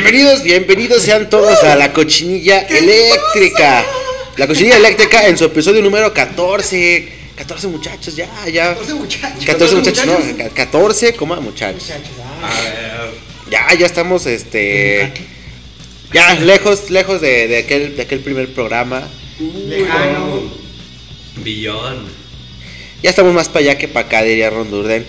Bienvenidos, 0.00 0.44
bienvenidos 0.44 1.02
sean 1.02 1.28
todos 1.28 1.58
a 1.64 1.74
la 1.74 1.92
cochinilla 1.92 2.60
eléctrica. 2.60 3.84
La 4.36 4.46
cochinilla 4.46 4.76
eléctrica 4.76 5.26
en 5.26 5.36
su 5.36 5.44
episodio 5.46 5.82
número 5.82 6.14
14. 6.14 7.08
14 7.34 7.66
muchachos, 7.66 8.14
ya, 8.14 8.28
ya. 8.46 8.74
14 8.76 8.94
muchachos. 8.94 9.44
14 9.44 9.74
muchachos, 9.74 10.06
no, 10.06 10.36
ca- 10.36 10.50
14, 10.50 11.14
coma 11.14 11.40
muchachos. 11.40 11.90
Ya, 13.50 13.74
ya 13.74 13.86
estamos, 13.86 14.24
este. 14.26 15.12
Ya, 16.12 16.36
lejos, 16.36 16.90
lejos 16.90 17.20
de, 17.20 17.48
de 17.48 17.58
aquel, 17.58 17.96
de 17.96 18.02
aquel 18.02 18.20
primer 18.20 18.54
programa. 18.54 19.02
Lejano. 19.40 20.42
Billón. 21.38 22.06
Ya 23.02 23.10
estamos 23.10 23.34
más 23.34 23.48
para 23.48 23.64
allá 23.64 23.78
que 23.78 23.88
para 23.88 24.06
acá, 24.06 24.22
diría 24.22 24.48
Ron 24.48 24.70
Durden. 24.70 25.04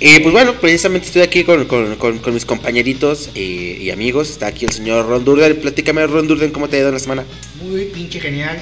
Y 0.00 0.20
pues 0.20 0.32
bueno, 0.32 0.54
precisamente 0.54 1.06
estoy 1.08 1.22
aquí 1.22 1.44
con, 1.44 1.66
con- 1.66 1.96
con- 1.96 2.18
con 2.18 2.34
mis 2.34 2.44
compañeritos 2.44 3.30
y, 3.34 3.72
y 3.82 3.90
amigos. 3.90 4.30
Está 4.30 4.46
aquí 4.46 4.64
el 4.64 4.72
señor 4.72 5.06
Ron 5.06 5.24
Durden. 5.24 5.56
Platícame, 5.60 6.06
Ron 6.06 6.26
Durden, 6.26 6.50
¿cómo 6.50 6.68
te 6.68 6.76
ha 6.76 6.80
ido 6.80 6.88
en 6.88 6.94
la 6.94 7.00
semana? 7.00 7.24
Muy 7.62 7.84
pinche 7.86 8.18
genial. 8.20 8.58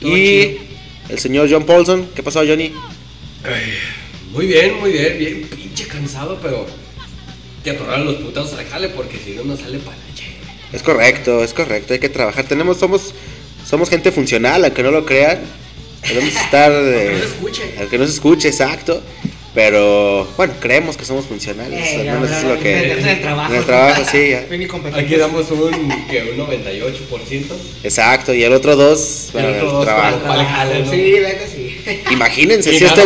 Todo 0.00 0.16
Y 0.16 0.22
chido. 0.24 0.58
el 1.10 1.18
señor 1.18 1.48
John 1.50 1.64
Paulson. 1.64 2.08
¿Qué 2.14 2.22
pasó, 2.22 2.40
Johnny? 2.46 2.72
Muy 4.32 4.46
bien, 4.46 4.78
muy 4.80 4.90
bien, 4.92 5.18
bien 5.18 5.42
pinche 5.48 5.86
cansado, 5.86 6.38
pero 6.42 6.66
que 7.62 7.70
atorar 7.70 8.00
los 8.00 8.16
putados 8.16 8.52
al 8.54 8.66
jale 8.66 8.88
porque 8.90 9.18
si 9.24 9.32
no 9.32 9.44
no 9.44 9.56
sale 9.56 9.78
para 9.78 9.96
la 9.96 10.14
chévere. 10.14 10.36
Es 10.72 10.82
correcto, 10.82 11.42
es 11.44 11.52
correcto. 11.54 11.92
Hay 11.94 12.00
que 12.00 12.08
trabajar. 12.08 12.44
Tenemos, 12.46 12.78
somos, 12.78 13.14
somos 13.68 13.88
gente 13.88 14.10
funcional, 14.12 14.64
aunque 14.64 14.82
no 14.82 14.90
lo 14.90 15.06
crean. 15.06 15.40
Podemos 16.06 16.34
estar. 16.44 16.72
eh, 16.72 17.10
no 17.12 17.18
se 17.20 17.24
escuche. 17.26 17.62
Aunque 17.78 17.98
no 17.98 18.04
se 18.06 18.12
escuche, 18.12 18.48
exacto. 18.48 19.02
Pero 19.56 20.28
bueno, 20.36 20.52
creemos 20.60 20.98
que 20.98 21.06
somos 21.06 21.24
funcionales. 21.24 21.80
Eh, 21.80 22.00
al 22.00 22.04
ya, 22.04 22.12
menos 22.12 22.28
ya, 22.28 22.38
eso 22.38 22.46
es 22.46 22.56
lo 22.56 22.62
que. 22.62 22.74
meterse 22.74 23.00
en 23.00 23.08
el 23.08 23.20
trabajo. 23.22 23.52
En 23.52 23.58
el 23.58 23.64
trabajo, 23.64 24.02
sí. 24.04 24.34
Aquí 24.92 25.16
damos 25.16 25.50
un, 25.50 26.06
que 26.10 26.22
un 26.30 26.46
98%. 26.46 27.44
Exacto, 27.82 28.34
y 28.34 28.44
el 28.44 28.52
otro 28.52 28.76
dos 28.76 29.30
para 29.32 29.48
el, 29.48 29.54
otro 29.54 29.72
dos 29.72 29.84
trabajo. 29.86 30.18
para 30.18 30.42
el 30.42 30.46
jale, 30.46 30.80
¿no? 30.80 30.90
Sí, 30.90 31.10
la 31.22 31.28
neta 31.30 31.46
sí. 31.46 31.80
Imagínense 32.10 32.78
si 32.78 32.84
este, 32.84 33.02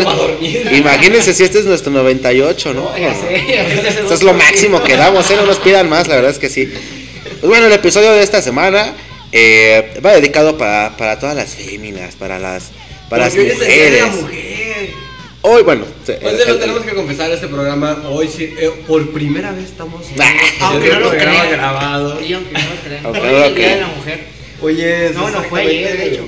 imagínense 0.76 1.34
si 1.34 1.44
este 1.44 1.60
es 1.60 1.66
nuestro 1.66 1.92
98, 1.92 2.74
¿no? 2.74 2.98
Ya 2.98 3.14
sé, 3.14 3.58
a 3.60 3.62
veces 3.62 3.96
Esto 3.98 4.14
es 4.14 4.22
lo 4.24 4.34
máximo 4.34 4.82
que 4.82 4.96
damos, 4.96 5.30
¿eh? 5.30 5.36
No 5.36 5.46
nos 5.46 5.60
pidan 5.60 5.88
más, 5.88 6.08
la 6.08 6.16
verdad 6.16 6.32
es 6.32 6.40
que 6.40 6.50
sí. 6.50 6.66
Pues 6.66 7.48
bueno, 7.48 7.66
el 7.66 7.72
episodio 7.72 8.10
de 8.10 8.24
esta 8.24 8.42
semana 8.42 8.96
eh, 9.30 10.00
va 10.04 10.14
dedicado 10.14 10.58
para, 10.58 10.96
para 10.96 11.16
todas 11.20 11.36
las 11.36 11.54
féminas, 11.54 12.16
para 12.16 12.40
las, 12.40 12.70
para 13.08 13.26
las 13.26 13.34
Porque 13.36 13.52
el 13.52 13.56
mujeres. 13.56 14.02
Hoy, 15.42 15.62
bueno, 15.62 15.84
se- 16.04 16.14
Pues 16.14 16.34
el- 16.40 16.48
lo 16.48 16.54
el- 16.54 16.60
tenemos 16.60 16.82
que 16.82 16.94
confesar 16.94 17.30
este 17.30 17.48
programa. 17.48 18.02
Hoy 18.10 18.28
sí, 18.28 18.52
eh, 18.58 18.70
por 18.86 19.10
primera 19.10 19.52
vez 19.52 19.66
estamos 19.70 20.04
Ah, 20.18 20.30
Aunque 20.60 20.90
no 20.90 21.00
lo 21.00 21.10
crean. 21.10 21.50
grabado. 21.50 22.20
Sí, 22.20 22.32
aunque 22.34 22.52
no 22.52 22.58
lo 22.60 22.80
crean. 22.84 23.04
Aunque 23.06 23.20
Hoy 23.20 23.26
no 23.26 23.32
lo 23.32 23.38
es 23.40 23.46
el 23.48 23.54
día 23.54 23.64
crean. 23.64 23.74
de 23.78 23.80
la 23.80 23.96
mujer. 23.96 24.26
Oye, 24.62 25.10
No, 25.14 25.30
no 25.30 25.42
fue 25.44 25.62
ayer, 25.62 25.96
de 25.96 26.06
hecho. 26.12 26.24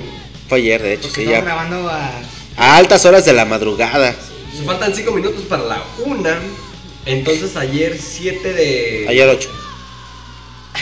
fue 0.49 0.57
ayer, 0.57 0.81
de 0.81 0.93
hecho, 0.93 1.01
Porque 1.03 1.15
sí, 1.15 1.21
estamos 1.27 1.39
ya. 1.47 1.53
grabando 1.53 1.89
a. 1.89 2.11
A 2.57 2.77
altas 2.77 3.05
horas 3.05 3.23
de 3.25 3.33
la 3.33 3.45
madrugada. 3.45 4.15
Nos 4.55 4.65
faltan 4.65 4.95
5 4.95 5.11
minutos 5.11 5.43
para 5.47 5.63
la 5.63 5.83
una. 6.05 6.39
Entonces 7.05 7.55
ayer 7.55 7.97
7 8.01 8.53
de. 8.53 9.05
Ayer 9.09 9.27
8. 9.29 9.49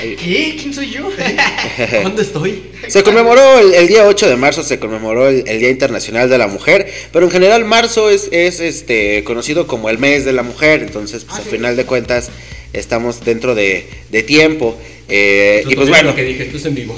¿Qué? 0.01 0.57
¿Quién 0.59 0.73
soy 0.73 0.89
yo? 0.89 1.09
¿Cuándo 2.01 2.21
estoy? 2.21 2.63
Se 2.87 3.03
conmemoró 3.03 3.59
el, 3.59 3.73
el 3.73 3.87
día 3.87 4.05
8 4.05 4.27
de 4.29 4.35
marzo, 4.35 4.63
se 4.63 4.79
conmemoró 4.79 5.27
el, 5.29 5.43
el 5.47 5.59
Día 5.59 5.69
Internacional 5.69 6.29
de 6.29 6.37
la 6.37 6.47
Mujer, 6.47 6.91
pero 7.13 7.25
en 7.25 7.31
general 7.31 7.63
marzo 7.65 8.09
es, 8.09 8.27
es 8.31 8.59
este 8.59 9.23
conocido 9.23 9.67
como 9.67 9.89
el 9.89 9.97
mes 9.99 10.25
de 10.25 10.33
la 10.33 10.43
mujer, 10.43 10.81
entonces 10.81 11.23
pues, 11.23 11.35
Ah, 11.35 11.37
al 11.39 11.43
sí. 11.45 11.49
final 11.51 11.75
de 11.77 11.85
cuentas 11.85 12.29
estamos 12.73 13.23
dentro 13.23 13.53
de, 13.55 13.85
de 14.09 14.23
tiempo. 14.23 14.77
eh, 15.09 15.63
y 15.67 15.75
pues 15.75 15.89
bueno, 15.89 16.09
Lo 16.11 16.15
que 16.15 16.23
dije, 16.23 16.43
esto 16.43 16.57
es 16.57 16.65
en 16.65 16.75
vivo. 16.75 16.95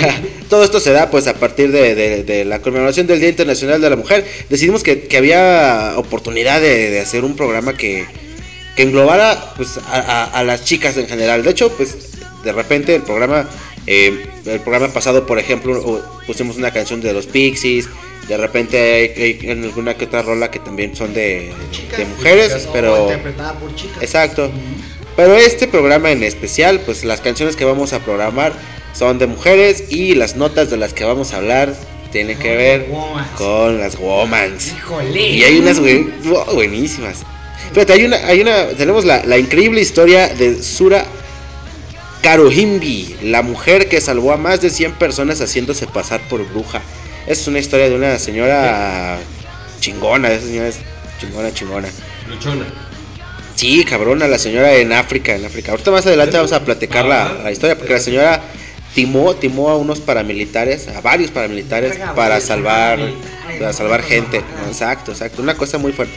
todo 0.50 0.64
esto 0.64 0.80
se 0.80 0.90
da 0.92 1.10
pues 1.10 1.26
a 1.28 1.34
partir 1.34 1.70
de, 1.72 1.94
de- 1.94 2.22
de 2.24 2.44
la 2.44 2.60
conmemoración 2.60 3.06
del 3.06 3.20
Día 3.20 3.28
Internacional 3.30 3.80
de 3.80 3.88
la 3.90 3.96
Mujer. 3.96 4.24
Decidimos 4.50 4.82
que, 4.82 5.02
que 5.04 5.16
había 5.16 5.94
oportunidad 5.96 6.60
de, 6.60 6.90
de 6.90 7.00
hacer 7.00 7.24
un 7.24 7.36
programa 7.36 7.76
que, 7.76 8.04
que 8.76 8.82
englobara 8.82 9.54
pues 9.56 9.78
a, 9.78 10.00
a- 10.00 10.24
a 10.24 10.44
las 10.44 10.64
chicas 10.64 10.96
en 10.96 11.06
general. 11.08 11.42
De 11.44 11.50
hecho, 11.50 11.72
pues 11.76 11.96
de 12.44 12.52
repente 12.52 12.94
el 12.94 13.02
programa, 13.02 13.48
eh, 13.86 14.26
el 14.46 14.60
programa 14.60 14.88
pasado, 14.92 15.26
por 15.26 15.38
ejemplo, 15.38 16.02
pusimos 16.26 16.56
una 16.56 16.70
canción 16.72 17.00
de 17.00 17.12
los 17.12 17.26
Pixies. 17.26 17.88
De 18.28 18.36
repente 18.36 18.78
hay, 18.78 19.38
hay 19.40 19.50
alguna 19.50 19.94
que 19.94 20.04
otra 20.04 20.22
rola 20.22 20.50
que 20.50 20.58
también 20.60 20.94
son 20.94 21.12
de, 21.12 21.52
Chicas. 21.72 21.98
de 21.98 22.04
mujeres, 22.04 22.66
O 22.68 22.72
pero... 22.72 23.02
Interpretada 23.04 23.54
por 23.58 23.74
chicas. 23.74 24.00
Exacto. 24.02 24.50
Pero 25.16 25.36
este 25.36 25.66
programa 25.68 26.10
en 26.12 26.22
especial, 26.22 26.80
pues 26.86 27.04
las 27.04 27.20
canciones 27.20 27.56
que 27.56 27.64
vamos 27.64 27.92
a 27.92 27.98
programar 27.98 28.52
son 28.94 29.18
de 29.18 29.26
mujeres 29.26 29.84
y 29.90 30.14
las 30.14 30.36
notas 30.36 30.70
de 30.70 30.76
las 30.76 30.94
que 30.94 31.04
vamos 31.04 31.32
a 31.32 31.38
hablar 31.38 31.74
tienen 32.12 32.38
que 32.38 32.54
ver 32.56 32.86
con 33.36 33.78
las 33.80 33.96
womans. 33.98 34.68
Híjole. 34.68 35.20
Y 35.28 35.42
hay 35.44 35.58
unas 35.58 35.80
buen- 35.80 36.12
oh, 36.32 36.54
buenísimas. 36.54 37.18
Fíjate, 37.72 37.94
hay 37.94 38.04
una, 38.04 38.16
hay 38.26 38.40
una, 38.40 38.68
tenemos 38.68 39.04
la, 39.04 39.24
la 39.24 39.38
increíble 39.38 39.80
historia 39.80 40.28
de 40.28 40.62
Sura 40.62 41.04
Karuhimbi, 42.22 43.16
la 43.22 43.42
mujer 43.42 43.88
que 43.88 44.00
salvó 44.00 44.32
a 44.32 44.36
más 44.36 44.60
de 44.60 44.70
100 44.70 44.92
personas 44.92 45.40
haciéndose 45.40 45.86
pasar 45.86 46.20
por 46.28 46.48
bruja. 46.48 46.80
Es 47.26 47.46
una 47.48 47.58
historia 47.58 47.88
de 47.88 47.96
una 47.96 48.18
señora 48.18 49.18
chingona, 49.80 50.30
esa 50.32 50.46
señora 50.46 50.68
es 50.68 50.78
chingona, 51.20 51.52
chingona. 51.52 51.88
Luchona. 52.28 52.64
Sí, 53.56 53.84
cabrona, 53.84 54.26
la 54.28 54.38
señora 54.38 54.74
en 54.74 54.92
África, 54.92 55.34
en 55.34 55.44
África. 55.44 55.72
Ahorita 55.72 55.90
más 55.90 56.06
adelante 56.06 56.36
vamos 56.36 56.52
a 56.52 56.64
platicar 56.64 57.04
la, 57.04 57.40
la 57.44 57.52
historia, 57.52 57.76
porque 57.76 57.92
la 57.92 58.00
señora 58.00 58.42
timó, 58.94 59.34
timó 59.34 59.70
a 59.70 59.76
unos 59.76 60.00
paramilitares, 60.00 60.88
a 60.88 61.00
varios 61.00 61.30
paramilitares, 61.30 61.98
para 62.14 62.40
salvar, 62.40 62.98
para 63.58 63.72
salvar 63.72 64.02
gente. 64.02 64.42
Exacto, 64.68 65.12
exacto. 65.12 65.42
Una 65.42 65.54
cosa 65.54 65.78
muy 65.78 65.92
fuerte. 65.92 66.14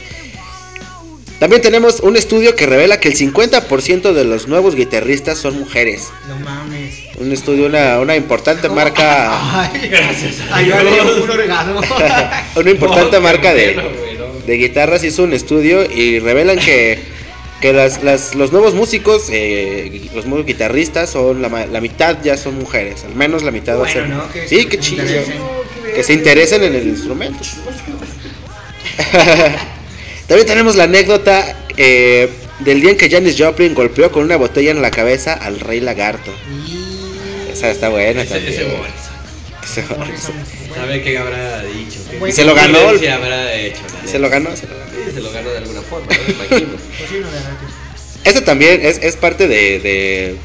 También 1.39 1.61
tenemos 1.61 1.99
un 1.99 2.15
estudio 2.15 2.55
que 2.55 2.65
revela 2.65 2.99
que 2.99 3.09
el 3.09 3.15
50% 3.15 4.13
de 4.13 4.23
los 4.23 4.47
nuevos 4.47 4.73
guitarristas 4.75 5.37
son 5.37 5.59
mujeres. 5.59 6.07
No 6.29 6.39
mames. 6.39 6.95
Un 7.17 7.31
estudio, 7.33 7.65
una, 7.67 7.99
una 7.99 8.15
importante 8.15 8.69
marca, 8.69 9.61
Ay, 9.63 9.89
gracias. 9.89 10.35
Ay, 10.51 10.67
yo 10.67 10.81
le 10.81 11.01
un 11.23 11.29
orgasmo. 11.29 11.81
una 12.55 12.71
importante 12.71 13.17
No, 13.17 13.21
marca 13.21 13.53
de, 13.53 13.73
bueno, 13.73 13.89
de 14.47 14.57
guitarras 14.57 15.03
hizo 15.03 15.23
un 15.23 15.33
estudio 15.33 15.83
y 15.89 16.19
revelan 16.19 16.57
que, 16.57 16.99
que 17.61 17.73
las, 17.73 18.01
las- 18.03 18.33
los 18.35 18.51
nuevos 18.53 18.73
músicos, 18.73 19.23
eh, 19.29 20.09
los 20.15 20.25
nuevos 20.25 20.45
guitarristas, 20.45 21.09
son 21.09 21.41
la, 21.41 21.49
la 21.67 21.81
mitad 21.81 22.17
ya 22.23 22.37
son 22.37 22.55
mujeres, 22.57 23.03
al 23.03 23.13
menos 23.15 23.43
la 23.43 23.51
mitad 23.51 23.77
va 23.79 23.87
a 23.87 23.89
ser. 23.89 24.03
Bueno, 24.03 24.17
¿no? 24.23 24.31
Que 24.31 24.47
sí, 24.47 24.65
qué 24.67 24.79
chido. 24.79 25.03
Que 25.93 26.03
se 26.03 26.13
interesen 26.13 26.63
en 26.63 26.75
el 26.75 26.87
instrumento. 26.87 27.43
También 30.27 30.47
tenemos 30.47 30.75
la 30.75 30.85
anécdota 30.85 31.55
eh, 31.77 32.29
del 32.59 32.81
día 32.81 32.91
en 32.91 32.97
que 32.97 33.09
Janis 33.09 33.35
Joplin 33.37 33.73
golpeó 33.73 34.11
con 34.11 34.23
una 34.23 34.37
botella 34.37 34.71
en 34.71 34.81
la 34.81 34.91
cabeza 34.91 35.33
al 35.33 35.59
rey 35.59 35.79
lagarto. 35.79 36.33
Esa 37.51 37.69
está 37.71 37.89
buena 37.89 38.23
Ese, 38.23 38.33
también. 38.33 38.53
ese. 38.53 39.83
¿Sabe 40.75 41.01
qué 41.01 41.17
habrá 41.17 41.63
dicho? 41.63 41.99
¿Qué 42.09 42.17
Bueno, 42.17 42.35
se 42.35 42.43
lo 42.43 42.53
ganó. 42.55 42.79
violencia 42.79 43.15
habrá 43.15 43.53
hecho? 43.53 43.81
Se 44.05 44.19
lo 44.19 44.29
ganó, 44.29 44.55
se 44.55 44.67
lo 44.67 44.73
ganó. 44.77 44.85
Sí, 45.05 45.11
se 45.13 45.21
lo 45.21 45.31
ganó 45.31 45.49
de 45.51 45.57
alguna 45.57 45.81
forma, 45.81 46.07
¿no? 46.07 46.33
Imagino. 46.33 46.69
Pues. 46.97 48.35
Esto 48.35 48.43
también 48.43 48.79
es, 48.83 48.97
es 49.03 49.15
parte 49.17 49.47
de, 49.47 49.79
de- 49.79 50.35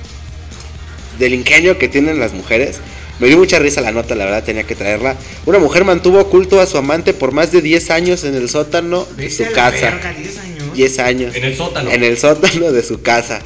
del 1.18 1.32
ingenio 1.34 1.78
que 1.78 1.88
tienen 1.88 2.20
las 2.20 2.32
mujeres. 2.34 2.78
Me 3.20 3.26
dio 3.28 3.36
mucha 3.36 3.58
risa 3.58 3.82
la 3.82 3.92
nota, 3.92 4.14
la 4.14 4.24
verdad, 4.24 4.42
tenía 4.44 4.64
que 4.64 4.74
traerla. 4.74 5.14
Una 5.44 5.58
mujer 5.58 5.84
mantuvo 5.84 6.18
oculto 6.20 6.58
a 6.58 6.66
su 6.66 6.78
amante 6.78 7.12
por 7.12 7.32
más 7.32 7.52
de 7.52 7.60
10 7.60 7.90
años 7.90 8.24
en 8.24 8.34
el 8.34 8.48
sótano 8.48 9.06
de 9.16 9.30
su 9.30 9.44
casa. 9.52 9.90
verga, 9.90 10.14
10 10.14 10.38
años. 10.38 10.74
10 10.74 10.98
años. 11.00 11.34
En 11.36 11.44
el 11.44 11.56
sótano. 11.56 11.90
En 11.90 12.02
el 12.02 12.18
sótano 12.18 12.72
de 12.72 12.82
su 12.82 13.02
casa. 13.02 13.40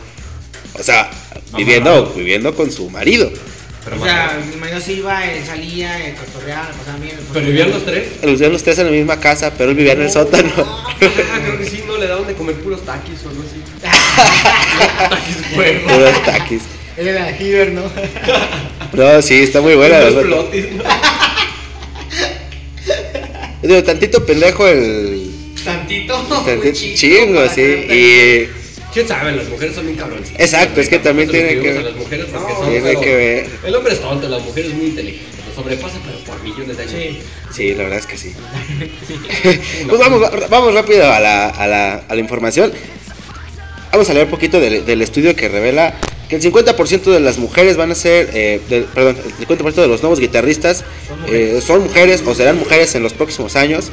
O 0.79 0.83
sea, 0.83 1.11
viviendo, 1.57 2.13
viviendo 2.15 2.55
con 2.55 2.71
su 2.71 2.89
marido. 2.89 3.33
Pero, 3.85 4.01
o 4.01 4.05
sea, 4.05 4.41
mi 4.49 4.57
marido 4.57 4.81
se 4.81 4.95
iba, 4.95 5.27
él 5.27 5.45
salía, 5.45 6.07
él 6.07 6.15
cotorreaba, 6.15 6.69
le 6.69 6.75
pasaban 6.75 7.03
bien. 7.03 7.17
¿Pero 7.33 7.47
vivían 7.47 7.71
los 7.71 7.85
tres? 7.85 8.09
Vivían 8.23 8.53
los 8.53 8.63
tres 8.63 8.79
en 8.79 8.87
la 8.87 8.93
misma 8.93 9.21
casa, 9.21 9.53
pero 9.59 9.71
él 9.71 9.77
vivía 9.77 9.93
en 9.93 10.03
el 10.03 10.11
sótano. 10.11 10.53
Ah, 10.57 10.97
creo 10.97 11.59
que 11.59 11.67
sí, 11.67 11.83
no 11.87 11.99
le 11.99 12.07
daban 12.07 12.27
de 12.27 12.35
comer 12.35 12.55
puros 12.57 12.85
taquis 12.85 13.25
o 13.25 13.29
algo 13.29 13.43
así. 13.43 13.61
taquis 15.11 15.37
fuego. 15.55 15.89
Puros 15.89 16.25
taquis. 16.25 16.63
Él 16.97 17.09
era 17.09 17.25
de 17.27 17.71
¿no? 17.73 17.83
No, 18.93 19.21
sí, 19.23 19.43
está 19.43 19.61
muy 19.61 19.75
buena. 19.75 19.99
verdad. 19.99 20.23
flotis, 20.23 20.73
¿no? 20.73 20.85
Digo, 23.63 23.83
tantito 23.83 24.25
pendejo 24.25 24.69
el. 24.69 25.31
Tantito. 25.65 26.15
tantito 26.45 26.79
chingo, 26.95 27.35
para 27.37 27.49
sí. 27.49 27.55
ser 27.55 27.93
Y. 27.93 28.49
¿Quién 28.93 29.09
sabe? 29.09 29.33
Las 29.33 29.49
mujeres 29.49 29.75
son 29.75 29.87
bien 29.87 29.99
cabrones. 29.99 30.31
Exacto, 30.39 30.81
es 30.81 30.89
que 30.89 31.01
también 31.01 31.29
tiene 31.29 31.55
que 31.61 31.73
ver. 31.73 31.79
a 31.79 31.83
las 31.83 31.97
mujeres 31.97 32.27
porque 32.31 32.53
No, 32.53 32.59
son, 32.59 32.69
tiene 32.71 32.87
pero 32.87 33.01
que 33.01 33.17
ver. 33.17 33.47
El 33.65 33.75
hombre 33.75 33.93
es 33.95 34.01
tonto, 34.01 34.29
las 34.29 34.43
mujeres 34.45 34.73
muy 34.75 34.87
inteligentes. 34.87 35.27
Lo 35.49 35.55
sobrepasa, 35.63 35.97
pero 36.05 36.19
por 36.19 36.41
millones 36.45 36.77
de 36.77 36.83
años. 36.85 36.95
Sí. 36.95 37.19
Sí, 37.53 37.75
la 37.75 37.83
verdad 37.85 37.99
es 37.99 38.07
que 38.07 38.17
sí. 38.17 38.33
pues 39.89 39.99
vamos, 39.99 40.23
vamos 40.49 40.75
rápido 40.75 41.11
a 41.13 41.19
la, 41.19 41.49
a, 41.49 41.67
la, 41.67 41.95
a 42.09 42.15
la 42.15 42.21
información. 42.21 42.73
Vamos 43.91 44.09
a 44.11 44.13
leer 44.13 44.27
un 44.27 44.31
poquito 44.31 44.61
del, 44.61 44.87
del 44.87 45.03
estudio 45.03 45.35
que 45.35 45.49
revela 45.49 45.95
que 46.29 46.37
el 46.37 46.43
50% 46.43 47.03
de 47.13 47.21
las 47.21 47.39
mujeres 47.39 47.77
van 47.77 47.91
a 47.91 47.95
ser, 47.95 48.31
eh, 48.33 48.61
perdón, 48.95 49.17
el 49.25 49.47
50% 49.47 49.75
de 49.75 49.89
los 49.89 50.03
nuevos 50.03 50.21
guitarristas 50.21 50.85
Son 51.07 51.21
mujeres. 51.21 51.55
eh, 51.55 51.61
son 51.61 51.83
mujeres 51.83 52.23
o 52.27 52.35
serán 52.35 52.59
mujeres 52.59 52.95
en 52.95 53.03
los 53.03 53.13
próximos 53.13 53.57
años. 53.57 53.91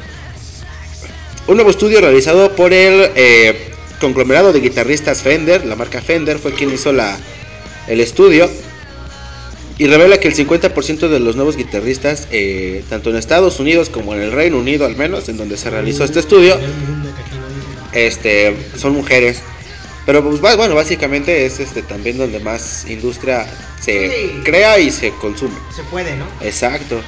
Un 1.47 1.55
nuevo 1.55 1.71
estudio 1.71 1.99
realizado 2.01 2.55
por 2.55 2.71
el 2.71 3.11
eh, 3.15 3.71
conglomerado 3.99 4.53
de 4.53 4.59
guitarristas 4.61 5.21
Fender, 5.21 5.65
la 5.65 5.75
marca 5.75 6.01
Fender, 6.01 6.39
fue 6.39 6.53
quien 6.53 6.73
hizo 6.73 6.93
la, 6.93 7.17
el 7.87 7.99
estudio. 7.99 8.49
Y 9.77 9.87
revela 9.87 10.19
que 10.19 10.27
el 10.27 10.35
50% 10.35 11.07
de 11.09 11.19
los 11.19 11.35
nuevos 11.35 11.57
guitarristas, 11.57 12.27
eh, 12.31 12.83
tanto 12.89 13.09
en 13.09 13.15
Estados 13.15 13.59
Unidos 13.59 13.89
como 13.89 14.13
en 14.13 14.21
el 14.21 14.31
Reino 14.31 14.59
Unido 14.59 14.85
al 14.85 14.95
menos, 14.95 15.27
en 15.27 15.37
donde 15.37 15.57
se 15.57 15.71
realizó 15.71 16.03
este 16.03 16.19
estudio, 16.19 16.55
este, 17.91 18.55
son 18.77 18.93
mujeres. 18.93 19.41
Pero 20.11 20.25
pues 20.25 20.41
bueno, 20.41 20.75
básicamente 20.75 21.45
es 21.45 21.61
este 21.61 21.83
también 21.83 22.17
donde 22.17 22.41
más 22.41 22.85
industria 22.89 23.47
se 23.79 24.09
Sí. 24.09 24.41
crea 24.43 24.77
y 24.77 24.91
se 24.91 25.11
consume. 25.11 25.55
Se 25.73 25.83
puede, 25.83 26.17
¿no? 26.17 26.25
Exacto. 26.41 26.99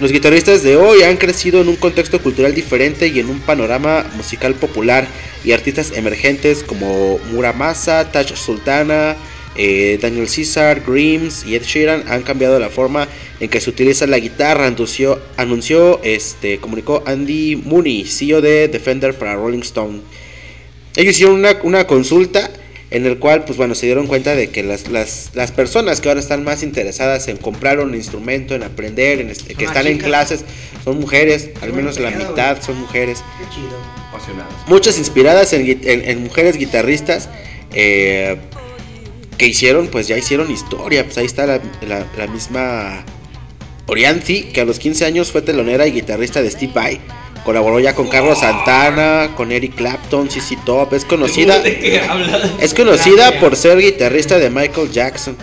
Los 0.00 0.12
guitarristas 0.12 0.62
de 0.62 0.76
hoy 0.76 1.02
han 1.02 1.18
crecido 1.18 1.60
en 1.60 1.68
un 1.68 1.76
contexto 1.76 2.22
cultural 2.22 2.54
diferente 2.54 3.08
y 3.08 3.20
en 3.20 3.28
un 3.28 3.40
panorama 3.40 4.06
musical 4.14 4.54
popular 4.54 5.06
y 5.44 5.52
artistas 5.52 5.92
emergentes 5.94 6.62
como 6.64 7.18
Muramasa, 7.32 8.10
Taj 8.10 8.34
Sultana, 8.34 9.14
eh, 9.54 9.98
Daniel 10.00 10.26
Caesar, 10.34 10.84
Grims 10.86 11.44
y 11.44 11.54
Ed 11.54 11.64
Sheeran 11.64 12.04
han 12.08 12.22
cambiado 12.22 12.58
la 12.58 12.70
forma 12.70 13.08
en 13.40 13.50
que 13.50 13.60
se 13.60 13.68
utiliza 13.68 14.06
la 14.06 14.18
guitarra, 14.18 14.66
anunció, 14.68 15.20
anunció 15.36 16.00
este, 16.02 16.60
comunicó 16.60 17.02
Andy 17.04 17.56
Mooney, 17.56 18.06
CEO 18.06 18.40
de 18.40 18.68
Defender 18.68 19.12
para 19.12 19.34
Rolling 19.34 19.60
Stone. 19.60 20.00
Ellos 20.96 21.14
hicieron 21.14 21.36
una, 21.36 21.56
una 21.62 21.86
consulta 21.86 22.50
en 22.90 23.04
el 23.04 23.18
cual, 23.18 23.44
pues 23.44 23.56
bueno, 23.58 23.74
se 23.74 23.86
dieron 23.86 24.06
cuenta 24.06 24.34
de 24.34 24.48
que 24.50 24.62
las, 24.62 24.88
las, 24.88 25.30
las 25.34 25.50
personas 25.52 26.00
que 26.00 26.08
ahora 26.08 26.20
están 26.20 26.44
más 26.44 26.62
interesadas 26.62 27.26
en 27.28 27.36
comprar 27.36 27.80
un 27.80 27.94
instrumento, 27.94 28.54
en 28.54 28.62
aprender, 28.62 29.20
en 29.20 29.30
este- 29.30 29.54
que 29.54 29.64
Son 29.66 29.76
están 29.76 29.86
en 29.88 29.98
clases, 29.98 30.44
son 30.84 31.00
mujeres, 31.00 31.50
al 31.62 31.72
menos 31.72 31.98
la 31.98 32.10
mitad 32.12 32.62
son 32.62 32.78
mujeres. 32.78 33.22
Qué 33.40 33.54
chido. 33.54 33.76
Apasionados. 34.10 34.54
Muchas 34.68 34.98
inspiradas 34.98 35.52
en, 35.52 35.66
gui- 35.66 35.80
en- 35.82 36.08
en 36.08 36.22
mujeres 36.22 36.56
guitarristas 36.56 37.28
eh, 37.74 38.36
que 39.36 39.46
hicieron, 39.48 39.88
pues 39.88 40.06
ya 40.06 40.16
hicieron 40.16 40.50
historia. 40.50 41.04
Pues 41.04 41.18
ahí 41.18 41.26
está 41.26 41.44
la, 41.44 41.60
la- 41.86 42.06
la 42.16 42.26
misma 42.28 43.04
Orianthi, 43.86 44.44
que 44.44 44.60
a 44.60 44.64
los 44.64 44.78
15 44.78 45.04
años 45.04 45.32
fue 45.32 45.42
telonera 45.42 45.86
y 45.86 45.92
guitarrista 45.92 46.40
de 46.40 46.50
Steve 46.50 46.72
Vai. 46.74 47.00
Colaboró 47.46 47.78
ya 47.78 47.94
con 47.94 48.08
Carlos 48.08 48.40
Santana, 48.40 49.30
con 49.36 49.52
Eric 49.52 49.76
Clapton, 49.76 50.28
CC 50.28 50.58
Top. 50.66 50.92
Es 50.94 51.04
conocida. 51.04 51.60
¿De 51.60 51.78
qué 51.78 52.00
hablas? 52.00 52.42
Es 52.60 52.74
conocida 52.74 53.38
por 53.38 53.54
ser 53.54 53.78
guitarrista 53.78 54.40
de 54.40 54.50
Michael 54.50 54.90
Jackson. 54.90 55.36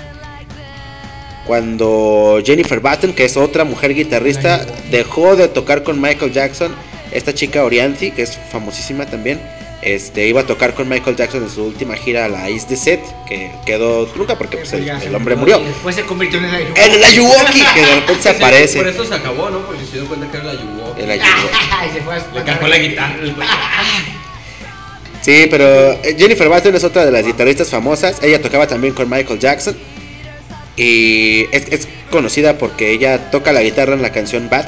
Cuando 1.48 2.42
Jennifer 2.46 2.82
Batten, 2.82 3.14
que 3.14 3.24
es 3.24 3.38
otra 3.38 3.64
mujer 3.64 3.94
guitarrista, 3.96 4.66
dejó 4.92 5.38
de 5.38 5.48
tocar 5.48 5.84
con 5.84 6.02
Michael 6.02 6.34
Jackson, 6.34 6.76
esta 7.14 7.34
chica 7.34 7.64
Orianthi, 7.64 8.12
que 8.12 8.24
es 8.24 8.38
famosísima 8.52 9.06
también, 9.06 9.40
este, 9.82 10.28
iba 10.28 10.42
a 10.42 10.46
tocar 10.46 10.74
con 10.74 10.90
Michael 10.90 11.16
Jackson 11.16 11.44
en 11.44 11.50
su 11.50 11.64
última 11.64 11.96
gira, 11.96 12.28
la 12.28 12.50
Is 12.50 12.68
the 12.68 12.76
Set, 12.76 13.02
que 13.28 13.50
quedó 13.66 14.10
nunca 14.16 14.38
porque 14.38 14.58
pues, 14.58 14.74
el, 14.74 14.90
el 14.90 15.16
hombre 15.16 15.36
murió 15.36 15.60
y 15.62 15.66
Después 15.66 15.96
se 15.96 16.04
convirtió 16.04 16.40
en 16.40 16.46
el 16.46 16.56
Ayuwoki. 16.56 16.82
En 16.82 16.92
el 16.94 17.04
Ayuwoki, 17.04 17.64
que 17.74 17.82
de 17.82 17.96
repente 17.96 18.24
se 18.24 18.30
Sí, 18.34 18.40
Por 18.40 18.48
aparece. 18.48 18.90
eso 18.90 19.06
se 19.06 19.14
acabó, 19.14 19.50
¿no? 19.50 19.60
Porque 19.66 19.86
se 19.86 20.00
dio 20.00 20.08
cuenta 20.08 20.30
que 20.32 20.38
era 20.38 20.46
la 20.48 20.54
Yugo. 20.54 20.83
Se 21.94 22.02
fue 22.02 22.16
a 22.16 22.34
Le 22.34 22.44
cagó 22.44 22.68
la 22.68 22.78
guitarra. 22.78 23.16
Sí, 25.22 25.48
pero 25.50 25.94
eh, 26.04 26.18
Jennifer 26.20 26.50
Batten 26.50 26.76
es 26.76 26.84
otra 26.84 27.06
de 27.06 27.12
las 27.12 27.26
guitarristas 27.26 27.70
famosas. 27.70 28.22
Ella 28.22 28.42
tocaba 28.42 28.68
también 28.68 28.94
con 28.94 29.10
Michael 29.10 29.40
Jackson. 29.40 29.74
Y 30.76 31.46
es, 31.54 31.72
es 31.72 31.88
conocida 32.12 32.58
porque 32.58 32.92
ella 32.92 33.32
toca 33.32 33.54
la 33.54 33.62
guitarra 33.62 33.94
en 33.94 34.02
la 34.02 34.12
canción 34.12 34.50
Bad. 34.50 34.68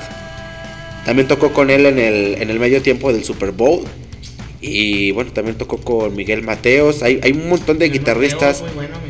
También 1.06 1.28
tocó 1.28 1.52
con 1.52 1.70
él 1.70 1.86
en 1.86 2.00
el, 2.00 2.42
en 2.42 2.50
el 2.50 2.58
medio 2.58 2.82
tiempo 2.82 3.12
del 3.12 3.26
Super 3.26 3.52
Bowl. 3.52 3.84
Y 4.62 5.12
bueno, 5.12 5.34
también 5.34 5.58
tocó 5.58 5.78
con 5.78 6.16
Miguel 6.16 6.42
Mateos. 6.42 7.04
Hay, 7.04 7.20
hay 7.22 7.34
un 7.34 7.50
montón 7.50 7.78
de 7.78 7.90
guitarristas. 7.90 8.62
Muy 8.62 8.72
bueno. 8.72 9.05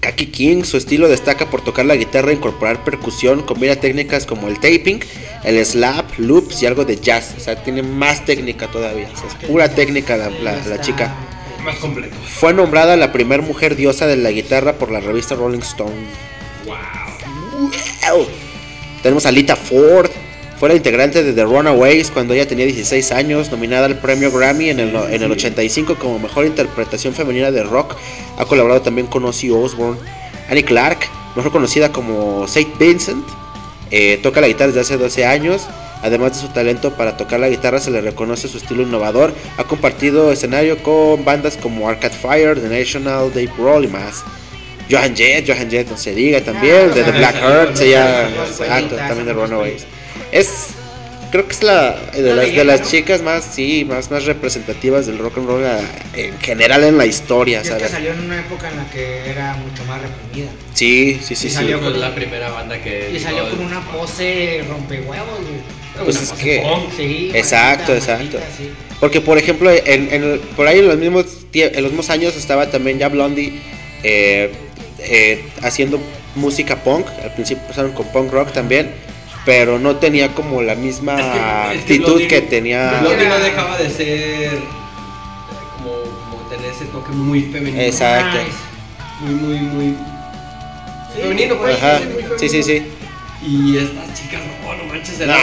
Kaki 0.00 0.26
King, 0.26 0.64
su 0.64 0.76
estilo 0.78 1.08
destaca 1.08 1.50
por 1.50 1.62
tocar 1.62 1.84
la 1.84 1.94
guitarra, 1.94 2.32
incorporar 2.32 2.84
percusión, 2.84 3.42
combina 3.42 3.76
técnicas 3.76 4.24
como 4.24 4.48
el 4.48 4.54
taping, 4.58 5.00
el 5.44 5.64
slap, 5.66 6.18
loops 6.18 6.62
y 6.62 6.66
algo 6.66 6.84
de 6.86 6.96
jazz. 6.96 7.34
O 7.36 7.40
sea, 7.40 7.62
tiene 7.62 7.82
más 7.82 8.24
técnica 8.24 8.66
todavía. 8.68 9.08
O 9.12 9.16
sea, 9.16 9.28
es 9.28 9.34
pura 9.48 9.68
técnica 9.74 10.16
la, 10.16 10.30
la- 10.30 10.80
chica. 10.80 11.14
Más 11.64 11.76
completo. 11.76 12.16
Fue 12.26 12.54
nombrada 12.54 12.96
la 12.96 13.12
primer 13.12 13.42
mujer 13.42 13.76
diosa 13.76 14.06
de 14.06 14.16
la 14.16 14.30
guitarra 14.30 14.74
por 14.78 14.90
la 14.90 15.00
revista 15.00 15.34
Rolling 15.34 15.58
Stone. 15.60 15.92
Wow. 16.64 18.26
Tenemos 19.02 19.26
a 19.26 19.30
Lita 19.32 19.56
Ford. 19.56 20.10
Fue 20.60 20.68
la 20.68 20.74
integrante 20.74 21.22
de 21.24 21.32
The 21.32 21.44
Runaways 21.44 22.10
cuando 22.10 22.34
ella 22.34 22.46
tenía 22.46 22.66
16 22.66 23.12
años, 23.12 23.50
nominada 23.50 23.86
al 23.86 23.98
premio 23.98 24.30
Grammy 24.30 24.68
en 24.68 24.78
el, 24.80 24.92
no- 24.92 25.08
en 25.08 25.22
el 25.22 25.32
85 25.32 25.96
como 25.96 26.18
mejor 26.18 26.44
interpretación 26.44 27.14
femenina 27.14 27.50
de 27.50 27.62
rock. 27.62 27.96
Ha 28.36 28.44
colaborado 28.44 28.82
también 28.82 29.06
con 29.06 29.24
Ozzy 29.24 29.50
Osbourne. 29.50 29.98
Annie 30.50 30.62
Clark, 30.62 30.98
mejor 31.34 31.50
conocida 31.50 31.90
como 31.92 32.46
Saint 32.46 32.76
Vincent, 32.78 33.24
eh, 33.90 34.20
toca 34.22 34.42
la 34.42 34.48
guitarra 34.48 34.66
desde 34.68 34.80
hace 34.82 34.96
12 34.98 35.24
años. 35.24 35.66
Además 36.02 36.32
de 36.34 36.46
su 36.46 36.52
talento 36.52 36.92
para 36.92 37.16
tocar 37.16 37.40
la 37.40 37.48
guitarra, 37.48 37.78
se 37.80 37.90
le 37.90 38.00
reconoce 38.02 38.46
su 38.48 38.58
estilo 38.58 38.82
innovador. 38.82 39.32
Ha 39.56 39.64
compartido 39.64 40.30
escenario 40.32 40.82
con 40.82 41.24
bandas 41.24 41.56
como 41.56 41.88
Arcade 41.88 42.14
Fire, 42.16 42.60
The 42.60 42.68
National, 42.68 43.30
Dave 43.34 43.50
Grohl 43.56 43.84
y 43.84 43.88
más. 43.88 44.24
Johan 44.90 45.14
Jett, 45.16 45.46
Johan 45.48 45.70
Jett, 45.70 45.88
no 45.90 45.96
se 45.96 46.14
diga 46.14 46.40
también, 46.42 46.88
Ah, 46.90 46.94
de 46.94 47.04
The 47.04 47.10
Black 47.12 47.34
sí, 47.36 47.40
Heart, 47.40 47.76
sí, 47.76 47.84
ella, 47.84 48.28
exacto, 48.28 48.96
también 48.96 49.26
de 49.26 49.32
Runaways. 49.34 49.86
Es, 50.32 50.68
creo 51.30 51.46
que 51.46 51.52
es 51.52 51.62
la 51.62 51.92
de 52.14 52.34
las, 52.34 52.46
de 52.54 52.64
las 52.64 52.90
chicas 52.90 53.22
más, 53.22 53.44
sí, 53.44 53.84
más, 53.84 54.10
más 54.10 54.24
representativas 54.24 55.06
del 55.06 55.18
rock 55.18 55.38
and 55.38 55.46
roll 55.48 55.64
a- 55.66 55.80
en 56.14 56.38
general 56.40 56.84
en 56.84 56.96
la 56.98 57.06
historia, 57.06 57.58
Y 57.58 57.62
es 57.62 57.62
que 57.64 57.68
¿sabes? 57.70 57.90
salió 57.90 58.12
en 58.12 58.20
una 58.20 58.40
época 58.40 58.68
en 58.70 58.76
la 58.76 58.90
que 58.90 59.28
era 59.30 59.54
mucho 59.54 59.84
más 59.84 60.00
reprimida. 60.02 60.50
Sí, 60.74 61.20
sí, 61.22 61.34
sí, 61.34 61.46
Y 61.46 61.50
sí. 61.50 61.56
salió 61.56 61.78
Fue 61.80 61.90
la 61.90 62.14
primera 62.14 62.50
banda 62.50 62.80
que. 62.80 63.10
Y 63.14 63.18
salió 63.18 63.48
con 63.50 63.60
una 63.60 63.80
pose 63.90 64.64
rompehuevos. 64.68 65.38
Pues 66.04 66.16
una 66.16 66.24
es 66.24 66.30
pose 66.30 66.42
que- 66.44 66.60
punk. 66.60 66.92
Sí, 66.96 67.30
Exacto, 67.34 67.94
exacto. 67.94 68.38
sí. 68.56 68.70
Porque 69.00 69.20
por 69.20 69.36
ejemplo, 69.38 69.70
en, 69.70 70.12
en 70.12 70.22
el- 70.22 70.38
por 70.40 70.66
ahí 70.66 70.78
en 70.78 70.88
los 70.88 70.96
mismos 70.98 71.26
tie- 71.52 71.70
en 71.74 71.82
los 71.82 71.90
mismos 71.92 72.10
años 72.10 72.36
estaba 72.36 72.70
también 72.70 72.98
ya 72.98 73.08
Blondie 73.08 73.60
eh, 74.02 74.50
eh, 75.00 75.44
haciendo 75.62 76.00
música 76.34 76.76
punk. 76.76 77.06
Al 77.22 77.34
principio 77.34 77.62
empezaron 77.62 77.92
con 77.92 78.06
punk 78.12 78.30
rock 78.32 78.52
también, 78.52 78.90
pero 79.44 79.78
no 79.78 79.96
tenía 79.96 80.34
como 80.34 80.62
la 80.62 80.74
misma 80.74 81.14
Es 81.18 81.24
que- 81.26 81.30
es 81.78 81.84
que 81.84 81.94
actitud 81.94 82.20
Blondie- 82.20 82.26
que 82.28 82.40
tenía. 82.42 82.98
Blondie 83.00 83.26
no 83.28 83.38
dejaba 83.38 83.78
de 83.78 83.90
ser. 83.90 84.58
Como, 85.78 85.90
como 86.30 86.42
tener 86.50 86.70
ese 86.70 86.84
toque 86.86 87.12
muy 87.12 87.42
femenino. 87.42 87.80
Exacto. 87.82 88.38
Nice. 88.38 88.56
Muy, 89.20 89.34
muy, 89.34 89.58
muy. 89.60 89.94
Sí, 91.14 91.22
femenino, 91.22 91.56
pues. 91.56 91.76
Ajá. 91.76 91.98
sí, 91.98 92.04
muy 92.04 92.38
Sí, 92.38 92.48
sí, 92.48 92.62
sí. 92.62 92.82
Y 93.42 93.78
estas 93.78 94.12
chicas, 94.20 94.40
no, 94.62 94.74
no 94.76 94.84
manches. 94.84 95.18
No, 95.26 95.34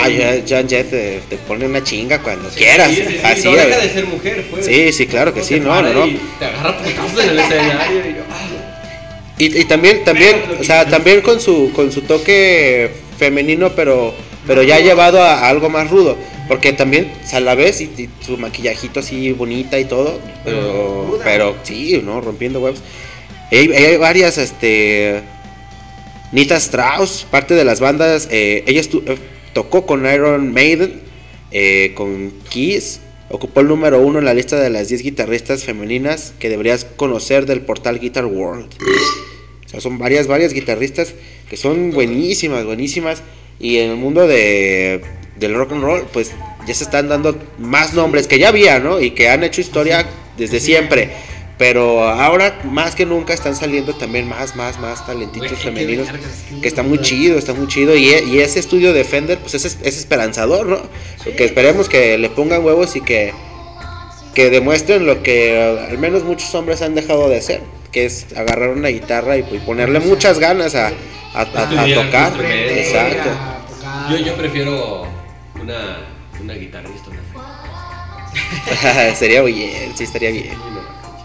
John 0.48 0.70
Jett 0.70 0.90
te, 0.92 1.20
te 1.28 1.38
pone 1.38 1.66
una 1.66 1.84
chinga 1.84 2.20
cuando 2.22 2.50
Sí, 2.52 2.58
quieras. 2.60 2.92
sí, 2.92 2.98
sí, 2.98 3.14
sí, 3.14 3.20
Así, 3.24 3.48
no 3.48 3.56
deja 3.56 3.78
de 3.80 3.90
ser 3.90 4.06
mujer, 4.06 4.46
pues. 4.52 4.66
Sí, 4.68 4.94
sí, 4.94 5.08
claro 5.08 5.34
que 5.34 5.44
sí, 5.44 5.60
no, 5.60 5.82
no, 5.82 5.92
no. 5.94 6.06
Te 6.38 6.46
agarra 6.46 6.78
putazos 6.78 7.24
en 7.24 7.30
el 7.32 7.40
escenario 7.40 8.00
y 8.00 8.14
yo, 8.16 8.22
ah, 8.30 9.34
Y, 9.40 9.62
y 9.62 9.66
también, 9.66 10.04
también, 10.04 10.36
o 10.60 10.64
sea, 10.64 10.86
también 10.88 11.22
con 11.22 11.40
su, 11.42 11.72
con 11.76 11.92
su 11.92 12.02
toque 12.02 12.92
femenino, 13.18 13.72
pero, 13.76 14.14
pero 14.46 14.64
ya 14.64 14.80
llevado 14.80 15.22
a, 15.22 15.40
a 15.40 15.50
algo 15.50 15.70
más 15.70 15.90
rudo. 15.90 16.18
Porque 16.48 16.72
también, 16.74 17.12
o 17.24 17.28
sea, 17.28 17.40
la 17.40 17.56
ves 17.56 17.82
y, 17.82 17.86
y 17.98 18.10
su 18.26 18.38
maquillajito 18.38 19.02
así 19.02 19.32
bonita 19.34 19.80
y 19.80 19.86
todo, 19.86 20.20
pero, 20.46 21.20
pero 21.24 21.56
sí, 21.64 22.02
¿no? 22.04 22.22
Rompiendo 22.22 22.62
huevos. 22.62 22.82
Hay, 23.52 23.72
hay 23.74 23.98
varias, 23.98 24.38
este... 24.38 25.24
Nita 26.32 26.58
Strauss, 26.58 27.26
parte 27.30 27.54
de 27.54 27.64
las 27.64 27.80
bandas, 27.80 28.28
eh, 28.32 28.64
ella 28.68 28.82
eh, 28.82 29.18
tocó 29.54 29.86
con 29.86 30.06
Iron 30.12 30.52
Maiden, 30.52 31.02
eh, 31.52 31.94
con 31.96 32.34
Kiss, 32.50 33.00
ocupó 33.30 33.62
el 33.62 33.68
número 33.68 34.02
uno 34.02 34.20
en 34.20 34.26
la 34.26 34.34
lista 34.34 34.60
de 34.60 34.70
las 34.70 34.90
10 34.90 35.04
guitarristas 35.04 35.64
femeninas 35.64 36.34
que 36.38 36.50
deberías 36.50 36.84
conocer 36.84 37.46
del 37.46 37.62
portal 37.62 38.00
Guitar 38.00 38.26
World. 38.26 38.68
O 39.68 39.70
sea, 39.70 39.82
son 39.82 39.98
varias, 39.98 40.28
varias 40.28 40.54
guitarristas 40.54 41.14
que 41.50 41.58
son 41.58 41.92
buenísimas, 41.92 42.66
buenísimas. 42.66 43.22
Y 43.60 43.78
en 43.78 43.92
el 43.92 43.98
mundo 43.98 44.28
de, 44.28 45.02
del 45.38 45.54
rock 45.56 45.74
and 45.74 45.84
roll, 45.84 46.06
pues 46.14 46.32
ya 46.66 46.74
se 46.74 46.84
están 46.84 47.10
dando 47.10 47.38
más 47.60 47.94
nombres 47.94 48.28
que 48.28 48.40
ya 48.40 48.50
había, 48.50 48.80
¿no? 48.80 49.00
Y 49.02 49.12
que 49.12 49.30
han 49.30 49.44
hecho 49.44 49.62
historia 49.62 50.06
desde 50.38 50.60
siempre. 50.60 51.10
Pero 51.58 52.04
ahora 52.08 52.60
más 52.66 52.94
que 52.94 53.08
nunca 53.08 53.34
están 53.34 53.56
saliendo 53.56 53.96
también 53.96 54.28
más, 54.28 54.56
más, 54.56 54.80
más 54.80 55.06
talentitos 55.08 55.58
femeninos. 55.58 56.08
Que 56.62 56.68
está 56.68 56.84
muy 56.84 57.00
chido, 57.02 57.38
está 57.40 57.54
muy 57.56 57.68
chido. 57.68 57.96
Y, 57.96 58.10
e- 58.10 58.24
y 58.26 58.40
ese 58.40 58.60
estudio 58.60 58.94
de 58.94 59.04
Fender, 59.04 59.40
pues 59.40 59.56
es, 59.56 59.66
es 59.66 59.98
esperanzador, 59.98 60.68
¿no? 60.68 60.80
Porque 61.24 61.46
esperemos 61.46 61.90
que 61.90 62.18
le 62.20 62.30
pongan 62.30 62.64
huevos 62.64 62.96
y 62.96 63.02
que, 63.02 63.34
que 64.36 64.50
demuestren 64.52 65.08
lo 65.08 65.24
que 65.24 65.60
al 65.90 65.98
menos 65.98 66.24
muchos 66.24 66.54
hombres 66.54 66.84
han 66.84 66.94
dejado 66.94 67.28
de 67.28 67.38
hacer. 67.38 67.62
Que 67.98 68.06
es 68.06 68.28
agarrar 68.38 68.70
una 68.70 68.90
guitarra 68.90 69.38
y, 69.38 69.40
y 69.40 69.58
ponerle 69.58 70.00
muchas 70.00 70.38
ganas 70.38 70.76
a, 70.76 70.90
a- 70.90 70.92
a- 71.34 71.42
a 71.42 71.64
Estudiar 71.64 72.06
tocar. 72.06 72.46
Exacto. 72.46 73.30
Yo, 74.12 74.18
yo 74.18 74.36
prefiero 74.36 75.08
una, 75.60 75.98
una 76.40 76.54
guitarrista, 76.54 77.10
una 77.10 77.22
fe. 79.10 79.16
Sería 79.16 79.42
bien, 79.42 79.94
sí, 79.98 80.04
estaría 80.04 80.30
bien. 80.30 80.52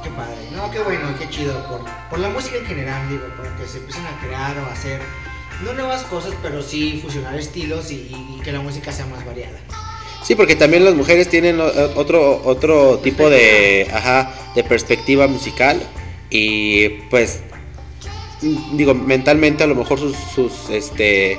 Qué 0.03 0.09
padre. 0.17 0.35
No, 0.57 0.71
qué 0.71 0.79
bueno, 0.79 1.09
qué 1.19 1.29
chido. 1.29 1.63
Por, 1.69 1.81
por 2.09 2.19
la 2.21 2.31
música 2.31 2.57
en 2.57 2.65
general, 2.65 3.07
digo, 3.11 3.25
para 3.37 3.55
que 3.55 3.67
se 3.69 3.77
empiecen 3.77 4.07
a 4.07 4.19
crear 4.27 4.57
o 4.57 4.65
a 4.65 4.73
hacer, 4.73 4.99
no 5.65 5.75
nuevas 5.75 6.05
cosas, 6.05 6.33
pero 6.41 6.63
sí 6.63 7.01
fusionar 7.05 7.39
estilos 7.39 7.91
y, 7.91 7.97
y 8.15 8.41
que 8.43 8.51
la 8.51 8.61
música 8.61 8.91
sea 8.93 9.05
más 9.05 9.27
variada. 9.27 9.59
Sí, 10.23 10.37
porque 10.37 10.57
también 10.57 10.87
las 10.87 10.95
mujeres 10.95 11.29
tienen 11.29 11.61
otro 11.61 12.41
otro 12.47 12.99
tipo 13.01 13.29
de 13.29 13.87
ajá, 13.93 14.33
de 14.55 14.65
perspectiva 14.65 15.27
musical 15.27 15.83
y 16.33 16.89
pues 17.11 17.41
digo, 18.73 18.95
mentalmente 18.95 19.63
a 19.63 19.67
lo 19.67 19.75
mejor 19.75 19.99
sus 19.99 20.17
sus 20.17 20.71
este 20.71 21.39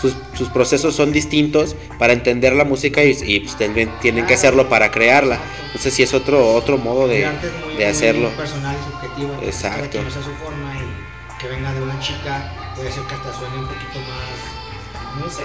sus, 0.00 0.14
sus 0.36 0.50
procesos 0.50 0.94
son 0.94 1.12
distintos 1.12 1.74
para 1.98 2.12
entender 2.12 2.52
la 2.52 2.64
música 2.64 3.02
y, 3.02 3.16
y, 3.24 3.40
pues 3.40 3.56
también 3.56 3.90
tienen 4.02 4.26
que 4.26 4.34
hacerlo 4.34 4.68
para 4.68 4.90
crearla. 4.90 5.38
Entonces 5.66 5.94
sí 5.94 6.02
es 6.02 6.12
otro 6.12 6.54
otro 6.54 6.76
modo 6.76 7.08
de, 7.08 7.26
muy, 7.64 7.76
de 7.76 7.86
hacerlo. 7.86 8.28
personal 8.30 8.76
subjetivo. 8.84 9.34
Exacto. 9.42 10.00
Usa 10.06 10.22
su 10.22 10.32
forma 10.32 10.74
y 10.76 11.40
que 11.40 11.48
venga 11.48 11.72
de 11.72 11.80
una 11.80 11.98
chica 12.00 12.52
puede 12.76 12.92
ser 12.92 13.04
que 13.04 13.14
hasta 13.14 13.32
suene 13.32 13.56
un 13.56 13.66
poquito 13.66 13.98
más, 14.00 15.24
no 15.24 15.30
sé, 15.30 15.42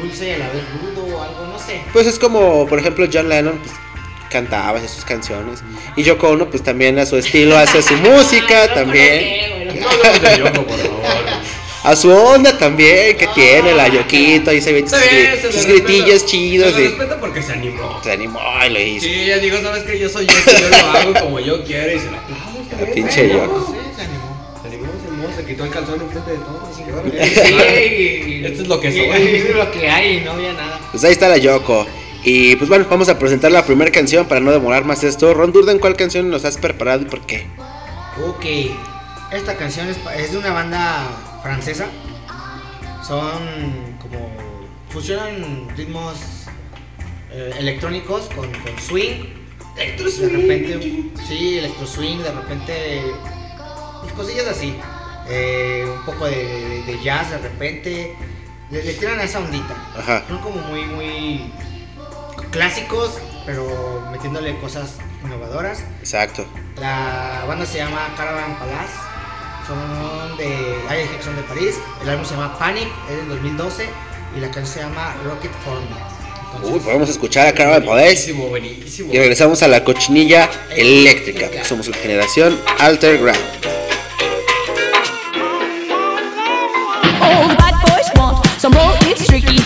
dulce 0.00 0.34
a 0.36 0.38
la 0.38 0.48
vez 0.48 0.64
rudo 0.80 1.16
o 1.16 1.22
algo, 1.22 1.46
no 1.46 1.58
sé. 1.58 1.82
Pues 1.92 2.06
es 2.06 2.18
como, 2.18 2.66
por 2.66 2.78
ejemplo, 2.78 3.06
John 3.12 3.28
Lennon 3.28 3.58
pues, 3.58 3.74
cantaba 4.30 4.80
sus 4.88 5.04
canciones 5.04 5.60
y 5.96 6.02
Yoko 6.02 6.28
Ono 6.30 6.50
pues 6.50 6.62
también 6.62 6.98
a 6.98 7.06
su 7.06 7.16
estilo 7.16 7.56
hace 7.56 7.82
su 7.82 7.94
música 7.96 8.72
también. 8.74 9.80
No 9.80 9.88
hablemos 9.88 10.22
de 10.22 10.38
Yoko, 10.38 10.66
por 10.66 10.78
favor. 10.78 11.02
A 11.84 11.94
su 11.96 12.10
onda 12.10 12.58
también, 12.58 13.16
que 13.16 13.26
tiene 13.28 13.72
la 13.72 13.88
Yoquito, 13.88 14.50
ahí 14.50 14.60
se 14.60 14.72
ven 14.72 14.88
sus, 14.88 14.98
Está 14.98 15.14
bien, 15.14 15.38
se 15.40 15.52
sus 15.52 15.64
gritillos 15.64 16.26
chidos 16.26 16.72
Se 16.74 16.78
le 16.80 16.84
y 16.84 16.88
respeta 16.88 17.18
porque 17.20 17.40
se 17.40 17.52
animó. 17.52 18.00
se 18.02 18.12
animó 18.12 18.40
y 18.66 18.70
lo 18.70 18.80
hizo. 18.80 19.04
Sí, 19.06 19.14
ella 19.22 19.38
dijo, 19.38 19.56
¿sabes 19.62 19.84
qué? 19.84 19.98
Yo 19.98 20.08
soy 20.08 20.26
yo, 20.26 20.34
yo 20.60 20.68
lo 20.68 20.76
hago 20.76 21.14
como 21.14 21.40
yo 21.40 21.64
quiero 21.64 21.96
y 21.96 21.98
se 22.00 22.10
la 22.10 22.18
aplaudo. 22.18 22.64
bien, 22.78 22.92
pinche 22.94 23.28
bueno. 23.28 23.44
Yoko. 23.44 23.72
Sí, 23.72 23.78
se 23.96 24.02
animó. 24.02 24.58
Se 24.60 24.68
animó, 24.68 24.86
se 25.00 25.08
animó, 25.08 25.36
se 25.36 25.44
quitó 25.46 25.64
el 25.64 25.70
calzón 25.70 26.00
enfrente 26.02 26.30
de 26.32 26.38
todos. 26.38 26.78
y 26.78 26.82
quedó 26.82 27.02
Sí, 27.46 27.54
bien. 27.54 27.62
y- 28.28 28.32
y- 28.42 28.44
Esto 28.46 28.62
es 28.62 28.68
lo 28.68 28.80
que 28.80 28.88
y- 28.88 28.92
soy. 28.92 29.06
Esto 29.36 29.48
es 29.50 29.56
lo 29.56 29.70
que 29.70 29.88
hay 29.88 30.16
y 30.18 30.20
no 30.22 30.32
había 30.32 30.52
nada. 30.54 30.80
Pues 30.90 31.04
ahí 31.04 31.12
está 31.12 31.28
la 31.28 31.38
Yoko. 31.38 31.86
Y 32.24 32.56
pues 32.56 32.68
bueno, 32.68 32.86
vamos 32.90 33.08
a 33.08 33.18
presentar 33.18 33.52
la 33.52 33.64
primera 33.64 33.90
canción 33.90 34.26
para 34.26 34.40
no 34.40 34.50
demorar 34.50 34.84
más 34.84 35.04
esto. 35.04 35.32
Ron 35.34 35.52
Durden, 35.52 35.78
¿cuál 35.78 35.96
canción 35.96 36.28
nos 36.30 36.44
has 36.44 36.58
preparado 36.58 37.02
y 37.02 37.04
por 37.06 37.20
qué? 37.22 37.46
Ok, 38.26 38.44
esta 39.32 39.56
canción 39.56 39.88
es, 39.88 40.32
de 40.32 40.38
una 40.38 40.52
banda 40.52 41.06
francesa. 41.42 41.86
Son 43.06 43.38
como. 44.00 44.30
fusionan 44.90 45.68
ritmos 45.76 46.18
eh, 47.30 47.52
electrónicos 47.58 48.28
con, 48.34 48.50
con 48.52 48.78
swing. 48.80 49.24
De 49.76 50.28
repente, 50.28 51.04
sí, 51.28 51.58
electro 51.58 51.86
swing, 51.86 52.18
de 52.18 52.32
repente. 52.32 53.02
Pues 54.02 54.12
cosillas 54.12 54.48
así. 54.48 54.74
Eh, 55.30 55.86
un 55.86 56.04
poco 56.04 56.24
de, 56.26 56.36
de- 56.36 56.82
de 56.82 57.02
jazz 57.02 57.30
de 57.30 57.38
repente. 57.38 58.16
Le, 58.70 58.82
le 58.84 58.92
tiran 58.94 59.18
a 59.20 59.22
esa 59.22 59.38
ondita. 59.38 59.74
Ajá. 59.96 60.24
Son 60.28 60.38
como 60.38 60.60
muy, 60.62 60.84
muy 60.84 61.52
clásicos, 62.50 63.12
pero 63.46 64.06
metiéndole 64.10 64.58
cosas 64.58 64.96
innovadoras. 65.24 65.82
Exacto. 66.00 66.46
La 66.80 67.44
banda 67.46 67.66
se 67.66 67.78
llama 67.78 68.12
Caravan 68.16 68.58
Palace. 68.58 68.94
Son 69.66 70.36
de. 70.36 70.76
Hay 70.88 71.06
que 71.06 71.22
son 71.22 71.36
de 71.36 71.42
París. 71.42 71.74
El 72.02 72.10
álbum 72.10 72.24
se 72.24 72.34
llama 72.34 72.58
Panic, 72.58 72.88
es 73.10 73.16
del 73.16 73.28
2012. 73.28 73.88
Y 74.36 74.40
la 74.40 74.50
canción 74.50 74.66
se 74.66 74.80
llama 74.80 75.14
Rocket 75.24 75.52
for 75.64 75.80
Me. 75.80 76.68
Uy, 76.70 76.80
podemos 76.80 77.08
escuchar 77.08 77.60
a. 77.60 77.78
Buenísimo, 77.80 78.48
buenísimo. 78.48 79.12
Y 79.12 79.18
regresamos 79.18 79.62
a 79.62 79.68
la 79.68 79.84
cochinilla 79.84 80.48
eléctrica. 80.70 81.64
Somos 81.64 81.88
la 81.88 81.96
generación 81.96 82.58
Alter 82.78 83.18
Ground. 83.18 83.38
Some 88.58 88.74
roll, 88.74 88.92
it's 89.08 89.24
tricky. 89.24 89.57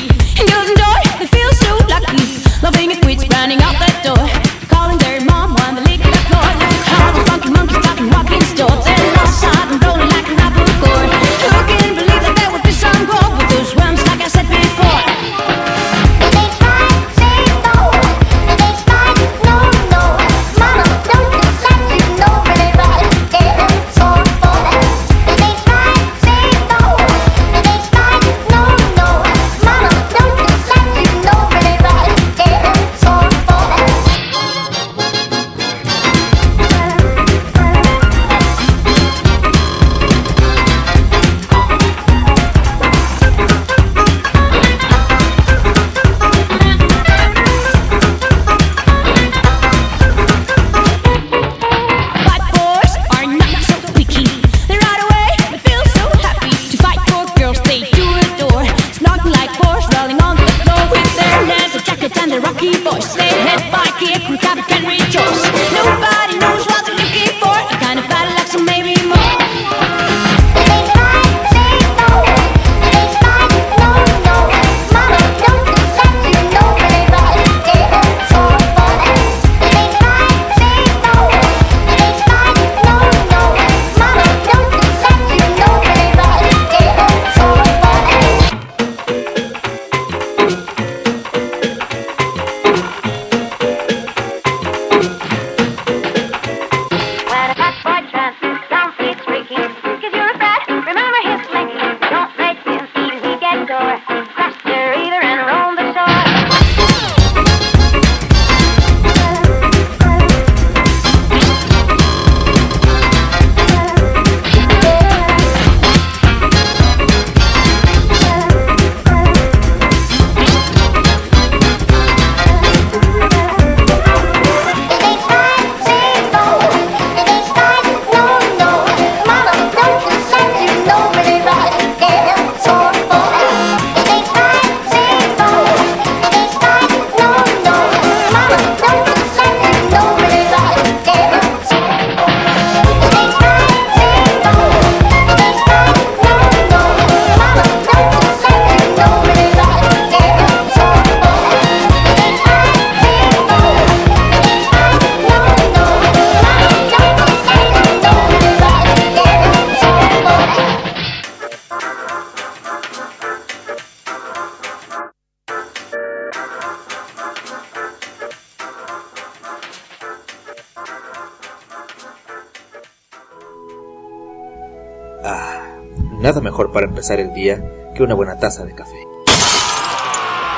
Empezar 177.03 177.19
el 177.19 177.35
día 177.35 177.61
que 177.97 178.05
una 178.05 178.15
buena 178.15 178.37
taza 178.37 178.65
de 178.65 178.73
café. 178.77 178.95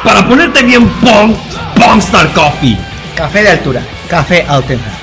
Para 0.04 0.28
ponerte 0.28 0.62
bien 0.62 0.86
pong, 1.00 1.34
Pongstar 1.74 2.30
Coffee. 2.34 2.76
Café 3.16 3.42
de 3.42 3.48
altura, 3.48 3.82
café 4.10 4.44
auténtico. 4.46 4.93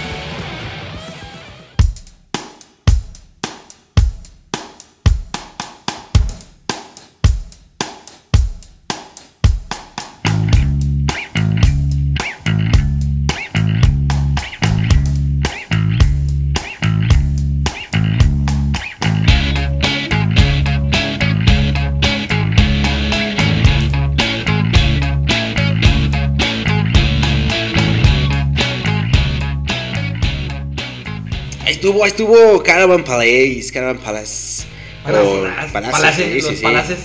Estuvo, 32.05 32.35
estuvo 32.35 32.63
Caravan 32.63 33.03
Palace, 33.03 33.69
Caravan 33.73 33.97
Palace. 33.97 34.63
Palaces, 35.03 35.27
Con- 35.29 35.71
palaces, 35.71 35.91
Palace, 35.91 36.23
sí, 36.25 36.33
los 36.41 36.45
sí, 36.49 36.55
sí. 36.57 36.61
palaces. 36.63 36.97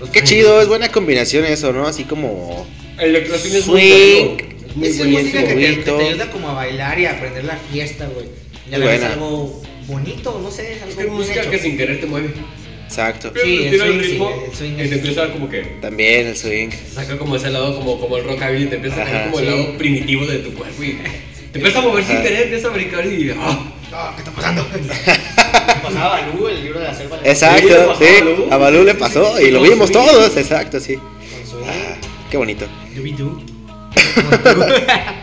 los 0.00 0.10
Qué 0.10 0.22
chido, 0.24 0.60
es 0.60 0.68
buena 0.68 0.90
combinación 0.90 1.44
eso, 1.44 1.72
¿no? 1.72 1.86
Así 1.86 2.04
como... 2.04 2.66
El 2.98 3.10
electrocine 3.10 3.58
es 3.58 3.66
muy 3.66 3.80
Swing. 3.80 4.56
Es 4.82 4.98
Muy 4.98 5.08
música 5.08 5.40
que 5.40 5.46
te, 5.46 5.54
bonito. 5.54 5.96
que 5.98 6.04
te 6.04 6.08
ayuda 6.10 6.30
como 6.30 6.48
a 6.50 6.52
bailar 6.54 6.98
y 6.98 7.06
a 7.06 7.12
aprender 7.12 7.44
la 7.44 7.56
fiesta, 7.56 8.06
güey. 8.12 8.26
Y 8.70 8.74
a 8.74 8.78
Muy 8.78 8.86
la 8.86 8.90
vez 8.92 9.00
buena. 9.00 9.14
algo 9.14 9.62
bonito, 9.86 10.40
no 10.42 10.50
sé, 10.50 10.74
algo 10.74 10.86
Es 10.88 10.94
que 10.96 11.02
bien 11.04 11.14
música 11.14 11.40
hecho. 11.40 11.50
que 11.50 11.58
sin 11.58 11.76
querer 11.78 12.00
te 12.00 12.06
mueve. 12.06 12.30
Exacto. 12.84 13.32
Sí, 13.42 13.64
el 13.64 13.70
tira 13.70 13.86
el 13.86 13.92
swing, 13.92 14.02
sí, 14.02 14.08
ritmo 14.10 14.44
el 14.50 14.56
swing 14.56 14.72
y 14.76 14.80
es- 14.82 14.88
te 14.90 14.94
empieza 14.96 15.20
a 15.20 15.24
dar 15.24 15.32
como 15.32 15.48
que 15.48 15.60
También 15.80 16.26
el 16.26 16.36
swing. 16.36 16.68
saca 16.94 17.16
como 17.18 17.36
ese 17.36 17.50
lado 17.50 17.76
como, 17.78 17.98
como 18.00 18.16
el 18.16 18.24
rockabilly, 18.24 18.66
te 18.66 18.76
empieza 18.76 19.02
a 19.02 19.06
sacar 19.06 19.24
como 19.30 19.38
el 19.40 19.44
sí. 19.46 19.50
lado 19.50 19.78
primitivo 19.78 20.26
de 20.26 20.38
tu 20.38 20.52
cuerpo 20.54 20.82
y 20.82 20.98
te 21.52 21.58
empieza 21.58 21.78
a 21.78 21.82
mover 21.82 22.04
sin 22.04 22.14
Ajá. 22.16 22.22
querer, 22.24 22.42
empieza 22.44 22.68
a 22.68 22.70
brincar 22.72 23.06
y 23.06 23.30
¡ah! 23.38 23.72
¿Qué 24.14 24.18
está 24.18 24.30
pasando? 24.32 24.66
Pasaba 25.82 26.20
Balú, 26.20 26.48
el 26.48 26.62
libro 26.62 26.80
de 26.80 26.86
la 26.86 26.94
selva. 26.94 27.18
Exacto, 27.24 27.96
sí. 27.98 28.04
a 28.04 28.24
Balú. 28.24 28.48
A 28.50 28.56
Balú 28.56 28.84
le 28.84 28.94
pasó 28.94 29.40
y 29.40 29.50
lo 29.50 29.62
vimos 29.62 29.90
todos, 29.90 30.36
exacto, 30.36 30.80
sí. 30.80 30.98
Ah, 31.66 31.96
qué 32.30 32.36
bonito. 32.36 32.66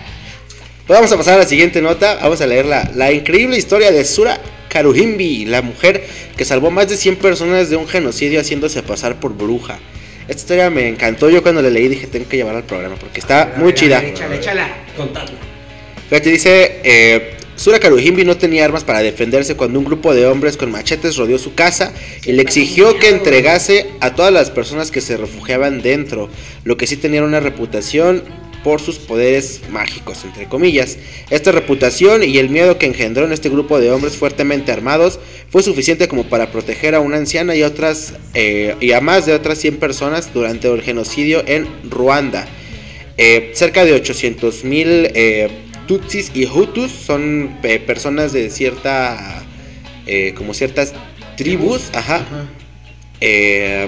Pues 0.85 0.99
vamos 0.99 1.13
a 1.13 1.17
pasar 1.17 1.35
a 1.35 1.37
la 1.37 1.45
siguiente 1.45 1.81
nota. 1.81 2.19
Vamos 2.21 2.41
a 2.41 2.45
leer 2.45 2.65
la, 2.65 2.91
la 2.93 3.13
increíble 3.13 3.57
historia 3.57 3.89
de 3.89 4.03
Sura 4.03 4.37
Karuhimbi, 4.67 5.45
la 5.45 5.61
mujer 5.61 6.05
que 6.35 6.43
salvó 6.43 6.71
más 6.71 6.89
de 6.89 6.97
100 6.97 7.15
personas 7.15 7.69
de 7.69 7.77
un 7.77 7.87
genocidio 7.87 8.41
haciéndose 8.41 8.83
pasar 8.83 9.17
por 9.17 9.33
bruja. 9.33 9.79
Esta 10.27 10.41
historia 10.41 10.69
me 10.69 10.89
encantó. 10.89 11.29
Yo 11.29 11.41
cuando 11.41 11.61
la 11.61 11.69
leí 11.69 11.87
dije, 11.87 12.07
tengo 12.07 12.27
que 12.27 12.35
llevarla 12.35 12.59
al 12.59 12.65
programa 12.65 12.97
porque 12.97 13.21
está 13.21 13.53
muy 13.55 13.73
chida. 13.73 14.03
Échala, 14.03 14.35
échala. 14.35 14.67
Contadlo. 14.97 15.37
Fíjate, 16.09 16.29
dice, 16.29 16.81
eh, 16.83 17.37
Sura 17.63 17.79
Karuhimbi 17.79 18.25
no 18.25 18.35
tenía 18.35 18.65
armas 18.65 18.83
para 18.83 19.01
defenderse 19.01 19.55
cuando 19.55 19.79
un 19.79 19.85
grupo 19.85 20.13
de 20.13 20.25
hombres 20.25 20.57
con 20.57 20.69
machetes 20.69 21.15
rodeó 21.15 21.37
su 21.39 21.55
casa 21.55 21.93
y 22.25 22.33
le 22.33 22.41
exigió 22.41 22.99
que 22.99 23.07
entregase 23.07 23.85
a 24.01 24.15
todas 24.15 24.33
las 24.33 24.51
personas 24.51 24.91
que 24.91 24.99
se 24.99 25.15
refugiaban 25.15 25.81
dentro, 25.81 26.27
lo 26.65 26.75
que 26.75 26.87
sí 26.87 26.97
tenía 26.97 27.23
una 27.23 27.39
reputación 27.39 28.21
por 28.65 28.81
sus 28.81 28.99
poderes 28.99 29.61
mágicos, 29.69 30.25
entre 30.25 30.49
comillas. 30.49 30.97
Esta 31.29 31.53
reputación 31.53 32.21
y 32.23 32.37
el 32.37 32.49
miedo 32.49 32.77
que 32.77 32.85
engendró 32.85 33.23
en 33.23 33.31
este 33.31 33.47
grupo 33.47 33.79
de 33.79 33.91
hombres 33.91 34.17
fuertemente 34.17 34.73
armados 34.73 35.21
fue 35.49 35.63
suficiente 35.63 36.09
como 36.09 36.25
para 36.25 36.51
proteger 36.51 36.95
a 36.95 36.99
una 36.99 37.15
anciana 37.15 37.55
y, 37.55 37.63
otras, 37.63 38.15
eh, 38.33 38.75
y 38.81 38.91
a 38.91 38.99
más 38.99 39.25
de 39.25 39.35
otras 39.35 39.57
100 39.57 39.77
personas 39.77 40.33
durante 40.33 40.67
el 40.67 40.81
genocidio 40.81 41.41
en 41.47 41.69
Ruanda. 41.89 42.45
Eh, 43.15 43.51
cerca 43.53 43.85
de 43.85 43.93
800 43.93 44.65
mil 44.65 45.07
Tutsis 45.87 46.31
y 46.33 46.45
Hutus 46.45 46.91
son 46.91 47.57
eh, 47.63 47.79
personas 47.79 48.31
de 48.33 48.49
cierta, 48.49 49.43
eh, 50.05 50.33
como 50.35 50.53
ciertas 50.53 50.93
tribus, 51.37 51.89
ajá, 51.93 52.25
eh, 53.21 53.87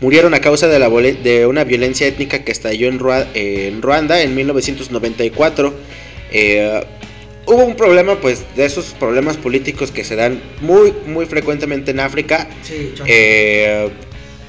murieron 0.00 0.34
a 0.34 0.40
causa 0.40 0.68
de, 0.68 0.78
la 0.78 0.88
de 0.88 1.46
una 1.46 1.64
violencia 1.64 2.06
étnica 2.06 2.44
que 2.44 2.52
estalló 2.52 2.88
en, 2.88 2.98
Rua- 2.98 3.26
en 3.34 3.82
Ruanda 3.82 4.22
en 4.22 4.34
1994. 4.34 5.74
Eh, 6.30 6.82
hubo 7.46 7.64
un 7.64 7.74
problema, 7.76 8.20
pues, 8.20 8.44
de 8.56 8.64
esos 8.64 8.86
problemas 8.98 9.36
políticos 9.36 9.90
que 9.90 10.04
se 10.04 10.14
dan 10.16 10.40
muy, 10.60 10.92
muy 11.06 11.26
frecuentemente 11.26 11.90
en 11.90 12.00
África. 12.00 12.48
Sí. 12.62 12.92
Eh, 13.06 13.88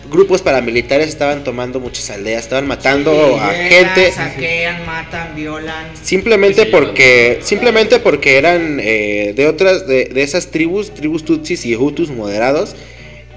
grupos 0.10 0.42
paramilitares 0.42 1.08
estaban 1.08 1.44
tomando 1.44 1.80
muchas 1.80 2.10
aldeas, 2.10 2.44
estaban 2.44 2.68
matando 2.68 3.12
Sí, 3.14 3.40
a 3.40 3.52
llegan, 3.54 3.70
gente 3.70 4.12
Saquean, 4.12 4.86
matan, 4.86 5.36
violan. 5.36 5.88
simplemente 6.02 6.66
porque 6.66 7.40
simplemente 7.42 8.00
porque 8.00 8.38
eran 8.38 8.80
eh, 8.82 9.34
de 9.36 9.48
otras 9.48 9.88
de, 9.88 10.06
de 10.06 10.22
esas 10.24 10.48
tribus, 10.52 10.94
tribus 10.94 11.24
tutsis 11.26 11.66
y 11.66 11.76
hutus 11.76 12.10
moderados. 12.10 12.76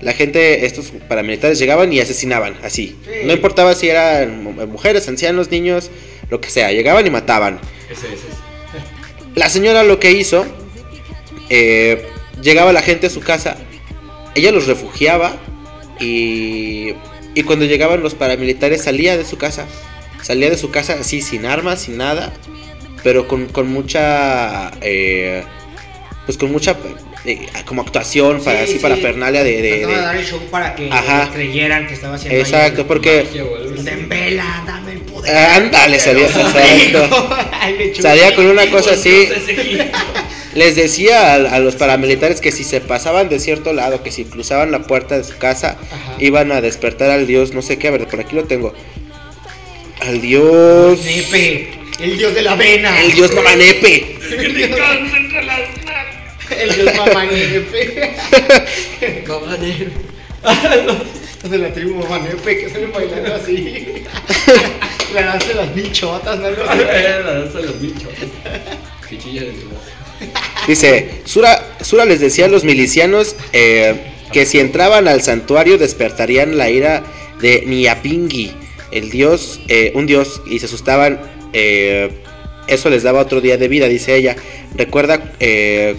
La 0.00 0.12
gente, 0.12 0.66
estos 0.66 0.92
paramilitares 1.08 1.60
llegaban 1.60 1.92
y 1.92 2.00
asesinaban, 2.00 2.56
así. 2.64 2.96
Sí. 3.04 3.10
No 3.24 3.32
importaba 3.32 3.72
si 3.76 3.88
eran 3.88 4.42
mu- 4.42 4.66
mujeres, 4.66 5.06
ancianos, 5.08 5.52
niños, 5.52 5.90
lo 6.28 6.40
que 6.40 6.50
sea, 6.50 6.72
llegaban 6.72 7.06
y 7.06 7.10
mataban. 7.10 7.60
Ese, 7.88 8.06
ese. 8.08 8.14
ese. 8.14 8.26
La 9.36 9.48
señora 9.48 9.84
lo 9.84 10.00
que 10.00 10.10
hizo, 10.10 10.44
eh, 11.50 12.04
llegaba 12.42 12.72
la 12.72 12.82
gente 12.82 13.06
a 13.06 13.10
su 13.10 13.20
casa, 13.20 13.56
ella 14.34 14.50
los 14.50 14.66
refugiaba 14.66 15.36
y, 16.02 16.94
y 17.34 17.42
cuando 17.44 17.64
llegaban 17.64 18.02
los 18.02 18.14
paramilitares 18.14 18.82
salía 18.82 19.16
de 19.16 19.24
su 19.24 19.36
casa, 19.38 19.66
salía 20.22 20.50
de 20.50 20.56
su 20.58 20.70
casa 20.70 20.96
así 21.00 21.20
sin 21.22 21.46
armas, 21.46 21.82
sin 21.82 21.96
nada, 21.96 22.32
pero 23.02 23.28
con, 23.28 23.46
con 23.46 23.68
mucha, 23.68 24.70
eh, 24.80 25.42
pues 26.26 26.36
con 26.38 26.52
mucha 26.52 26.76
eh, 27.24 27.46
como 27.66 27.82
actuación 27.82 28.42
para 28.42 28.58
Sí, 28.58 28.64
así 28.64 28.72
sí. 28.74 28.78
para 28.80 28.96
fernalia 28.96 29.44
de, 29.44 29.62
de- 29.62 29.86
de- 29.86 29.96
dar 29.96 30.16
el 30.16 30.26
show 30.26 30.40
para 30.50 30.74
que 30.74 30.90
Ajá. 30.90 31.30
creyeran 31.32 31.86
que 31.86 31.94
estaba 31.94 32.16
haciendo 32.16 32.38
exacto, 32.38 32.86
porque. 32.86 33.26
Dembela, 33.78 34.62
dame 34.66 34.92
el 34.92 35.00
poder. 35.02 35.36
Ándale, 35.36 35.98
salía, 36.00 36.26
exacto. 36.26 37.36
Salía 38.02 38.34
con 38.34 38.46
una 38.46 38.68
cosa 38.70 38.92
así. 38.92 39.28
Les 40.54 40.76
decía 40.76 41.32
a, 41.32 41.36
a 41.54 41.58
los 41.60 41.76
paramilitares 41.76 42.40
que 42.40 42.52
si 42.52 42.64
se 42.64 42.80
pasaban 42.80 43.28
de 43.28 43.38
cierto 43.38 43.72
lado, 43.72 44.02
que 44.02 44.10
si 44.12 44.24
cruzaban 44.24 44.70
la 44.70 44.82
puerta 44.82 45.16
de 45.16 45.24
su 45.24 45.38
casa, 45.38 45.78
Ajá. 45.90 46.16
iban 46.18 46.52
a 46.52 46.60
despertar 46.60 47.10
al 47.10 47.26
dios, 47.26 47.54
no 47.54 47.62
sé 47.62 47.78
qué, 47.78 47.88
a 47.88 47.92
ver, 47.92 48.06
por 48.06 48.20
aquí 48.20 48.36
lo 48.36 48.44
tengo. 48.44 48.74
Al 50.00 50.20
dios. 50.20 50.98
Nepe, 51.04 51.70
el 52.00 52.18
dios 52.18 52.34
de 52.34 52.42
la 52.42 52.52
avena. 52.52 53.00
El 53.00 53.12
dios 53.12 53.32
Mamanepe. 53.34 54.18
El 54.30 54.54
dios 54.54 54.70
Mamanepe. 56.96 58.14
Mamanero. 59.28 59.90
Los 61.42 61.50
de 61.50 61.58
la 61.58 61.72
tribu 61.72 61.94
Mamanepe 61.96 62.58
que 62.58 62.68
salen 62.70 62.92
bailando 62.92 63.34
así. 63.34 64.04
La 65.14 65.22
danza 65.22 65.48
de 65.48 65.54
las 65.54 65.74
bichotas, 65.74 66.38
¿no? 66.38 66.46
Algo 66.46 66.62
así. 66.66 66.80
Era 66.80 67.20
la 67.20 67.32
danza 67.34 67.58
de 67.58 67.64
los 67.66 67.80
bichos. 67.80 68.08
Fichilla 69.06 69.42
de 69.42 69.50
tu 69.50 69.68
Dice, 70.66 71.22
Sura, 71.24 71.76
Sura 71.80 72.04
les 72.04 72.20
decía 72.20 72.46
a 72.46 72.48
los 72.48 72.64
milicianos 72.64 73.36
eh, 73.52 74.12
que 74.32 74.46
si 74.46 74.60
entraban 74.60 75.08
al 75.08 75.22
santuario 75.22 75.78
despertarían 75.78 76.56
la 76.56 76.70
ira 76.70 77.02
de 77.40 77.64
Niapingi, 77.66 78.52
el 78.90 79.10
dios, 79.10 79.60
eh, 79.68 79.92
un 79.94 80.06
dios, 80.06 80.42
y 80.46 80.58
se 80.58 80.66
asustaban. 80.66 81.20
eh, 81.52 82.10
eso 82.68 82.90
les 82.90 83.02
daba 83.02 83.20
otro 83.20 83.40
día 83.40 83.56
de 83.56 83.68
vida, 83.68 83.88
dice 83.88 84.14
ella. 84.14 84.36
Recuerda 84.74 85.32
eh, 85.40 85.96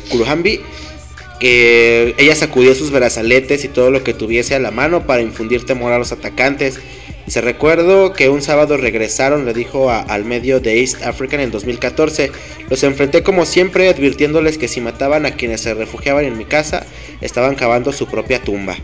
que 1.39 2.15
ella 2.17 2.35
sacudió 2.35 2.73
sus 2.73 2.91
brazaletes 2.91 3.65
y 3.65 3.67
todo 3.67 3.91
lo 3.91 4.03
que 4.03 4.13
tuviese 4.13 4.55
a 4.55 4.59
la 4.59 4.71
mano 4.71 5.05
para 5.05 5.21
infundir 5.21 5.65
temor 5.65 5.91
a 5.91 5.99
los 5.99 6.11
atacantes. 6.11 6.79
Dice, 7.25 7.39
recuerdo 7.41 8.11
que 8.13 8.29
un 8.29 8.41
sábado 8.41 8.75
regresaron, 8.77 9.45
le 9.45 9.53
dijo 9.53 9.89
a- 9.89 10.01
al 10.01 10.25
medio 10.25 10.59
de 10.59 10.81
East 10.81 11.03
African 11.03 11.39
en 11.39 11.51
2014. 11.51 12.31
Los 12.69 12.83
enfrenté 12.83 13.23
como 13.23 13.45
siempre, 13.45 13.87
advirtiéndoles 13.87 14.57
que 14.57 14.67
si 14.67 14.81
mataban 14.81 15.25
a 15.25 15.31
quienes 15.35 15.61
se 15.61 15.73
refugiaban 15.73 16.25
en 16.25 16.37
mi 16.37 16.45
casa, 16.45 16.85
estaban 17.21 17.55
cavando 17.55 17.93
su 17.93 18.07
propia 18.07 18.39
tumba. 18.41 18.75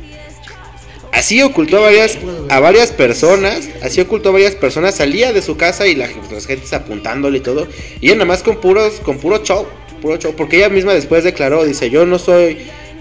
Así 1.12 1.42
ocultó 1.42 1.78
a 1.78 1.82
varias, 1.82 2.18
a 2.50 2.60
varias 2.60 2.92
personas, 2.92 3.68
así 3.82 4.00
ocultó 4.00 4.30
a 4.30 4.34
varias 4.34 4.56
personas, 4.56 4.96
salía 4.96 5.34
de 5.34 5.42
su 5.42 5.58
casa 5.58 5.88
y 5.88 5.96
la, 5.96 6.08
las 6.32 6.46
gentes 6.46 6.72
apuntándole 6.72 7.40
y 7.40 7.42
todo, 7.42 7.68
y 8.00 8.10
nada 8.10 8.26
más 8.26 8.42
con 8.44 8.58
puros, 8.62 9.02
con 9.04 9.18
puro 9.18 9.44
show, 9.44 9.66
puro 10.02 10.18
show, 10.18 10.34
porque 10.38 10.58
ella 10.58 10.70
misma 10.70 10.94
después 10.94 11.24
declaró, 11.24 11.66
dice, 11.66 11.90
yo 11.90 12.06
no 12.06 12.20
soy, 12.20 12.60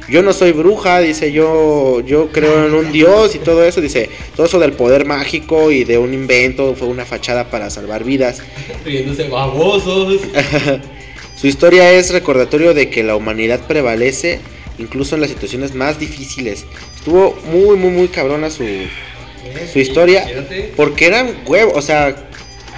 yo 0.09 0.23
no 0.23 0.33
soy 0.33 0.53
bruja, 0.53 1.01
dice, 1.01 1.33
yo, 1.33 2.01
yo 2.01 2.29
creo 2.31 2.67
en 2.67 2.75
un 2.75 2.93
dios 2.93 3.35
y 3.35 3.39
todo 3.39 3.65
eso, 3.65 3.81
dice, 3.81 4.09
todo 4.37 4.47
eso 4.47 4.59
del 4.59 4.73
poder 4.73 5.05
mágico 5.05 5.71
y 5.71 5.85
de 5.85 5.99
un 5.99 6.15
invento 6.15 6.75
fue 6.75 6.89
una 6.89 7.05
fachada 7.05 7.51
para 7.51 7.71
salvar 7.71 8.05
vidas. 8.05 8.39
Riéndose 8.85 9.29
babosos. 9.29 10.21
Su 11.37 11.47
historia 11.47 11.93
es 11.93 12.11
recordatorio 12.13 12.75
de 12.75 12.91
que 12.91 13.03
la 13.05 13.15
humanidad 13.17 13.61
prevalece 13.67 14.41
incluso 14.79 15.15
en 15.15 15.21
las 15.21 15.31
situaciones 15.31 15.75
más 15.75 15.99
difíciles. 16.01 16.65
Estuvo 16.97 17.37
muy, 17.53 17.77
muy, 17.77 17.91
muy 17.91 18.09
cabrona 18.09 18.51
su, 18.51 18.65
su 19.73 19.79
historia, 19.79 20.23
Imagínate. 20.23 20.73
porque 20.77 21.07
eran 21.07 21.35
huevos, 21.47 21.75
o 21.77 21.83
sea, 21.83 22.09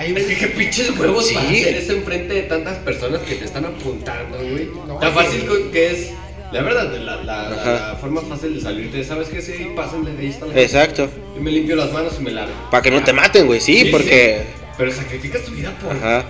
Es 0.01 0.25
que 0.27 0.35
qué 0.37 0.47
pinches 0.49 0.91
huevos 0.99 1.27
Sí. 1.27 1.35
para 1.35 1.49
hacer 1.49 1.77
eso 1.77 1.93
enfrente 1.93 2.35
de 2.35 2.43
tantas 2.43 2.79
personas 2.79 3.21
que 3.23 3.35
te 3.35 3.45
están 3.45 3.65
apuntando, 3.67 4.39
güey. 4.39 4.69
Tan 5.01 5.13
fácil 5.15 5.47
que 5.73 5.87
es. 5.91 6.11
La 6.53 6.63
verdad, 6.63 6.93
la, 6.99 7.23
la, 7.23 7.97
forma 8.01 8.21
fácil 8.23 8.55
de 8.55 8.61
salirte, 8.61 9.05
¿sabes 9.05 9.29
qué? 9.29 9.41
Sí, 9.41 9.69
pásenle, 9.77 10.11
ahí 10.19 10.27
está 10.31 10.47
la 10.47 10.53
gente. 10.53 10.63
exacto, 10.65 11.09
Yo 11.37 11.41
me 11.41 11.51
limpio 11.53 11.77
las 11.77 11.93
manos 11.93 12.15
y 12.19 12.23
me 12.25 12.33
largo. 12.33 12.53
para 12.71 12.83
que 12.83 12.91
no 12.91 13.03
te 13.05 13.13
maten, 13.13 13.47
güey, 13.47 13.61
sí, 13.61 13.85
porque... 13.91 14.43
Pero 14.77 14.91
sacrificas 14.93 15.43
tu 15.43 15.53
vida 15.53 15.73
por. 15.81 15.95
Ajá. 15.95 16.25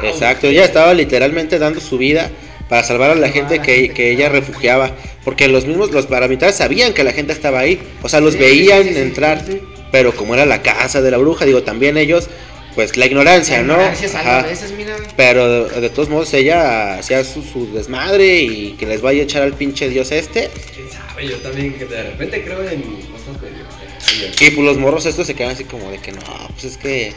Wow. 0.00 0.08
Exacto, 0.10 0.46
ella 0.48 0.64
estaba 0.64 0.92
literalmente 0.94 1.58
dando 1.58 1.78
su 1.80 1.96
vida 1.98 2.30
para 2.68 2.82
salvar 2.82 3.10
a 3.10 3.14
la 3.14 3.28
gente 3.28 3.60
que, 3.60 3.90
que 3.90 4.10
ella 4.10 4.30
refugiaba, 4.30 4.90
porque 5.24 5.46
los 5.46 5.66
mismos, 5.66 5.92
los 5.92 6.06
paramilitares 6.06 6.56
sabían 6.56 6.92
que 6.92 7.04
la 7.04 7.12
gente 7.12 7.32
estaba 7.32 7.60
ahí, 7.60 7.80
o 8.02 8.08
sea, 8.08 8.20
los 8.20 8.32
Sí, 8.34 8.40
veían 8.40 8.82
sí, 8.82 8.88
sí, 8.88 8.94
sí, 8.94 9.00
entrar, 9.00 9.44
pero 9.92 10.12
como 10.16 10.34
era 10.34 10.44
la 10.46 10.62
casa 10.62 11.02
de 11.02 11.10
la 11.10 11.18
bruja, 11.18 11.44
digo, 11.44 11.62
también 11.62 11.96
ellos, 11.98 12.28
pues 12.74 12.96
la 12.96 13.06
ignorancia, 13.06 13.62
¿no? 13.62 13.76
Gracias 13.76 14.14
a 14.14 14.42
veces, 14.42 14.72
mira. 14.76 14.96
Pero 15.16 15.68
de, 15.68 15.80
de 15.80 15.90
todos 15.90 16.08
modos 16.08 16.32
ella 16.34 16.98
hacía 16.98 17.22
su, 17.24 17.42
su 17.42 17.72
desmadre 17.72 18.36
y 18.42 18.72
que 18.78 18.86
les 18.86 19.00
vaya 19.00 19.20
a 19.20 19.24
echar 19.24 19.42
al 19.42 19.54
pinche 19.54 19.88
dios 19.88 20.10
este, 20.12 20.50
Quién 20.74 20.90
sabe, 20.90 21.26
yo 21.28 21.36
también 21.38 21.74
que 21.74 21.84
de 21.84 22.02
repente 22.02 22.42
creo 22.44 22.62
en 22.68 22.82
cosas 22.82 23.40
medio 23.40 23.64
extrañas. 23.64 24.40
y 24.42 24.50
pues 24.50 24.66
los 24.66 24.76
morros 24.78 25.06
estos 25.06 25.26
se 25.26 25.34
quedan 25.34 25.52
así 25.52 25.64
como 25.64 25.90
de 25.90 25.98
que 25.98 26.12
no, 26.12 26.20
pues 26.52 26.64
es 26.64 26.76
que... 26.76 27.12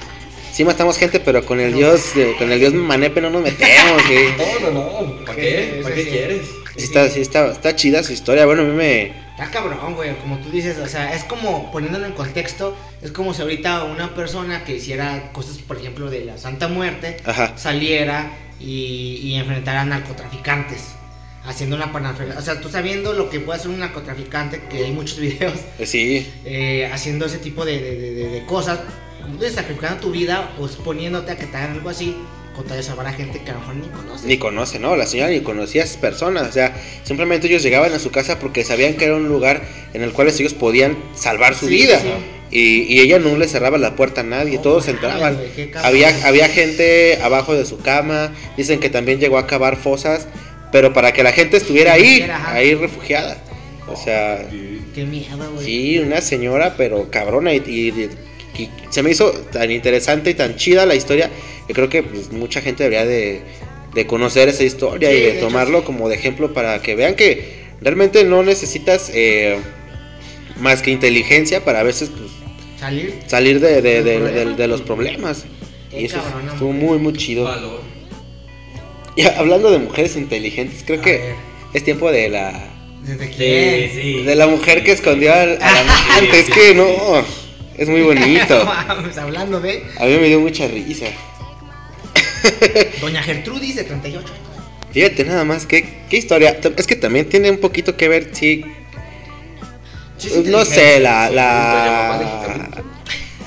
Sí 0.53 0.63
matamos 0.65 0.97
gente, 0.97 1.19
pero 1.19 1.45
con 1.45 1.59
el 1.59 1.71
dios, 1.73 2.15
de- 2.15 2.35
con 2.37 2.51
el 2.51 2.59
dios 2.59 2.73
Manepe 2.73 3.21
no 3.21 3.29
nos 3.29 3.43
metemos, 3.43 4.01
güey. 4.07 4.27
No, 4.63 4.71
no, 4.71 5.01
no. 5.01 5.25
¿Para 5.25 5.35
qué? 5.37 5.81
¿Para 5.83 5.93
qué 5.93 6.07
quieres? 6.07 6.47
Sí 6.75 6.83
está, 6.85 7.09
sí 7.09 7.21
está, 7.21 7.51
está 7.51 7.75
chida 7.75 8.01
su 8.01 8.11
historia. 8.13 8.45
Bueno, 8.47 8.63
a 8.63 8.65
mí 8.65 8.73
me. 8.73 9.11
Está 9.37 9.51
cabrón, 9.51 9.93
güey, 9.93 10.15
como 10.17 10.39
tú 10.39 10.49
dices, 10.49 10.79
o 10.79 10.87
sea, 10.87 11.13
es 11.13 11.23
como, 11.23 11.71
poniéndolo 11.71 12.07
en 12.07 12.13
contexto, 12.13 12.75
es 13.03 13.11
como 13.11 13.35
si 13.35 13.43
ahorita 13.43 13.83
una 13.83 14.15
persona 14.15 14.63
que 14.63 14.77
hiciera 14.77 15.31
cosas, 15.31 15.59
por 15.59 15.77
ejemplo, 15.77 16.09
de 16.09 16.25
la 16.25 16.39
Santa 16.39 16.67
Muerte, 16.67 17.17
Ajá. 17.23 17.55
saliera 17.55 18.31
y, 18.59 19.19
y 19.21 19.35
enfrentara 19.35 19.81
a 19.81 19.85
narcotraficantes, 19.85 20.87
haciendo 21.45 21.75
una 21.75 21.91
parafernalia. 21.91 22.39
O 22.39 22.43
sea, 22.43 22.59
tú 22.59 22.69
sabiendo 22.69 23.13
lo 23.13 23.29
que 23.29 23.39
puede 23.39 23.59
hacer 23.59 23.69
un 23.69 23.79
narcotraficante, 23.79 24.59
que 24.71 24.85
hay 24.85 24.91
muchos 24.91 25.19
videos, 25.19 25.53
eh, 25.77 25.85
Sí, 25.85 26.27
eh, 26.43 26.89
haciendo 26.91 27.27
ese 27.27 27.37
tipo 27.37 27.63
de, 27.63 27.79
de- 27.79 27.95
de- 28.15 28.29
de- 28.29 28.45
cosas, 28.47 28.79
como 29.21 29.35
tú 29.35 29.41
dices, 29.41 29.53
sacrificando 29.55 29.99
tu 30.01 30.09
vida 30.11 30.49
o 30.59 30.65
exponiéndote 30.65 31.33
a 31.33 31.37
que 31.37 31.45
te 31.45 31.57
hagan 31.57 31.73
algo 31.73 31.89
así, 31.89 32.17
con 32.57 32.65
tal 32.65 32.77
de 32.77 32.83
salvar 32.83 33.07
a 33.07 33.13
gente 33.13 33.39
que 33.41 33.51
a 33.51 33.53
lo 33.53 33.59
mejor 33.61 33.75
ni 33.75 33.87
conoces. 33.87 34.25
ni 34.25 34.37
conoce, 34.37 34.79
¿no? 34.79 34.95
La 34.95 35.05
señora 35.05 35.29
ni 35.29 35.39
conocía 35.41 35.83
a 35.83 35.85
esas 35.85 35.97
personas. 35.97 36.49
O 36.49 36.51
sea, 36.51 36.75
simplemente 37.03 37.47
ellos 37.47 37.63
llegaban 37.63 37.93
a 37.93 37.99
su 37.99 38.11
casa 38.11 38.39
porque 38.39 38.63
sabían 38.65 38.95
que 38.95 39.05
era 39.05 39.15
un 39.15 39.29
lugar 39.29 39.61
en 39.93 40.01
el 40.01 40.11
cual 40.11 40.27
ellos 40.27 40.53
podían 40.53 40.97
salvar 41.15 41.55
su 41.55 41.67
Sí, 41.67 41.75
vida. 41.75 41.99
sí. 41.99 42.07
Y, 42.49 42.83
y 42.93 43.01
ella 43.01 43.19
no 43.19 43.37
le 43.37 43.47
cerraba 43.47 43.77
la 43.77 43.95
puerta 43.95 44.21
a 44.21 44.23
nadie, 44.23 44.57
todos 44.57 44.87
entraban. 44.87 45.37
Había, 45.83 46.09
había 46.27 46.47
gente 46.49 47.19
abajo 47.21 47.53
de 47.53 47.65
su 47.65 47.77
cama. 47.79 48.33
Dicen 48.57 48.79
que 48.79 48.89
también 48.89 49.19
llegó 49.19 49.37
a 49.37 49.45
cavar 49.47 49.75
fosas, 49.77 50.27
pero 50.71 50.93
para 50.93 51.11
que 51.13 51.23
la 51.23 51.33
gente 51.33 51.57
estuviera 51.57 51.93
ahí, 51.93 52.25
ahí 52.47 52.73
refugiada. 52.73 53.37
O 53.87 53.95
sea, 53.95 54.47
Qué 54.95 55.03
miedo, 55.05 55.37
güey. 55.53 55.65
Sí, 55.65 55.99
una 55.99 56.21
señora, 56.21 56.73
pero 56.77 57.09
cabrona. 57.11 57.53
Y, 57.53 57.57
y- 57.57 58.09
y 58.59 58.69
se 58.89 59.03
me 59.03 59.11
hizo 59.11 59.29
tan 59.51 59.69
interesante 59.69 60.31
y 60.31 60.33
tan 60.33 60.55
chida 60.55 60.87
la 60.87 60.95
historia 60.95 61.29
que 61.67 61.73
creo 61.73 61.89
que 61.89 62.03
pues, 62.03 62.31
mucha 62.31 62.61
gente 62.61 62.83
debería 62.83 63.05
de, 63.05 63.41
de 63.93 64.07
conocer 64.07 64.49
esa 64.49 64.63
historia 64.63 65.09
Sí, 65.09 65.15
y 65.17 65.21
de, 65.21 65.31
tomarlo 65.33 65.79
sí. 65.79 65.85
como 65.85 66.09
de 66.09 66.15
ejemplo 66.15 66.53
para 66.53 66.81
que 66.81 66.95
vean 66.95 67.15
que 67.15 67.67
realmente 67.81 68.23
no 68.23 68.43
necesitas 68.43 69.11
eh, 69.13 69.57
más 70.59 70.81
que 70.81 70.91
inteligencia 70.91 71.63
para 71.65 71.81
a 71.81 71.83
veces 71.83 72.09
pues, 72.09 72.31
Salir. 72.79 73.13
salir 73.27 73.59
de, 73.59 73.81
de- 73.81 74.03
Del 74.03 74.03
de- 74.03 74.17
problema. 74.19 74.49
de- 74.51 74.55
de 74.55 74.67
los 74.67 74.81
problemas. 74.81 75.45
Qué 75.89 76.01
Y 76.01 76.05
eso 76.05 76.17
cabrona 76.21 76.51
estuvo 76.53 76.71
mujer. 76.71 76.89
muy, 76.89 76.97
muy 76.99 77.13
chido. 77.13 77.43
Valor. 77.45 77.81
Y 79.15 79.23
hablando 79.25 79.71
de 79.71 79.79
mujeres 79.79 80.15
inteligentes, 80.15 80.83
creo 80.85 80.99
A 80.99 81.03
que 81.03 81.11
ver. 81.17 81.35
es 81.73 81.83
tiempo 81.83 82.11
de 82.11 82.29
la 82.29 82.69
¿Desde 83.03 83.29
quién? 83.31 83.89
sí. 83.91 84.23
de 84.23 84.35
la 84.35 84.47
mujer 84.47 84.83
que 84.83 84.91
escondió 84.91 85.33
al, 85.33 85.53
a 85.61 85.71
la 85.71 85.79
Ah, 85.81 86.17
amante. 86.17 86.39
Es 86.39 86.49
que 86.49 86.75
no, 86.75 86.85
es 87.77 87.89
muy 87.89 88.01
bonito. 88.03 88.63
Vamos, 88.65 89.17
hablando 89.17 89.59
de 89.59 89.81
A 89.97 90.05
mí 90.05 90.17
me 90.17 90.27
dio 90.27 90.39
mucha 90.39 90.67
risa. 90.67 91.05
Doña 93.01 93.23
Gertrudis 93.23 93.75
de 93.75 93.83
38 93.83 94.27
años. 94.27 94.47
Fíjate 94.91 95.25
nada 95.25 95.43
más, 95.43 95.65
qué, 95.65 96.03
qué 96.09 96.17
historia. 96.17 96.59
Es 96.75 96.87
que 96.87 96.95
también 96.95 97.29
tiene 97.29 97.51
un 97.51 97.59
poquito 97.59 97.95
que 97.95 98.07
ver, 98.07 98.29
sí. 98.33 98.63
Sí, 100.17 100.29
es 100.29 100.45
no 100.45 100.65
sé, 100.65 100.99
la. 100.99 101.29
La. 101.29 102.51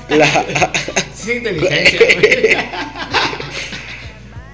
La. 0.09 0.71
Sí, 1.13 1.31
inteligencia. 1.37 2.69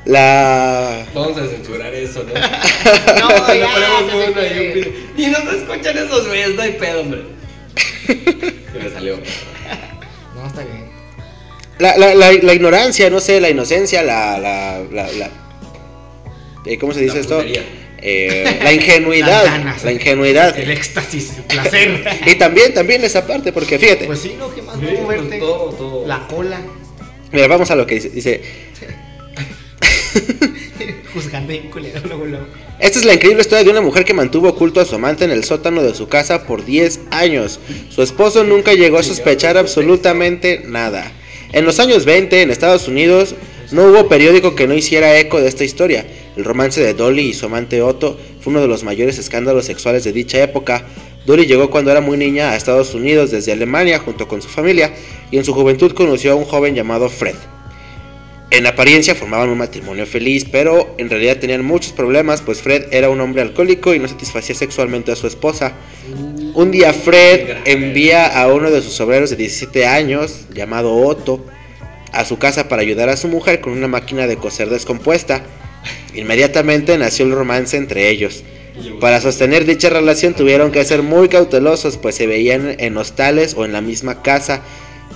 La. 0.05 1.05
Vamos 1.13 1.37
a 1.37 1.47
censurar 1.47 1.93
eso, 1.93 2.23
¿no? 2.23 2.33
No, 2.33 3.53
Le 3.53 3.59
ya, 3.59 3.67
ponemos 3.73 4.13
no 4.13 4.31
uno 4.31 4.41
y 4.41 4.79
un. 4.79 5.21
Y 5.21 5.27
no 5.27 5.51
se 5.51 5.57
escuchan 5.57 5.97
esos 5.97 6.27
güeyes, 6.27 6.55
no 6.55 6.61
hay 6.61 6.71
pedo, 6.71 7.01
hombre. 7.01 7.21
Se 8.07 8.79
le 8.79 8.89
salió. 8.91 9.19
No, 10.35 10.47
está 10.47 10.63
bien. 10.63 10.86
La, 11.79 11.95
la, 11.97 12.15
la, 12.15 12.31
la 12.33 12.53
ignorancia, 12.53 13.09
no 13.09 13.19
sé, 13.19 13.39
la 13.39 13.49
inocencia, 13.49 14.03
la. 14.03 14.39
la, 14.39 14.81
la, 14.91 15.11
la- 15.13 15.29
eh, 16.65 16.77
¿Cómo 16.77 16.93
se 16.93 17.01
dice 17.01 17.15
La 17.15 17.21
esto? 17.21 17.43
Eh, 17.99 18.59
la 18.63 18.73
ingenuidad. 18.73 19.45
Ganas. 19.45 19.83
la 19.83 19.91
ingenuidad. 19.91 20.57
El 20.57 20.71
éxtasis, 20.71 21.37
el 21.37 21.43
placer. 21.43 22.03
Y 22.25 22.35
también, 22.35 22.73
también 22.73 23.03
esa 23.03 23.25
parte, 23.25 23.51
porque 23.53 23.79
fíjate. 23.79 24.05
Pues 24.05 24.19
sí, 24.19 24.35
¿no? 24.37 24.53
¿Qué 24.53 24.61
más? 24.61 24.75
Sí, 24.79 25.39
todo, 25.39 25.69
todo. 25.71 26.07
La 26.07 26.27
cola. 26.27 26.59
Mira, 27.31 27.47
vamos 27.47 27.71
a 27.71 27.75
lo 27.75 27.85
que 27.87 27.95
dice. 27.95 28.09
Dice. 28.09 28.41
Juzgando 31.13 31.49
bien 31.49 31.69
culero, 31.69 31.99
luego, 32.05 32.25
luego. 32.25 32.45
Esta 32.79 32.99
es 32.99 33.05
la 33.05 33.13
increíble 33.13 33.41
historia 33.41 33.63
de 33.63 33.71
una 33.71 33.81
mujer 33.81 34.05
que 34.05 34.13
mantuvo 34.13 34.49
oculto 34.49 34.79
a 34.79 34.85
su 34.85 34.95
amante 34.95 35.25
en 35.25 35.31
el 35.31 35.43
sótano 35.43 35.81
de 35.81 35.95
su 35.95 36.07
casa 36.07 36.45
por 36.45 36.63
10 36.63 36.99
años. 37.11 37.59
Su 37.89 38.03
esposo 38.03 38.43
nunca 38.43 38.73
llegó 38.73 38.99
a 38.99 39.03
sospechar 39.03 39.57
absolutamente 39.57 40.61
nada. 40.65 41.11
En 41.53 41.65
los 41.65 41.79
años 41.79 42.03
20, 42.05 42.41
en 42.41 42.51
Estados 42.51 42.87
Unidos, 42.87 43.35
no 43.71 43.85
hubo 43.85 44.09
periódico 44.09 44.55
que 44.55 44.67
no 44.67 44.73
hiciera 44.73 45.17
eco 45.17 45.39
de 45.39 45.47
esta 45.47 45.63
historia. 45.63 46.05
El 46.35 46.43
romance 46.43 46.81
de 46.81 46.93
Dolly 46.93 47.29
y 47.29 47.33
su 47.33 47.45
amante 47.45 47.81
Otto 47.81 48.17
fue 48.41 48.51
uno 48.51 48.61
de 48.61 48.67
los 48.67 48.83
mayores 48.83 49.17
escándalos 49.17 49.65
sexuales 49.65 50.03
de 50.03 50.11
dicha 50.11 50.41
época. 50.43 50.85
Dolly 51.25 51.45
llegó 51.45 51.69
cuando 51.69 51.91
era 51.91 52.01
muy 52.01 52.17
niña 52.17 52.51
a 52.51 52.55
Estados 52.55 52.93
Unidos 52.93 53.31
desde 53.31 53.53
Alemania 53.53 53.99
junto 53.99 54.27
con 54.27 54.41
su 54.41 54.49
familia 54.49 54.93
y 55.31 55.37
en 55.37 55.45
su 55.45 55.53
juventud 55.53 55.93
conoció 55.93 56.33
a 56.33 56.35
un 56.35 56.45
joven 56.45 56.75
llamado 56.75 57.09
Fred. 57.09 57.35
En 58.49 58.65
apariencia 58.65 59.13
formaban 59.13 59.49
un 59.49 59.57
matrimonio 59.57 60.05
feliz, 60.05 60.45
pero 60.49 60.95
en 60.97 61.09
realidad 61.09 61.37
tenían 61.37 61.65
muchos 61.65 61.91
problemas, 61.91 62.41
pues 62.41 62.61
Fred 62.61 62.85
era 62.91 63.09
un 63.09 63.19
hombre 63.19 63.41
alcohólico 63.41 63.93
y 63.93 63.99
no 63.99 64.07
satisfacía 64.07 64.55
sexualmente 64.55 65.11
a 65.11 65.17
su 65.17 65.27
esposa. 65.27 65.73
Un 66.57 66.71
día 66.71 66.91
Fred 66.91 67.57
envía 67.65 68.25
a 68.25 68.51
uno 68.51 68.71
de 68.71 68.81
sus 68.81 68.99
obreros 68.99 69.29
de 69.29 69.35
17 69.35 69.85
años, 69.85 70.47
llamado 70.51 70.95
Otto, 70.95 71.45
a 72.11 72.25
su 72.25 72.39
casa 72.39 72.67
para 72.67 72.81
ayudar 72.81 73.09
a 73.09 73.15
su 73.15 73.27
mujer 73.27 73.61
con 73.61 73.73
una 73.73 73.87
máquina 73.87 74.25
de 74.25 74.37
coser 74.37 74.71
descompuesta. 74.71 75.43
Inmediatamente 76.15 76.97
nació 76.97 77.27
el 77.27 77.33
romance 77.33 77.77
entre 77.77 78.09
ellos. 78.09 78.43
Para 78.99 79.21
sostener 79.21 79.65
dicha 79.65 79.91
relación 79.91 80.33
tuvieron 80.33 80.71
que 80.71 80.83
ser 80.83 81.03
muy 81.03 81.29
cautelosos, 81.29 81.97
pues 81.97 82.15
se 82.15 82.25
veían 82.25 82.75
en 82.79 82.97
hostales 82.97 83.53
o 83.55 83.63
en 83.63 83.71
la 83.71 83.81
misma 83.81 84.23
casa, 84.23 84.63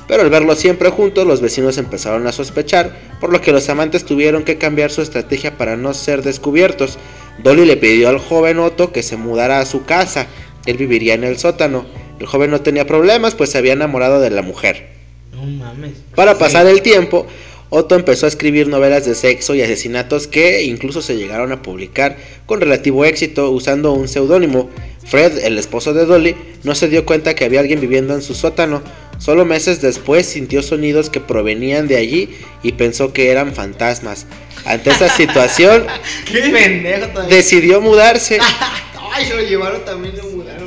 pero 0.07 0.21
al 0.21 0.29
verlos 0.29 0.59
siempre 0.59 0.91
juntos, 0.91 1.25
los 1.25 1.41
vecinos 1.41 1.79
empezaron 1.79 2.27
a 2.27 2.33
sospechar, 2.33 2.95
por 3.19 3.31
lo 3.31 3.41
que 3.41 3.51
los 3.51 3.67
amantes 3.67 4.05
tuvieron 4.05 4.43
que 4.43 4.59
cambiar 4.59 4.91
su 4.91 5.01
estrategia 5.01 5.57
para 5.57 5.75
no 5.75 5.95
ser 5.95 6.21
descubiertos. 6.21 6.99
Dolly 7.41 7.65
le 7.65 7.77
pidió 7.77 8.09
al 8.09 8.19
joven 8.19 8.59
Otto 8.59 8.91
que 8.91 9.01
se 9.01 9.17
mudara 9.17 9.59
a 9.59 9.65
su 9.65 9.85
casa, 9.85 10.27
él 10.65 10.77
viviría 10.77 11.13
en 11.13 11.23
el 11.23 11.37
sótano. 11.37 11.85
El 12.19 12.27
joven 12.27 12.51
no 12.51 12.61
tenía 12.61 12.85
problemas, 12.85 13.35
pues 13.35 13.49
se 13.49 13.57
había 13.57 13.73
enamorado 13.73 14.19
de 14.19 14.29
la 14.29 14.41
mujer. 14.41 14.89
No 15.33 15.43
mames. 15.43 15.91
Para 16.15 16.37
pasar 16.37 16.67
el 16.67 16.81
tiempo, 16.81 17.25
Otto 17.73 17.95
empezó 17.95 18.25
a 18.25 18.29
escribir 18.29 18.67
novelas 18.67 19.05
de 19.05 19.15
sexo 19.15 19.55
y 19.55 19.61
asesinatos 19.61 20.27
que 20.27 20.63
incluso 20.63 21.01
se 21.01 21.15
llegaron 21.15 21.53
a 21.53 21.61
publicar 21.61 22.17
con 22.45 22.59
relativo 22.59 23.05
éxito 23.05 23.49
usando 23.49 23.93
un 23.93 24.09
seudónimo. 24.09 24.69
Fred, 25.05 25.39
el 25.45 25.57
esposo 25.57 25.93
de 25.93 26.05
Dolly, 26.05 26.35
no 26.63 26.75
se 26.75 26.89
dio 26.89 27.05
cuenta 27.05 27.33
que 27.33 27.45
había 27.45 27.61
alguien 27.61 27.79
viviendo 27.79 28.13
en 28.13 28.21
su 28.21 28.35
sótano. 28.35 28.83
Solo 29.19 29.45
meses 29.45 29.81
después 29.81 30.25
sintió 30.25 30.61
sonidos 30.61 31.09
que 31.09 31.21
provenían 31.21 31.87
de 31.87 31.95
allí 31.95 32.29
y 32.61 32.73
pensó 32.73 33.13
que 33.13 33.29
eran 33.31 33.53
fantasmas. 33.53 34.25
Ante 34.65 34.89
esa 34.89 35.07
situación, 35.15 35.87
Qué 36.25 37.09
decidió 37.29 37.79
mudarse. 37.79 38.39
Ay, 39.13 39.25
se 39.25 39.35
lo 39.35 39.43
llevaron 39.43 39.83
también. 39.85 40.15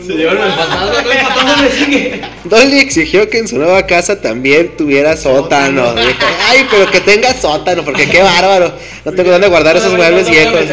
Se 0.06 0.12
llevaron 0.12 0.44
el 0.44 0.52
fantasma, 0.52 0.86
no 0.86 0.98
el 0.98 1.18
fantasma 1.18 1.56
me 1.62 1.70
sigue. 1.70 2.22
Dolly 2.44 2.78
exigió 2.80 3.28
que 3.28 3.38
en 3.38 3.48
su 3.48 3.56
nueva 3.58 3.86
casa 3.86 4.20
también 4.20 4.76
tuviera 4.76 5.16
sótano. 5.16 5.94
Dijo, 5.94 6.12
Ay, 6.46 6.66
pero 6.70 6.90
que 6.90 7.00
tenga 7.00 7.32
sótano, 7.34 7.84
porque 7.84 8.08
qué 8.08 8.22
bárbaro. 8.22 8.74
No 9.04 9.12
tengo 9.12 9.30
dónde 9.30 9.48
guardar 9.48 9.76
esos 9.76 9.94
muebles 9.94 10.28
viejos. 10.28 10.60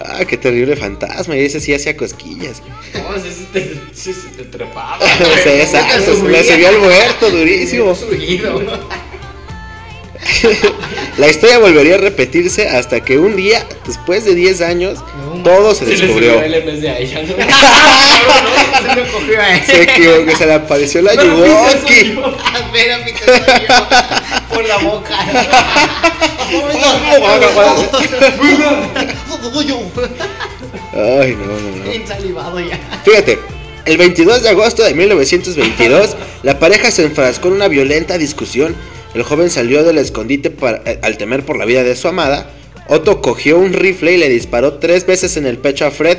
Ah, 0.00 0.24
qué 0.24 0.36
terrible 0.36 0.76
fantasma. 0.76 1.36
Y 1.36 1.44
ese 1.44 1.60
sí 1.60 1.74
hacía 1.74 1.96
cosquillas. 1.96 2.62
No, 2.94 3.16
ese 3.16 3.32
sí 3.32 3.48
te, 3.52 3.74
sí 3.92 4.12
se 4.12 4.28
te 4.28 4.44
trepaba. 4.44 4.98
Sea, 5.42 5.62
exacto, 5.62 6.14
subía. 6.14 6.38
le 6.38 6.44
subía 6.44 6.68
al 6.68 6.78
muerto 6.78 7.30
durísimo. 7.30 7.94
Subido. 7.94 8.62
La 11.18 11.28
historia 11.28 11.58
volvería 11.58 11.96
a 11.96 11.98
repetirse 11.98 12.68
hasta 12.68 13.00
que 13.00 13.18
un 13.18 13.36
día, 13.36 13.64
después 13.86 14.24
de 14.24 14.34
10 14.34 14.60
años, 14.60 14.98
No, 15.34 15.42
todo 15.42 15.74
se 15.74 15.84
Se 15.84 15.90
le 15.92 15.96
descubrió. 15.96 16.40
Se 16.40 16.48
cogió 19.12 19.40
a 19.40 19.54
él. 19.54 19.62
Se 19.64 19.82
equivocó, 19.82 20.36
se 20.36 20.46
le 20.46 20.54
apareció 20.54 21.02
la 21.02 21.14
Yuwoki. 21.14 22.14
Por 24.48 24.66
la 24.66 24.76
boca. 24.78 25.16
Ay, 30.92 31.36
no, 31.36 31.46
no, 31.46 31.76
no. 31.76 31.84
Bien 31.90 32.06
salivado 32.06 32.60
ya. 32.60 32.78
Fíjate, 33.04 33.38
el 33.84 33.96
22 33.98 34.42
de 34.42 34.48
agosto 34.50 34.82
de 34.82 34.94
1922, 34.94 36.16
la 36.42 36.58
pareja 36.58 36.90
se 36.90 37.04
enfrascó 37.04 37.48
en 37.48 37.54
una 37.54 37.68
violenta 37.68 38.18
discusión. 38.18 38.74
El 39.14 39.22
joven 39.22 39.50
salió 39.50 39.82
del 39.84 39.98
escondite 39.98 40.50
para- 40.50 40.82
eh, 40.84 40.98
al 41.02 41.16
temer 41.18 41.44
por 41.44 41.56
la 41.58 41.64
vida 41.64 41.82
de 41.82 41.96
su 41.96 42.08
amada. 42.08 42.50
Otto 42.88 43.20
cogió 43.20 43.58
un 43.58 43.72
rifle 43.72 44.12
y 44.14 44.16
le 44.18 44.28
disparó 44.28 44.74
tres 44.74 45.06
veces 45.06 45.36
en 45.36 45.46
el 45.46 45.58
pecho 45.58 45.86
a 45.86 45.90
Fred. 45.90 46.18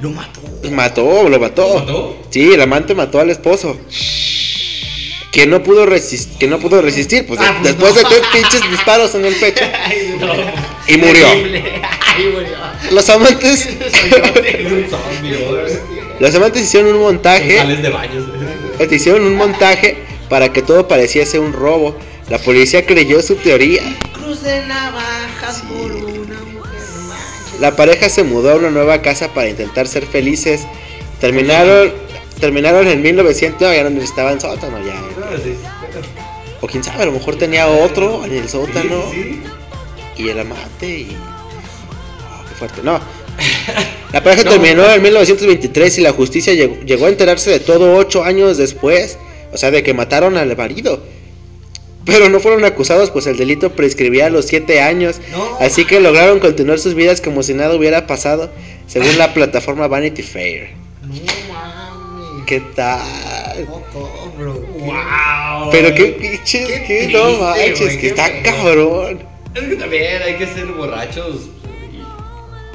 Lo 0.00 0.10
mató. 0.10 0.40
Mató, 0.70 1.28
lo 1.28 1.38
mató. 1.38 1.68
¿Lo 1.68 1.80
mató? 1.80 2.16
Sí, 2.30 2.52
el 2.52 2.60
amante 2.60 2.94
mató 2.94 3.20
al 3.20 3.30
esposo. 3.30 3.78
Que 5.30 5.46
no 5.46 5.62
pudo 5.64 5.84
resistir, 5.86 6.38
que 6.38 6.46
no 6.46 6.58
pudo 6.60 6.80
resistir, 6.80 7.26
pues, 7.26 7.40
Ah, 7.42 7.56
pues 7.60 7.72
después 7.76 7.94
no. 7.94 8.08
de 8.08 8.14
tres 8.16 8.22
pinches 8.32 8.70
disparos 8.70 9.14
en 9.16 9.24
el 9.24 9.34
pecho. 9.34 9.64
Ay, 9.84 10.16
no. 10.20 10.32
Y 10.86 10.96
murió. 10.98 11.26
Ay. 11.28 11.64
Los 12.92 13.08
amantes, 13.10 13.68
los 16.20 16.34
amantes 16.34 16.62
hicieron 16.62 16.94
un 16.94 17.00
montaje. 17.00 17.56
Sales 17.58 17.82
de 17.82 17.88
baños. 17.90 18.24
Hicieron 18.90 19.24
un 19.24 19.34
montaje 19.36 19.96
para 20.28 20.52
que 20.52 20.62
todo 20.62 20.88
pareciese 20.88 21.38
un 21.38 21.52
robo. 21.52 21.96
La 22.28 22.38
policía 22.38 22.86
creyó 22.86 23.22
su 23.22 23.36
teoría. 23.36 23.82
Cruz 24.12 24.42
de 24.42 24.64
navajas 24.66 25.62
por 25.62 25.92
una 25.92 26.40
mujer. 26.40 26.80
no. 27.08 27.60
La 27.60 27.76
pareja 27.76 28.08
se 28.08 28.22
mudó 28.22 28.52
a 28.52 28.54
una 28.56 28.70
nueva 28.70 29.02
casa 29.02 29.32
para 29.34 29.48
intentar 29.48 29.86
ser 29.86 30.06
felices. 30.06 30.62
Terminaron, 31.20 31.92
terminaron 32.40 32.86
en 32.88 33.02
1900. 33.02 33.60
No, 33.60 33.74
ya 33.74 33.84
no 33.84 33.90
necesitaban 33.90 34.40
sótano 34.40 34.78
ya. 34.84 35.00
O 36.60 36.66
quién 36.66 36.82
sabe, 36.82 37.02
a 37.02 37.06
lo 37.06 37.12
mejor 37.12 37.36
tenía 37.36 37.68
otro 37.68 38.24
en 38.24 38.34
el 38.34 38.48
sótano. 38.48 39.02
Y 40.16 40.28
el 40.28 40.38
amante 40.38 40.88
y. 40.88 41.16
Oh, 41.16 42.48
qué 42.48 42.54
fuerte. 42.54 42.80
No. 42.82 43.00
La 44.12 44.22
pareja 44.22 44.44
terminó 44.44 44.88
en 44.90 45.02
1923 45.02 45.98
y 45.98 46.00
la 46.02 46.12
justicia 46.12 46.54
llegó, 46.54 46.76
llegó 46.82 47.06
a 47.06 47.08
enterarse 47.08 47.50
de 47.50 47.58
todo 47.58 47.96
ocho 47.96 48.22
años 48.22 48.56
después. 48.56 49.18
O 49.54 49.56
sea, 49.56 49.70
de 49.70 49.82
que 49.82 49.94
mataron 49.94 50.36
al 50.36 50.54
marido. 50.56 51.02
Pero 52.04 52.28
no 52.28 52.38
fueron 52.38 52.64
acusados, 52.66 53.10
pues 53.10 53.26
el 53.26 53.38
delito 53.38 53.70
prescribía 53.72 54.26
a 54.26 54.30
los 54.30 54.44
siete 54.46 54.82
años. 54.82 55.20
No. 55.32 55.56
Así 55.58 55.86
que 55.86 56.00
lograron 56.00 56.38
continuar 56.38 56.78
sus 56.78 56.94
vidas 56.94 57.22
como 57.22 57.42
si 57.42 57.54
nada 57.54 57.74
hubiera 57.74 58.06
pasado, 58.06 58.52
según 58.86 59.16
la 59.16 59.32
plataforma 59.32 59.88
Vanity 59.88 60.22
Fair. 60.22 60.70
No 61.02 61.14
mames. 61.50 62.44
¿Qué 62.46 62.60
tal? 62.74 63.00
Poco, 63.66 64.32
bro. 64.36 64.52
¡Wow! 64.54 65.70
Pero 65.70 65.94
qué 65.94 66.04
pinches, 66.20 66.66
Qué 66.66 66.82
que 66.82 66.96
triste, 67.06 67.12
no 67.14 67.38
manches, 67.38 67.78
que 67.94 67.98
qué 67.98 68.06
está 68.08 68.26
feo. 68.26 68.42
cabrón. 68.42 69.22
Es 69.54 69.62
que 69.62 69.76
también 69.76 70.22
hay 70.22 70.34
que 70.36 70.46
ser 70.46 70.66
borrachos. 70.66 71.36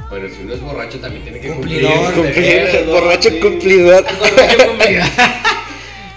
Bueno, 0.08 0.26
si 0.34 0.42
uno 0.42 0.54
es 0.54 0.60
borracho 0.60 0.98
también 0.98 1.22
tiene 1.22 1.38
que 1.38 1.50
cumplir. 1.50 1.82
Borracho 1.86 2.10
Sí. 2.10 2.20
cumplidor. 2.20 2.86
Borracho 2.86 3.40
cumplidor. 3.40 4.04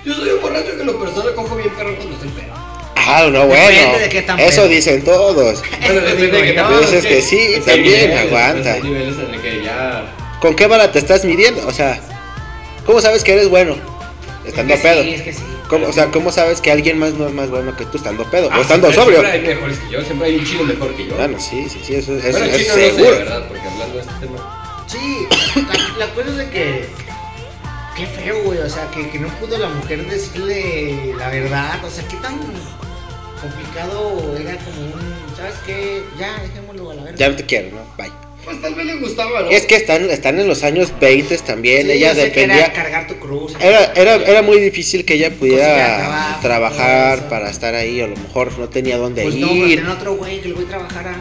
Yo 0.05 0.13
soy 0.13 0.29
un 0.31 0.41
borracho 0.41 0.77
que 0.77 0.83
lo 0.83 0.99
personal 0.99 1.33
cojo 1.35 1.55
bien 1.55 1.69
perro 1.71 1.95
cuando 1.95 2.13
estoy 2.15 2.29
pedo. 2.29 2.53
Ah, 2.95 3.27
no, 3.31 3.41
Depende 3.47 3.47
bueno. 3.81 3.99
de 3.99 4.09
qué 4.09 4.21
tan 4.21 4.39
Eso 4.39 4.61
pedo. 4.63 4.67
dicen 4.71 5.03
todos. 5.03 5.61
Depende 5.61 6.27
de 6.27 6.41
qué 6.43 6.55
yo. 6.55 6.61
tan- 6.63 6.79
Dices 6.79 6.93
es 6.93 7.05
que 7.05 7.21
sí, 7.21 7.37
es 7.55 7.65
también, 7.65 8.09
niveles, 8.09 8.19
aguanta. 8.19 8.61
pues, 8.63 8.75
Hay 8.75 8.81
niveles 8.83 9.15
en 9.19 9.33
el 9.33 9.41
que 9.41 9.63
ya. 9.63 10.05
¿Con 10.41 10.55
qué 10.55 10.67
vara 10.67 10.91
te 10.91 10.99
estás 10.99 11.23
midiendo? 11.25 11.65
O 11.67 11.71
sea, 11.71 11.99
¿cómo 12.85 13.01
sabes 13.01 13.23
que 13.23 13.33
eres 13.33 13.49
bueno? 13.49 13.75
Estando 14.45 14.73
Es 14.73 14.81
que 14.81 14.87
pedo. 14.87 15.03
Sí, 15.03 15.09
es 15.15 15.21
que 15.21 15.33
sí. 15.33 15.43
¿Cómo- 15.69 15.87
o 15.87 15.93
sea, 15.93 16.07
¿cómo 16.11 16.31
sabes 16.31 16.59
que 16.61 16.71
alguien 16.71 16.99
más 16.99 17.13
no 17.13 17.27
es 17.27 17.33
más 17.33 17.49
bueno 17.49 17.75
que 17.75 17.85
tú 17.85 17.97
estando 17.97 18.29
pedo? 18.29 18.49
Ah, 18.51 18.59
o 18.59 18.61
estando 18.61 18.91
siempre- 18.91 19.15
sobrio. 19.15 19.29
Siempre 19.31 19.49
hay 19.49 19.55
mejores 19.55 19.77
que 19.79 19.89
yo, 19.89 20.01
siempre 20.03 20.27
hay 20.27 20.35
un 20.35 20.45
chino 20.45 20.63
mejor 20.63 20.93
que 20.95 21.07
yo. 21.07 21.15
Bueno, 21.15 21.39
sí, 21.39 21.67
sí, 21.69 21.79
sí, 21.85 21.95
eso, 21.95 22.13
eso 22.17 22.31
bueno, 22.37 22.45
es 22.45 22.57
chino 22.61 22.73
no 22.75 22.79
sé, 22.81 22.91
seguro. 22.91 23.09
¿verdad? 23.17 23.43
Porque 23.47 23.67
hablando 23.67 23.95
de 23.95 24.01
este 24.01 24.13
tema. 24.19 24.83
Sí, 24.87 25.27
la, 25.99 26.05
la 26.05 26.13
cosa 26.13 26.29
es 26.29 26.37
de 26.37 26.49
que. 26.49 26.85
Qué 27.95 28.05
feo, 28.07 28.41
güey. 28.43 28.59
O 28.59 28.69
sea, 28.69 28.89
que, 28.91 29.09
que 29.09 29.19
no 29.19 29.27
pudo 29.39 29.57
la 29.57 29.69
mujer 29.69 30.07
decirle 30.09 31.13
la 31.17 31.29
verdad. 31.29 31.83
O 31.85 31.89
sea, 31.89 32.03
qué 32.07 32.17
tan 32.17 32.37
complicado 33.41 34.35
era 34.39 34.55
como 34.57 34.81
un. 34.81 35.13
¿Sabes 35.35 35.55
qué? 35.65 36.03
Ya, 36.19 36.39
dejémoslo 36.41 36.91
a 36.91 36.95
la 36.95 37.03
verga. 37.03 37.17
ya 37.17 37.29
no 37.29 37.35
te 37.35 37.45
quiero, 37.45 37.69
¿no? 37.75 37.81
Bye. 37.97 38.11
Pues 38.45 38.61
tal 38.61 38.75
vez 38.75 38.85
le 38.85 38.95
gustaba, 38.97 39.41
¿no? 39.43 39.49
Es 39.49 39.65
que 39.65 39.75
están, 39.77 40.09
están 40.09 40.37
en 40.37 40.47
los 40.49 40.63
años 40.63 40.91
20 40.99 41.37
también, 41.37 41.85
Sí, 41.87 41.93
ella 41.93 42.09
yo 42.09 42.15
sé 42.15 42.21
que 42.33 42.41
dependía... 42.41 42.65
Era 42.65 42.73
cargar 42.73 43.07
tu 43.07 43.15
cruz. 43.15 43.53
Era, 43.57 43.93
era, 43.95 44.15
era 44.15 44.41
muy 44.41 44.59
difícil 44.59 45.05
que 45.05 45.13
ella 45.13 45.31
pudiera 45.31 46.39
trabajar 46.41 47.29
para 47.29 47.49
estar 47.49 47.73
ahí, 47.73 48.01
a 48.01 48.07
lo 48.07 48.17
mejor 48.17 48.57
no 48.59 48.67
tenía 48.67 48.97
dónde 48.97 49.23
Pues 49.23 49.35
no, 49.35 49.47
pero 49.47 49.65
ir. 49.67 49.87
otro 49.87 50.15
güey 50.17 50.41
que 50.41 50.49
el 50.49 50.55
güey 50.55 50.65
trabajara. 50.65 51.15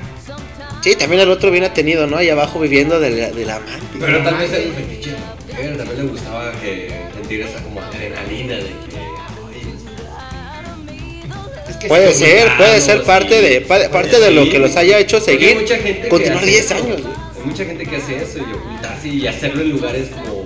Sí, 0.82 0.96
también 0.96 1.22
el 1.22 1.30
otro 1.30 1.52
bien 1.52 1.72
tenido, 1.72 2.08
¿no? 2.08 2.16
Ahí 2.16 2.28
abajo 2.28 2.58
viviendo 2.58 2.98
de 2.98 3.11
la, 3.11 3.30
de 3.30 3.44
la 3.44 3.56
amante. 3.56 3.98
Pero 4.00 4.24
tal 4.24 4.37
vez 4.38 4.52
era 4.52 4.68
un 4.68 4.74
fetiche. 4.74 5.11
Mujer, 5.53 5.77
También 5.77 5.99
le 5.99 6.05
gustaba 6.12 6.53
que 6.61 6.91
sentir 7.15 7.41
esa 7.43 7.62
como 7.62 7.81
adrenalina 7.81 8.55
de 8.57 8.62
que. 8.62 9.03
Es 11.71 11.77
que 11.77 11.88
Puede 11.88 12.12
ser, 12.12 12.57
puede 12.57 12.81
ser 12.81 13.03
parte 13.03 13.41
de 13.41 13.61
pa- 13.62 13.88
parte 13.91 14.19
de 14.19 14.31
lo 14.31 14.49
que 14.49 14.59
los 14.59 14.77
haya 14.77 14.99
hecho 14.99 15.21
seguir, 15.21 15.61
mucha 15.61 15.77
gente 15.77 16.03
que 16.03 16.09
continuar 16.09 16.43
hace 16.43 16.51
10 16.51 16.65
eso. 16.65 16.75
años. 16.75 17.01
Hay 17.37 17.45
mucha 17.47 17.65
gente 17.65 17.85
que 17.87 17.97
hace 17.97 18.17
eso 18.23 18.38
y 18.38 18.43
ocultarse 18.53 19.09
y 19.09 19.27
hacerlo 19.27 19.62
en 19.62 19.71
lugares 19.71 20.09
como 20.11 20.45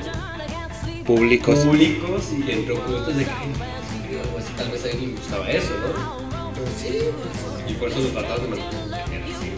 públicos. 1.04 1.58
públicos 1.60 2.22
y 2.32 2.50
entre 2.50 2.72
ocultos 2.74 3.16
de 3.16 3.24
que 3.24 3.30
así, 3.30 4.52
tal 4.56 4.70
vez 4.70 4.84
a 4.84 4.90
él 4.90 5.00
le 5.00 5.06
gustaba 5.08 5.50
eso, 5.50 5.70
¿no? 5.80 6.52
Pues 6.54 6.70
sí, 6.80 6.98
pues, 6.98 7.70
Y 7.70 7.74
por 7.74 7.88
eso 7.90 8.00
los 8.00 8.12
trataban 8.12 8.42
de 8.42 8.48
mantener 8.48 9.22
así, 9.22 9.50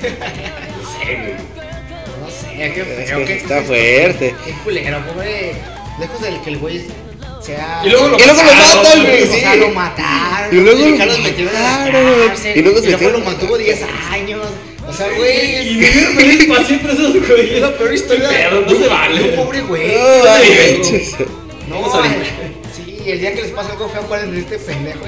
no 0.00 1.04
sé, 1.04 1.67
sé, 2.58 2.72
qué 2.74 2.80
Es 3.02 3.08
feo. 3.08 3.18
que 3.20 3.24
qué- 3.24 3.36
está 3.36 3.62
fuerte. 3.62 4.34
Qué 4.44 4.52
culero, 4.64 4.98
pobre. 5.06 5.52
Lejos 6.00 6.20
del 6.22 6.40
que 6.42 6.50
el 6.50 6.58
güey 6.58 6.84
sea. 7.44 7.82
Y 7.84 7.88
luego 7.90 8.08
lo 8.08 8.16
Y 8.18 8.22
luego 8.22 8.42
lo 8.42 8.44
mataron, 8.44 8.76
matan, 8.82 9.00
güey. 9.02 9.10
güey, 9.10 9.22
O 9.22 9.40
sea, 9.40 9.52
sí. 9.52 9.58
lo 9.60 9.68
mataron. 9.70 10.56
Y 10.56 10.60
luego 10.60 10.78
lo 10.78 11.06
los 11.06 11.18
metieron 11.20 11.54
en 11.56 11.62
la 11.62 11.70
mataron, 11.78 12.28
cárcel. 12.28 12.52
y 12.58 12.62
luego 12.62 12.78
Y 12.78 12.82
se 12.82 12.90
luego 12.90 13.10
lo 13.10 13.24
mantuvo 13.24 13.58
10 13.58 13.80
años. 14.10 14.46
O 14.88 14.92
sea, 14.92 15.08
güey. 15.16 15.68
Y 15.68 15.74
vivieron 15.74 16.14
felices 16.14 16.46
para 16.48 16.64
siempre 16.64 16.92
esos 16.92 17.12
güeyes. 17.12 17.52
Es 17.56 17.60
la 17.60 17.76
peor 17.76 17.94
historia. 17.94 18.28
Pero 18.30 18.60
no 18.62 18.70
se 18.70 18.88
vale. 18.88 19.20
pobre 19.32 19.60
güey. 19.62 19.88
No. 21.68 21.78
No, 21.80 22.02
sí, 22.74 22.98
el 23.06 23.20
día 23.20 23.34
que 23.34 23.42
les 23.42 23.50
pasa 23.50 23.72
algo 23.72 23.88
feo, 23.90 24.00
acuérdense 24.02 24.34
de 24.36 24.40
este 24.40 24.58
pendejo. 24.58 25.00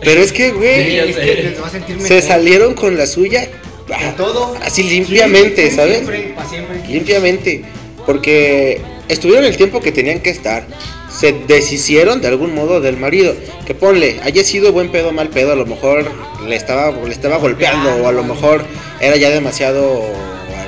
Pero 0.00 0.20
es 0.22 0.32
que, 0.32 0.50
güey, 0.50 0.90
Sí, 0.90 0.98
a 2.02 2.06
se 2.06 2.22
salieron 2.22 2.74
con 2.74 2.96
la 2.96 3.06
suya 3.06 3.48
ah, 3.92 4.14
todo. 4.16 4.56
así 4.62 4.82
limpiamente, 4.82 5.70
Sí, 5.70 5.76
¿sabes? 5.76 5.96
Siempre, 5.98 6.32
para 6.34 6.48
siempre. 6.48 6.82
Limpiamente. 6.88 7.64
Porque 8.06 8.80
estuvieron 9.08 9.44
el 9.44 9.56
tiempo 9.56 9.80
que 9.80 9.92
tenían 9.92 10.20
que 10.20 10.30
estar. 10.30 10.66
Se 11.10 11.32
deshicieron 11.32 12.20
de 12.20 12.28
algún 12.28 12.54
modo 12.54 12.80
del 12.80 12.96
marido. 12.96 13.34
Que 13.66 13.74
ponle, 13.74 14.20
haya 14.22 14.42
sido 14.44 14.72
buen 14.72 14.90
pedo 14.90 15.12
mal 15.12 15.28
pedo, 15.28 15.52
a 15.52 15.56
lo 15.56 15.66
mejor 15.66 16.10
le 16.46 16.56
estaba, 16.56 16.90
le 16.90 17.12
estaba 17.12 17.36
golpeando 17.36 18.02
o 18.02 18.08
a 18.08 18.12
lo 18.12 18.24
mejor 18.24 18.64
era 19.00 19.16
ya 19.16 19.30
demasiado 19.30 20.02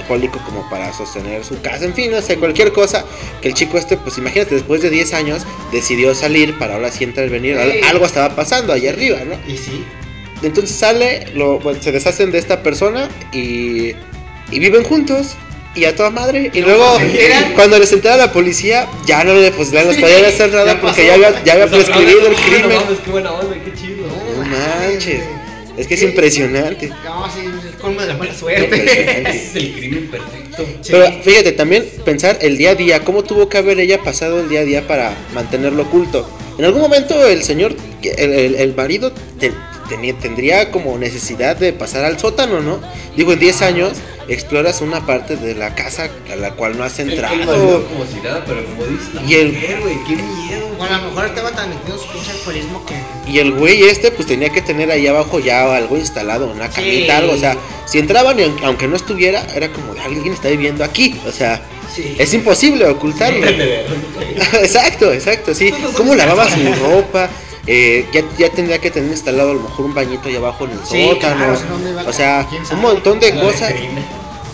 alcohólico 0.05 0.38
como 0.44 0.68
para 0.68 0.92
sostener 0.92 1.44
su 1.44 1.61
casa. 1.61 1.85
En 1.85 1.94
fin, 1.94 2.11
no 2.11 2.20
sé, 2.20 2.37
cualquier 2.37 2.72
cosa. 2.72 3.05
Que 3.40 3.48
el 3.48 3.55
chico 3.55 3.79
este, 3.79 3.96
pues 3.96 4.18
imagínate, 4.18 4.55
después 4.55 4.83
de 4.83 4.90
10 4.90 5.14
años 5.14 5.42
decidió 5.72 6.14
salir 6.14 6.59
para 6.59 6.74
ahora 6.74 6.90
sí 6.90 7.05
intervenir. 7.05 7.59
Sí. 7.59 7.81
Algo 7.88 8.05
estaba 8.07 8.35
pasando 8.37 8.72
allá 8.72 8.90
arriba, 8.90 9.18
¿no? 9.24 9.35
Y 9.50 9.57
sí. 9.57 9.85
Entonces 10.42 10.77
sale, 10.77 11.27
lo, 11.35 11.59
bueno, 11.61 11.83
se 11.83 11.92
deshacen 11.92 12.31
de 12.33 12.38
esta 12.38 12.62
persona 12.62 13.09
y, 13.33 13.92
y 14.51 14.59
viven 14.59 14.85
juntos. 14.85 15.37
Y 15.77 15.87
a 15.87 15.97
toda 15.97 16.11
madre. 16.11 16.53
Y 16.55 16.61
luego, 16.61 16.85
cuando 17.57 17.81
les 17.81 17.92
entera 17.92 18.16
la 18.16 18.31
policía, 18.33 18.87
ya 19.07 19.25
no 19.25 19.35
le 19.35 19.51
pues, 19.51 19.73
ya 19.73 19.83
no 19.83 19.90
les 19.90 20.01
podían 20.01 20.25
hacer 20.25 20.53
nada 20.53 20.66
ya 20.75 20.81
porque 20.81 21.03
pasó. 21.03 21.07
ya 21.09 21.14
había, 21.14 21.42
ya 21.44 21.53
había 21.55 21.66
Pues, 21.66 21.85
prescribido 21.87 22.29
el 22.29 22.35
crimen. 22.37 22.68
No 22.77 23.03
qué 23.05 23.11
buena 23.11 23.33
onda, 23.33 23.57
qué 23.64 23.73
chido. 23.75 24.07
No 24.07 24.44
manches. 24.44 25.25
Es 25.77 25.88
que 25.88 25.94
es 25.94 26.03
impresionante. 26.05 26.90
No, 27.05 27.29
sí, 27.29 27.40
es 27.68 27.75
colmo 27.81 28.01
de 28.03 28.07
la 28.07 28.14
mala 28.16 28.33
suerte. 28.33 29.27
es 29.31 29.57
el 29.57 29.73
crimen 29.75 30.09
perfecto. 30.12 30.64
Pero 30.88 31.12
fíjate, 31.25 31.51
también 31.51 31.85
pensar 32.05 32.38
el 32.40 32.57
día 32.57 32.70
a 32.70 32.75
día, 32.77 33.01
cómo 33.01 33.25
tuvo 33.25 33.49
que 33.49 33.59
haber 33.59 33.81
ella 33.81 34.01
pasado 34.01 34.38
el 34.38 34.49
día 34.49 34.61
a 34.61 34.64
día 34.64 34.87
para 34.87 35.12
mantenerlo 35.35 35.83
oculto. 35.83 36.31
En 36.57 36.66
algún 36.66 36.83
momento 36.83 37.27
el 37.27 37.42
señor, 37.42 37.75
el, 38.01 38.33
el- 38.33 38.55
el 38.55 38.77
marido, 38.77 39.11
te- 39.40 39.51
tenía, 39.88 40.14
tendría 40.14 40.70
como 40.70 40.97
necesidad 40.99 41.57
de 41.57 41.73
pasar 41.73 42.05
al 42.05 42.18
sótano, 42.18 42.61
¿no? 42.61 42.81
Digo, 43.16 43.33
en 43.33 43.38
10 43.40 43.62
años 43.62 43.92
exploras 44.29 44.81
una 44.81 45.05
parte 45.05 45.37
de 45.37 45.55
la 45.55 45.75
casa 45.75 46.09
a 46.33 46.37
la 46.37 46.53
cual 46.53 46.79
no 46.79 46.85
has 46.85 46.99
El- 46.99 47.09
el 47.12 47.18
entrado. 47.18 47.85
como 47.87 48.07
si 48.07 48.20
nada, 48.23 48.42
pero 48.47 48.64
como 48.64 48.87
dices, 48.87 49.14
la 49.14 49.23
Y 49.23 49.35
el- 49.35 49.53
güey, 49.83 49.97
qué 50.09 50.16
miedo. 50.16 50.68
Bueno, 50.79 50.97
a 50.97 50.99
lo 51.01 51.09
mejor 51.09 51.27
estaba 51.27 51.51
tan 51.53 51.68
metido 51.70 51.94
en 51.97 52.01
su 52.03 52.09
pinche 52.12 52.31
alcoholismo 52.33 52.85
que. 52.87 52.94
Y 53.31 53.38
el 53.38 53.53
güey 53.53 53.85
este 53.85 54.11
pues 54.11 54.27
tenía 54.27 54.51
que 54.51 54.61
tener 54.61 54.90
ahí 54.90 55.07
abajo 55.07 55.38
ya 55.38 55.75
algo 55.77 55.97
instalado, 55.97 56.47
una 56.51 56.66
Sí. 56.68 56.75
camita, 56.77 57.18
algo, 57.18 57.33
o 57.33 57.38
sea, 57.38 57.57
si 57.87 57.99
entraban 57.99 58.38
y 58.40 58.44
aunque 58.64 58.88
no 58.88 58.97
estuviera, 58.97 59.47
era 59.55 59.68
como 59.70 59.92
alguien 60.03 60.33
está 60.33 60.49
viviendo 60.49 60.83
aquí, 60.85 61.14
o 61.27 61.33
sea, 61.33 61.62
Sí. 61.94 62.16
es 62.18 62.35
imposible 62.35 62.87
ocultarlo. 62.87 63.47
exacto, 64.62 65.12
exacto, 65.12 65.55
sí. 65.55 65.73
¿Cómo 65.97 66.14
lavaba 66.14 66.49
su 66.51 66.61
ropa? 66.83 67.29
Eh, 67.66 68.05
ya, 68.12 68.22
ya 68.38 68.50
tendría 68.50 68.79
que 68.79 68.90
tener 68.90 69.11
instalado 69.11 69.53
a 69.53 69.55
lo 69.55 69.61
mejor 69.61 69.87
un 69.87 69.94
bañito 69.94 70.29
ahí 70.29 70.37
abajo 70.37 70.66
en 70.66 70.72
el 70.72 70.79
Sí, 70.87 71.07
sótano. 71.09 71.37
claro, 71.37 71.57
si 71.57 71.62
no, 71.64 71.70
¿dónde 71.70 71.90
iba 71.90 72.00
a 72.03 72.09
o 72.09 72.12
sea, 72.12 72.48
un 72.72 72.81
montón 72.81 73.20
de 73.20 73.33
cosas. 73.35 73.74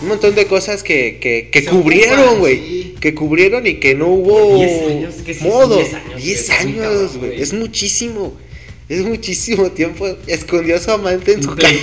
Un 0.01 0.07
montón 0.07 0.33
de 0.33 0.47
cosas 0.47 0.81
que, 0.81 1.19
que, 1.19 1.49
que 1.51 1.65
cubrieron, 1.65 2.39
güey. 2.39 2.57
sí. 2.57 2.95
Que 3.01 3.13
cubrieron 3.15 3.65
y 3.67 3.75
que 3.79 3.95
no 3.95 4.07
hubo 4.07 4.55
10 4.57 4.89
años, 4.91 5.15
que 5.25 5.33
sí 5.33 5.39
son 5.41 5.49
modo. 5.49 5.77
10 5.77 5.93
años, 5.93 6.15
10 6.23 7.17
güey, 7.17 7.29
años. 7.31 7.41
Es 7.41 7.53
muchísimo. 7.53 8.33
Es 8.89 9.01
muchísimo 9.03 9.71
tiempo. 9.71 10.07
Escondió 10.27 10.75
a 10.75 10.79
su 10.79 10.91
amante 10.91 11.33
en 11.33 11.43
su 11.43 11.55
casa. 11.55 11.73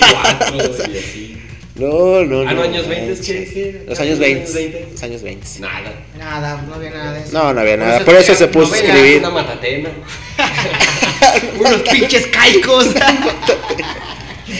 4, 0.49 0.53
güey, 0.53 0.69
así. 1.01 1.35
No, 1.75 2.23
no, 2.25 2.43
no. 2.43 2.49
Ah, 2.49 2.53
no, 2.53 2.61
años 2.63 2.83
no 2.83 2.89
20, 2.89 3.05
manches. 3.15 3.25
¿qué? 3.25 3.45
¿Qué? 3.53 3.83
Los 3.87 3.99
años 3.99 4.11
Los 4.11 4.19
20. 4.19 4.41
años 4.41 4.53
20. 4.53 4.87
Los 4.91 5.03
años 5.03 5.21
20. 5.23 5.47
Nada. 5.61 6.05
Nada, 6.17 6.61
no 6.67 6.75
había 6.75 6.89
nada 6.91 7.13
de 7.13 7.21
eso. 7.23 7.31
No, 7.31 7.53
no 7.53 7.61
había 7.61 7.75
Por 7.77 7.85
nada. 7.85 7.95
eso 7.97 8.05
Por 8.05 8.15
eso 8.15 8.35
se 8.35 8.47
puso 8.47 8.73
a 8.73 8.77
escribir. 8.79 9.19
Una 9.19 9.29
matatena. 9.29 9.89
Unos 11.59 11.81
pinches 11.81 12.27
caicos. 12.27 12.87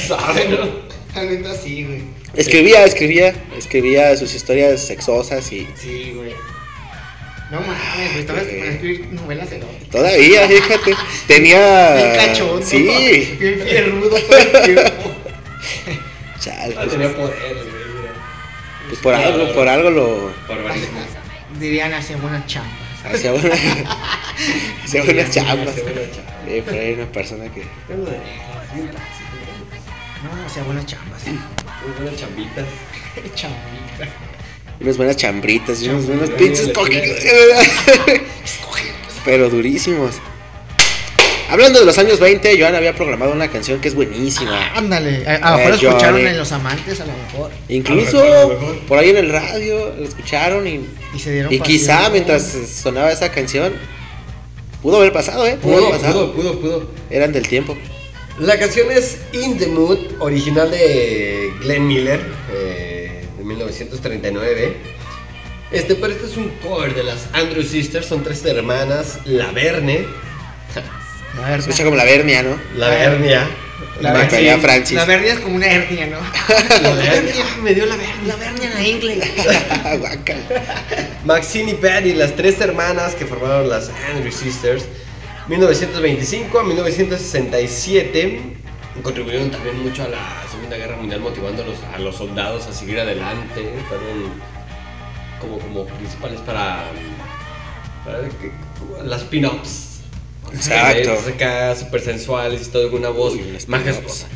¿Sabe, 0.08 0.48
no? 0.50 0.89
La 1.15 1.24
neta 1.24 1.54
sí, 1.56 1.84
güey. 1.84 2.02
Escribía, 2.36 2.86
escribía. 2.86 3.34
Escribía 3.58 4.15
sus 4.17 4.34
historias 4.34 4.86
sexosas 4.86 5.52
y. 5.52 5.67
Sí, 5.76 6.13
güey. 6.15 6.34
No 7.52 7.60
mames, 7.62 8.12
güey. 8.12 8.19
Estaba 8.19 8.39
para 8.39 8.72
escribir 8.72 9.08
novelas 9.12 9.52
eróticas. 9.52 9.89
Todavía, 9.89 10.48
fíjate. 10.48 10.95
Tenía. 11.28 11.95
Bien 11.95 12.15
cachondo. 12.15 12.65
Sí. 12.65 13.38
Bien 13.39 13.60
fierrudo 13.62 14.10
todo 14.17 14.38
el 14.38 14.52
tiempo. 14.63 15.12
Chale, 16.39 16.76
Ah, 16.78 16.82
pues, 16.84 16.91
tenía 16.91 17.13
poder, 17.15 17.54
güey. 17.54 17.65
pues 18.89 19.00
por 19.02 19.13
algo, 19.15 19.54
por 19.54 19.67
algo 19.67 19.89
lo. 19.89 20.34
Barbarismo. 20.48 21.00
Dirían 21.60 21.91
hacía 21.93 22.17
buenas 22.17 22.45
chambas. 22.45 22.88
Buenas 23.04 23.24
chambas. 23.24 23.44
Hacía 24.84 25.04
buenas 25.04 25.32
chambas. 25.32 25.76
Eh, 26.48 26.64
hay 26.70 26.94
una 26.94 27.12
persona 27.12 27.52
que. 27.52 27.64
No, 30.24 30.46
hacía 30.46 30.64
buenas 30.64 30.86
chambas. 30.86 31.22
Muy 31.26 31.94
buenas 31.98 32.20
chambitas. 32.20 32.66
Chambita. 33.36 34.08
Unas 34.80 34.98
buenas 34.98 35.18
chambritas 35.18 35.82
y 35.82 35.90
unos 35.90 36.08
buenos 36.08 36.30
pinches 36.32 36.70
coquitos. 36.70 37.20
Pero 39.26 39.50
durísimos. 39.50 40.16
Hablando 41.50 41.80
de 41.80 41.86
los 41.86 41.98
años 41.98 42.20
20, 42.20 42.60
Joan 42.60 42.76
había 42.76 42.94
programado 42.94 43.32
una 43.32 43.50
canción 43.50 43.80
que 43.82 43.88
es 43.88 43.96
buenísima. 43.96 44.72
Ándale. 44.76 45.26
A, 45.28 45.52
lo 45.52 45.58
mejor 45.58 45.62
Eh, 45.62 45.70
lo 45.70 45.76
escucharon 45.90 46.14
Johnny. 46.16 46.26
en 46.28 46.38
Los 46.38 46.52
Amantes, 46.52 47.02
a 47.02 47.06
lo 47.06 47.14
mejor. 47.14 47.52
Incluso 47.70 48.22
A 48.22 48.42
lo 48.44 48.50
mejor. 48.50 48.80
por 48.88 49.00
ahí 49.00 49.10
en 49.10 49.18
el 49.18 49.30
radio 49.30 49.94
lo 49.98 50.04
escucharon 50.06 50.68
y, 50.68 50.86
Y 51.16 51.20
se 51.20 51.32
dieron 51.32 51.52
y 51.52 51.60
quizá 51.60 52.10
mientras 52.12 52.44
sonaba 52.82 53.12
esa 53.12 53.32
canción 53.32 53.74
pudo 54.84 54.98
haber 54.98 55.12
pasado, 55.12 55.46
¿eh? 55.48 55.58
Pudo, 55.62 55.76
Pudo, 55.78 55.88
haber 55.88 56.00
pasado. 56.02 56.34
pudo, 56.34 56.52
pudo, 56.54 56.62
pudo. 56.62 56.92
Eran 57.10 57.32
del 57.34 57.48
tiempo. 57.48 57.76
La 58.38 58.58
canción 58.60 58.90
es 58.92 59.18
In 59.34 59.58
the 59.58 59.68
Mood, 59.68 59.98
original 60.20 60.70
de 60.72 61.52
Glenn 61.62 61.88
Miller, 61.88 62.22
eh, 62.54 63.26
de 63.38 63.44
1939. 63.44 64.78
Este, 65.72 65.96
pero 65.96 66.14
este 66.14 66.26
es 66.28 66.38
un 66.38 66.50
cover 66.64 66.94
de 66.96 67.04
las 67.04 67.28
Andrew 67.34 67.64
Sisters, 67.64 68.06
son 68.06 68.24
tres 68.24 68.46
hermanas, 68.46 69.20
La 69.26 69.52
Verne, 69.52 70.06
La. 71.38 71.56
Escucha 71.56 71.84
como 71.84 71.96
la 71.96 72.04
vernia, 72.06 72.44
¿no? 72.44 72.58
La 72.76 72.89
Vernia, 72.89 73.48
La 74.02 74.13
Maxi- 74.13 74.30
caía 74.30 74.58
Francis. 74.58 74.96
La 74.96 75.06
vernia 75.06 75.34
es 75.34 75.39
como 75.39 75.56
una 75.56 75.68
hernia, 75.68 76.08
¿no? 76.08 76.20
La 76.82 76.92
Vernia, 76.94 77.46
me 77.62 77.74
dio 77.74 77.86
la 77.86 77.96
Vernia. 77.96 78.15
La 78.28 78.36
vernia 78.36 78.68
en 78.68 78.74
la 78.74 78.88
ingle. 78.88 79.22
Maxine 81.26 81.72
y 81.72 81.76
Patty, 81.76 82.13
las 82.13 82.36
tres 82.36 82.60
hermanas 82.62 83.15
que 83.15 83.26
formaron 83.26 83.70
las 83.70 83.89
Andrew 84.12 84.32
Sisters, 84.32 84.86
1925 85.48 86.60
a 86.60 86.63
1967, 86.63 88.42
contribuyeron 89.04 89.52
también 89.52 89.82
mucho 89.82 90.04
a 90.04 90.08
la 90.10 90.44
Segunda 90.50 90.78
Guerra 90.78 90.98
Mundial, 90.98 91.22
motivando 91.22 91.63
a 91.63 91.65
los, 91.65 91.78
a 91.94 92.00
los 92.00 92.15
soldados 92.15 92.68
a 92.68 92.74
seguir 92.74 93.00
adelante. 93.00 93.70
Fueron 93.88 94.34
como, 95.39 95.60
como 95.60 95.86
principales 95.86 96.39
para, 96.42 96.86
para 98.06 98.20
que- 98.30 98.52
las 99.04 99.24
pin-ups. 99.24 99.88
Exacto. 100.54 101.12
Eh, 101.28 101.34
Acá 101.36 101.76
súper 101.76 102.02
sensuales 102.02 102.68
y 102.68 102.72
todo 102.72 102.90
con 102.92 103.00
una 103.00 103.10
voz 103.10 103.34
Uy, 103.34 103.44
las 103.54 103.68
majestuosa. 103.68 104.28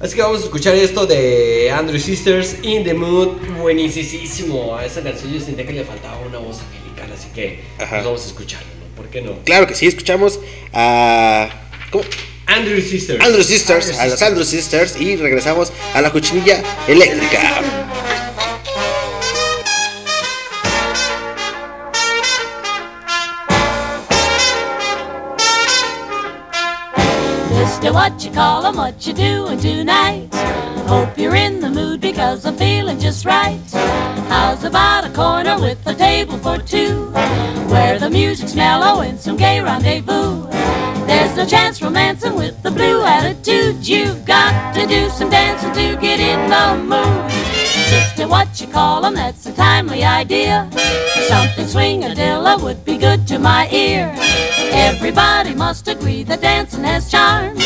Así 0.00 0.14
que 0.14 0.22
vamos 0.22 0.42
a 0.42 0.44
escuchar 0.44 0.76
esto 0.76 1.06
de 1.06 1.70
Andrew 1.72 1.98
Sisters, 1.98 2.56
In 2.62 2.84
the 2.84 2.94
Mood, 2.94 3.38
buenísimo. 3.60 4.76
A 4.76 4.84
esa 4.86 5.02
canción 5.02 5.32
yo 5.32 5.40
sentía 5.40 5.66
que 5.66 5.72
le 5.72 5.84
faltaba 5.84 6.18
una 6.18 6.38
voz 6.38 6.58
angelical, 6.60 7.10
así 7.12 7.28
que 7.34 7.60
Ajá. 7.78 7.96
pues 7.96 8.04
vamos 8.04 8.22
a 8.24 8.26
escucharlo, 8.28 8.68
¿no? 8.80 8.96
¿Por 8.96 9.08
qué 9.08 9.22
no? 9.22 9.38
Claro 9.44 9.66
que 9.66 9.74
sí, 9.74 9.86
escuchamos 9.86 10.38
a. 10.72 11.48
¿Cómo? 11.90 12.04
Andrew 12.46 12.80
Sisters. 12.80 13.22
Andrew 13.24 13.42
Sisters, 13.42 13.98
a 13.98 14.06
los 14.06 14.22
Andrew 14.22 14.44
Sisters 14.44 15.00
y 15.00 15.16
regresamos 15.16 15.72
a 15.94 16.00
la 16.00 16.10
cochinilla 16.12 16.62
eléctrica. 16.86 17.87
What 27.98 28.24
you 28.24 28.30
call 28.30 28.64
'em, 28.64 28.76
what 28.76 29.04
you 29.04 29.12
doing 29.12 29.58
tonight? 29.58 30.28
Hope 30.86 31.18
you're 31.18 31.34
in 31.34 31.58
the 31.58 31.68
mood 31.68 32.00
because 32.00 32.46
I'm 32.46 32.56
feeling 32.56 33.00
just 33.00 33.24
right. 33.24 33.58
How's 34.28 34.62
about 34.62 35.04
a 35.04 35.10
corner 35.10 35.56
with 35.58 35.84
a 35.84 35.94
table 35.94 36.38
for 36.38 36.58
two? 36.58 37.10
Where 37.72 37.98
the 37.98 38.08
music's 38.08 38.54
mellow 38.54 39.00
and 39.00 39.18
some 39.18 39.36
gay 39.36 39.60
rendezvous. 39.60 40.46
There's 41.08 41.34
no 41.36 41.44
chance 41.44 41.82
romancing 41.82 42.36
with 42.36 42.62
the 42.62 42.70
blue 42.70 43.02
attitude. 43.02 43.84
You've 43.84 44.24
got 44.24 44.52
to 44.76 44.86
do 44.86 45.10
some 45.10 45.28
dancing 45.28 45.72
to 45.72 45.96
get 46.00 46.20
in 46.20 46.40
the 46.54 46.66
mood. 46.92 47.47
Sister, 47.88 48.28
what 48.28 48.60
you 48.60 48.66
call 48.66 49.04
'em, 49.06 49.14
that's 49.14 49.46
a 49.46 49.52
timely 49.52 50.04
idea. 50.04 50.68
Something 51.28 51.66
swingadilla 51.66 52.60
would 52.62 52.84
be 52.84 52.96
good 52.98 53.26
to 53.28 53.38
my 53.38 53.68
ear. 53.70 54.14
Everybody 54.72 55.54
must 55.54 55.88
agree 55.88 56.22
that 56.24 56.42
dancing 56.42 56.84
has 56.84 57.10
charms. 57.10 57.64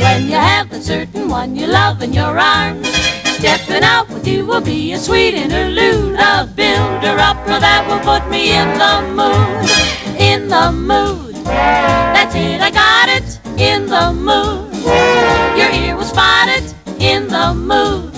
When 0.00 0.28
you 0.28 0.36
have 0.36 0.70
the 0.70 0.80
certain 0.80 1.28
one 1.28 1.56
you 1.56 1.66
love 1.66 2.02
in 2.02 2.12
your 2.12 2.38
arms, 2.38 2.88
stepping 3.38 3.82
out 3.82 4.08
with 4.10 4.26
you 4.26 4.46
will 4.46 4.60
be 4.60 4.92
a 4.92 4.98
sweet 4.98 5.34
interlude. 5.34 6.18
A 6.18 6.46
builder 6.46 7.16
opera 7.18 7.58
that 7.60 7.82
will 7.88 8.00
put 8.00 8.30
me 8.30 8.52
in 8.60 8.68
the 8.78 8.94
mood. 9.18 9.70
In 10.18 10.48
the 10.48 10.70
mood. 10.70 11.34
That's 11.44 12.34
it, 12.34 12.60
I 12.60 12.70
got 12.70 13.08
it. 13.08 13.26
In 13.58 13.86
the 13.86 14.12
mood. 14.12 14.72
Your 15.58 15.70
ear 15.70 15.96
will 15.96 16.10
spot 16.14 16.48
it. 16.48 16.74
In 17.00 17.28
the 17.28 17.52
mood. 17.54 18.10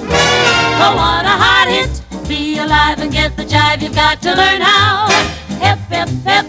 Oh, 0.79 0.95
what 0.95 1.26
alive 2.67 2.99
and 3.01 3.12
get 3.12 3.37
the 3.37 3.45
jive. 3.45 3.81
You've 3.81 3.95
got 3.95 4.21
to 4.23 4.35
learn 4.35 4.61
how. 4.61 5.07
Hip, 5.62 5.79
hip, 5.89 6.09
hip. 6.29 6.47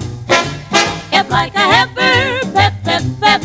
Hip 1.14 1.30
like 1.30 1.54
a 1.56 1.66
heifer. 1.74 2.52
Pep, 2.54 2.74
pep, 2.84 3.04
pep. 3.22 3.42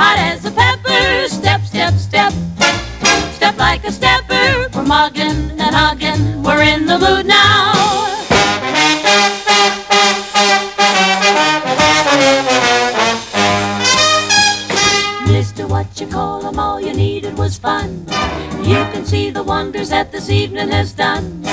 Hot 0.00 0.18
as 0.18 0.44
a 0.44 0.50
pepper. 0.50 1.28
Step, 1.28 1.60
step, 1.62 1.94
step. 1.94 2.32
Step 3.38 3.56
like 3.58 3.84
a 3.84 3.92
stepper. 3.92 4.68
We're 4.74 4.82
mugging 4.84 5.40
and 5.62 5.74
hugging. 5.74 6.42
We're 6.42 6.62
in 6.62 6.86
the 6.86 6.98
mood 6.98 7.26
now. 7.26 7.72
Mister, 15.26 15.66
what 15.66 15.88
you 16.00 16.06
call 16.06 16.44
'em, 16.46 16.58
all 16.58 16.80
you 16.80 16.92
needed 16.92 17.38
was 17.38 17.56
fun. 17.56 18.01
See 19.12 19.28
the 19.28 19.42
wonders 19.42 19.90
that 19.90 20.10
this 20.10 20.30
evening 20.30 20.70
has 20.70 20.94
done. 20.94 21.44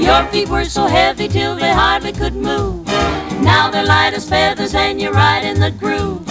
Your 0.00 0.24
feet 0.32 0.48
were 0.48 0.64
so 0.64 0.86
heavy 0.86 1.28
till 1.28 1.54
they 1.54 1.72
hardly 1.72 2.10
could 2.10 2.34
move. 2.34 2.84
Now 3.40 3.70
they're 3.70 3.86
light 3.86 4.14
as 4.14 4.28
feathers 4.28 4.74
and 4.74 5.00
you're 5.00 5.12
right 5.12 5.44
in 5.44 5.60
the 5.60 5.70
groove. 5.70 6.26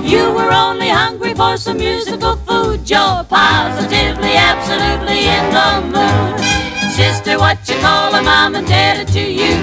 You 0.00 0.30
were 0.30 0.52
only 0.52 0.90
hungry 0.90 1.34
for 1.34 1.56
some 1.56 1.78
musical 1.78 2.36
food. 2.36 2.88
You're 2.88 3.24
positively, 3.24 4.34
absolutely 4.36 5.26
in 5.26 5.44
the 5.58 5.70
mood. 5.90 6.92
Sister, 6.92 7.36
what 7.36 7.58
you 7.68 7.74
call 7.80 8.14
'em, 8.14 8.28
I'm 8.28 8.54
indebted 8.54 9.08
to 9.08 9.24
you. 9.40 9.56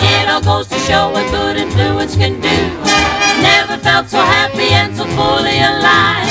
It 0.00 0.30
all 0.30 0.40
goes 0.40 0.66
to 0.68 0.78
show 0.78 1.10
what 1.10 1.30
good 1.30 1.58
influence 1.58 2.16
can 2.16 2.40
do. 2.40 3.09
Never 3.40 3.78
felt 3.78 4.08
so 4.08 4.18
happy 4.18 4.70
and 4.72 4.96
so 4.96 5.04
fully 5.16 5.58
alive. 5.60 6.28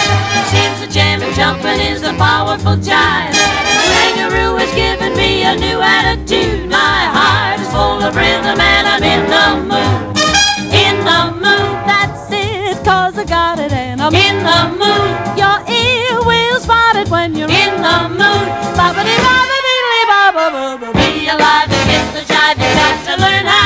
Seems 0.52 0.80
the 0.82 0.88
jamming, 0.88 1.34
jumping 1.34 1.80
is 1.80 2.04
a 2.04 2.14
powerful 2.14 2.76
jive. 2.78 3.34
Kangaroo 3.90 4.58
has 4.58 4.72
given 4.76 5.18
me 5.18 5.44
a 5.44 5.56
new 5.56 5.82
attitude. 5.82 6.70
My 6.70 7.02
heart 7.18 7.60
is 7.60 7.70
full 7.70 8.02
of 8.02 8.16
rhythm 8.16 8.60
and 8.60 8.86
I'm 8.88 9.04
in 9.04 9.24
the 9.34 9.46
mood. 9.70 10.18
In 10.74 10.96
the 11.10 11.22
mood, 11.44 11.76
that's 11.90 12.30
it, 12.32 12.78
cause 12.86 13.18
I 13.18 13.26
got 13.26 13.60
it 13.60 13.72
and 13.72 14.02
I'm 14.02 14.14
in 14.14 14.38
the 14.44 14.60
mood. 14.82 15.14
Your 15.38 15.58
ear 15.66 16.22
will 16.22 16.60
spot 16.60 16.96
it 16.96 17.10
when 17.10 17.36
you're 17.36 17.50
in 17.50 17.74
the 17.82 17.98
mood. 18.10 18.48
Bobbity 18.78 19.18
bobbity 19.26 19.78
bobba 20.12 20.46
bobba. 20.56 20.88
Be 20.94 21.28
alive 21.28 21.70
and 21.70 21.86
get 21.90 22.06
the 22.14 22.22
jive, 22.32 22.58
you 22.62 22.70
got 22.78 22.96
to 23.06 23.14
learn 23.22 23.46
how. 23.46 23.59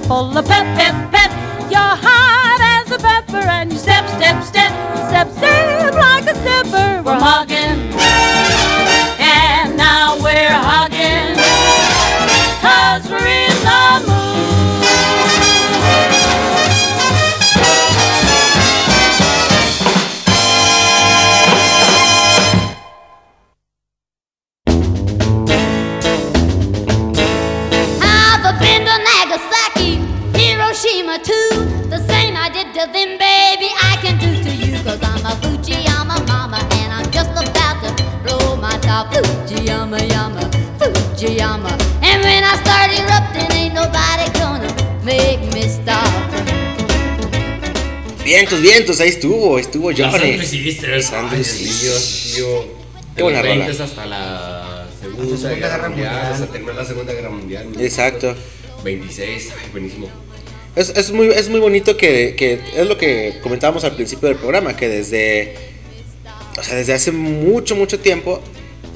A 0.00 0.06
hipper 0.06 0.08
full 0.08 0.38
of 0.38 0.46
pep 0.46 0.64
pep 0.76 1.12
pep. 1.12 1.30
You're 1.70 1.80
hot 1.80 2.60
as 2.60 2.90
a 2.92 2.98
pepper 2.98 3.48
and 3.48 3.72
you 3.72 3.78
step 3.78 4.06
step 4.08 4.42
step 4.42 4.72
step 5.08 5.30
step 5.30 5.94
like 5.94 6.24
a 6.24 6.34
stepper. 6.34 7.02
We're 7.02 7.18
hugging, 7.18 7.59
Fujiyama. 41.20 41.70
And 42.02 42.22
when 42.24 42.42
I 42.42 42.56
start 42.62 42.90
erupting, 42.98 43.52
ain't 43.52 43.74
nobody 43.74 44.30
gonna 44.38 44.72
make 45.04 45.40
me 45.52 45.68
stop. 45.68 46.08
Vientos, 48.24 48.60
vientos, 48.62 49.00
ahí 49.00 49.10
estuvo, 49.10 49.58
estuvo 49.58 49.90
Los 49.90 50.00
Johnny. 50.00 50.32
Andrew 50.32 50.46
Sisters. 50.46 51.12
Los 51.12 51.32
Ay, 51.32 51.42
Dios 51.42 52.32
mío. 52.36 52.64
Qué 53.14 53.22
buena 53.22 53.42
los 53.42 53.48
rola. 53.48 53.66
20 53.66 53.82
hasta 53.82 54.06
la 54.06 54.86
Segunda, 54.98 55.36
Segunda 55.36 55.48
Guerra, 55.48 55.68
Guerra 55.68 55.88
Mundial, 55.88 56.10
Mundial. 56.14 56.32
hasta 56.32 56.46
terminar 56.46 56.74
la 56.76 56.84
Segunda 56.86 57.12
Guerra 57.12 57.30
Mundial. 57.30 57.66
Exacto. 57.78 58.34
26, 58.82 59.52
ay, 59.62 59.68
buenísimo. 59.72 60.08
Es, 60.74 60.88
es 60.96 61.10
muy, 61.10 61.26
es 61.28 61.50
muy 61.50 61.60
bonito 61.60 61.98
que, 61.98 62.34
que 62.34 62.60
es 62.74 62.86
lo 62.86 62.96
que 62.96 63.40
comentábamos 63.42 63.84
al 63.84 63.94
principio 63.94 64.28
del 64.28 64.38
programa, 64.38 64.74
que 64.74 64.88
desde, 64.88 65.54
o 66.58 66.62
sea, 66.62 66.76
desde 66.76 66.94
hace 66.94 67.12
mucho, 67.12 67.76
mucho 67.76 67.98
tiempo, 67.98 68.40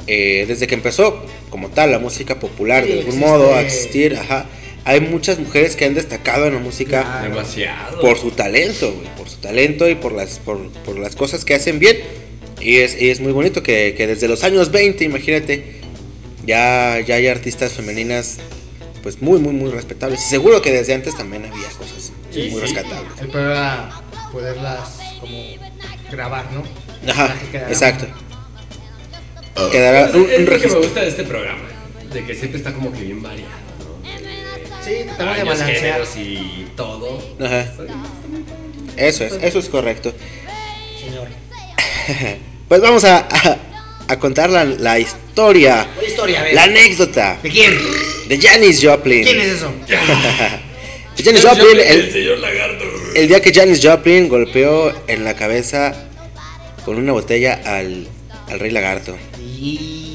eh, 0.06 0.44
desde 0.48 0.66
que 0.66 0.74
empezó 0.74 1.24
como 1.50 1.68
tal 1.70 1.90
la 1.92 1.98
música 1.98 2.38
popular 2.40 2.82
Sí, 2.84 2.90
de 2.92 2.98
algún 2.98 3.14
existe. 3.14 3.28
modo 3.30 3.54
a 3.54 3.60
existir, 3.62 4.16
ajá, 4.16 4.46
hay 4.84 5.00
muchas 5.00 5.38
mujeres 5.38 5.76
que 5.76 5.84
han 5.86 5.94
destacado 5.94 6.46
en 6.46 6.54
la 6.54 6.60
música 6.60 7.02
Claro. 7.02 7.28
Demasiado. 7.34 8.00
por 8.00 8.18
su 8.18 8.30
talento, 8.32 8.92
güey, 8.92 9.08
por 9.16 9.28
su 9.30 9.36
talento 9.38 9.88
y 9.88 9.94
por 9.94 10.12
las, 10.12 10.38
por, 10.40 10.68
por 10.84 10.98
las 10.98 11.16
cosas 11.16 11.44
que 11.44 11.54
hacen 11.54 11.78
bien. 11.78 11.98
Y 12.60 12.76
es, 12.76 13.00
y 13.00 13.10
es 13.10 13.20
muy 13.20 13.32
bonito 13.32 13.62
que, 13.62 13.94
que 13.96 14.06
desde 14.06 14.28
los 14.28 14.42
años 14.44 14.70
20, 14.70 15.04
imagínate, 15.04 15.80
ya, 16.46 17.00
ya 17.00 17.16
hay 17.16 17.26
artistas 17.28 17.72
femeninas 17.72 18.38
pues 19.02 19.20
muy, 19.20 19.38
muy, 19.38 19.52
muy 19.52 19.70
respetables. 19.70 20.20
Y 20.20 20.28
seguro 20.30 20.62
que 20.62 20.70
desde 20.72 20.94
antes 20.94 21.14
también 21.16 21.44
había 21.44 21.68
cosas 21.78 22.12
Sí, 22.30 22.48
muy 22.50 22.50
sí. 22.50 22.60
rescatables. 22.60 23.12
El 23.20 23.28
peor 23.28 23.50
era 23.50 23.90
poderlas 24.32 24.98
como 25.20 25.38
grabar, 26.10 26.46
¿no? 26.52 26.62
Ajá, 27.10 27.36
exacto. 27.68 28.06
Quedará 29.70 30.10
un, 30.14 30.22
un 30.22 30.30
es 30.30 30.40
lo 30.48 30.58
que 30.60 30.68
me 30.68 30.74
gusta 30.74 31.00
de 31.02 31.08
este 31.08 31.24
programa, 31.24 31.62
de 32.12 32.24
que 32.24 32.34
siempre 32.34 32.58
está 32.58 32.72
como 32.72 32.92
que 32.92 33.00
bien 33.02 33.22
variado, 33.22 33.50
¿no? 33.78 34.84
Sí, 34.84 34.96
tratamos 35.06 35.36
de 35.36 35.44
balancear. 35.44 35.76
géneros 35.80 36.08
y 36.16 36.66
todo. 36.76 37.36
Ajá. 37.40 37.72
Eso 38.96 39.24
es, 39.24 39.32
eso 39.42 39.58
es 39.58 39.68
correcto. 39.68 40.12
Señor. 41.00 41.28
Pues 42.68 42.80
vamos 42.80 43.04
a, 43.04 43.18
a, 43.30 43.58
a 44.08 44.18
contar 44.18 44.48
la, 44.48 44.64
la 44.64 44.98
historia, 44.98 45.86
¿Cuál 45.94 46.06
historia? 46.06 46.40
A 46.40 46.44
ver. 46.44 46.54
la 46.54 46.62
anécdota 46.64 47.38
¿De 47.42 47.50
quién? 47.50 47.78
de 48.26 48.40
Janis 48.40 48.80
Joplin. 48.82 49.22
¿Quién 49.22 49.40
es 49.40 49.46
eso? 49.52 49.70
De 51.16 51.22
Janis 51.22 51.44
Joplin, 51.46 51.78
el, 51.78 51.80
el, 51.80 52.10
señor 52.12 52.38
lagarto. 52.38 52.84
el 53.14 53.28
día 53.28 53.40
que 53.42 53.52
Janis 53.52 53.80
Joplin 53.82 54.28
golpeó 54.28 54.92
en 55.06 55.24
la 55.24 55.34
cabeza 55.36 55.94
con 56.86 56.96
una 56.96 57.12
botella 57.12 57.60
al, 57.64 58.08
al 58.48 58.58
rey 58.58 58.70
lagarto. 58.70 59.14
Y... 59.64 60.14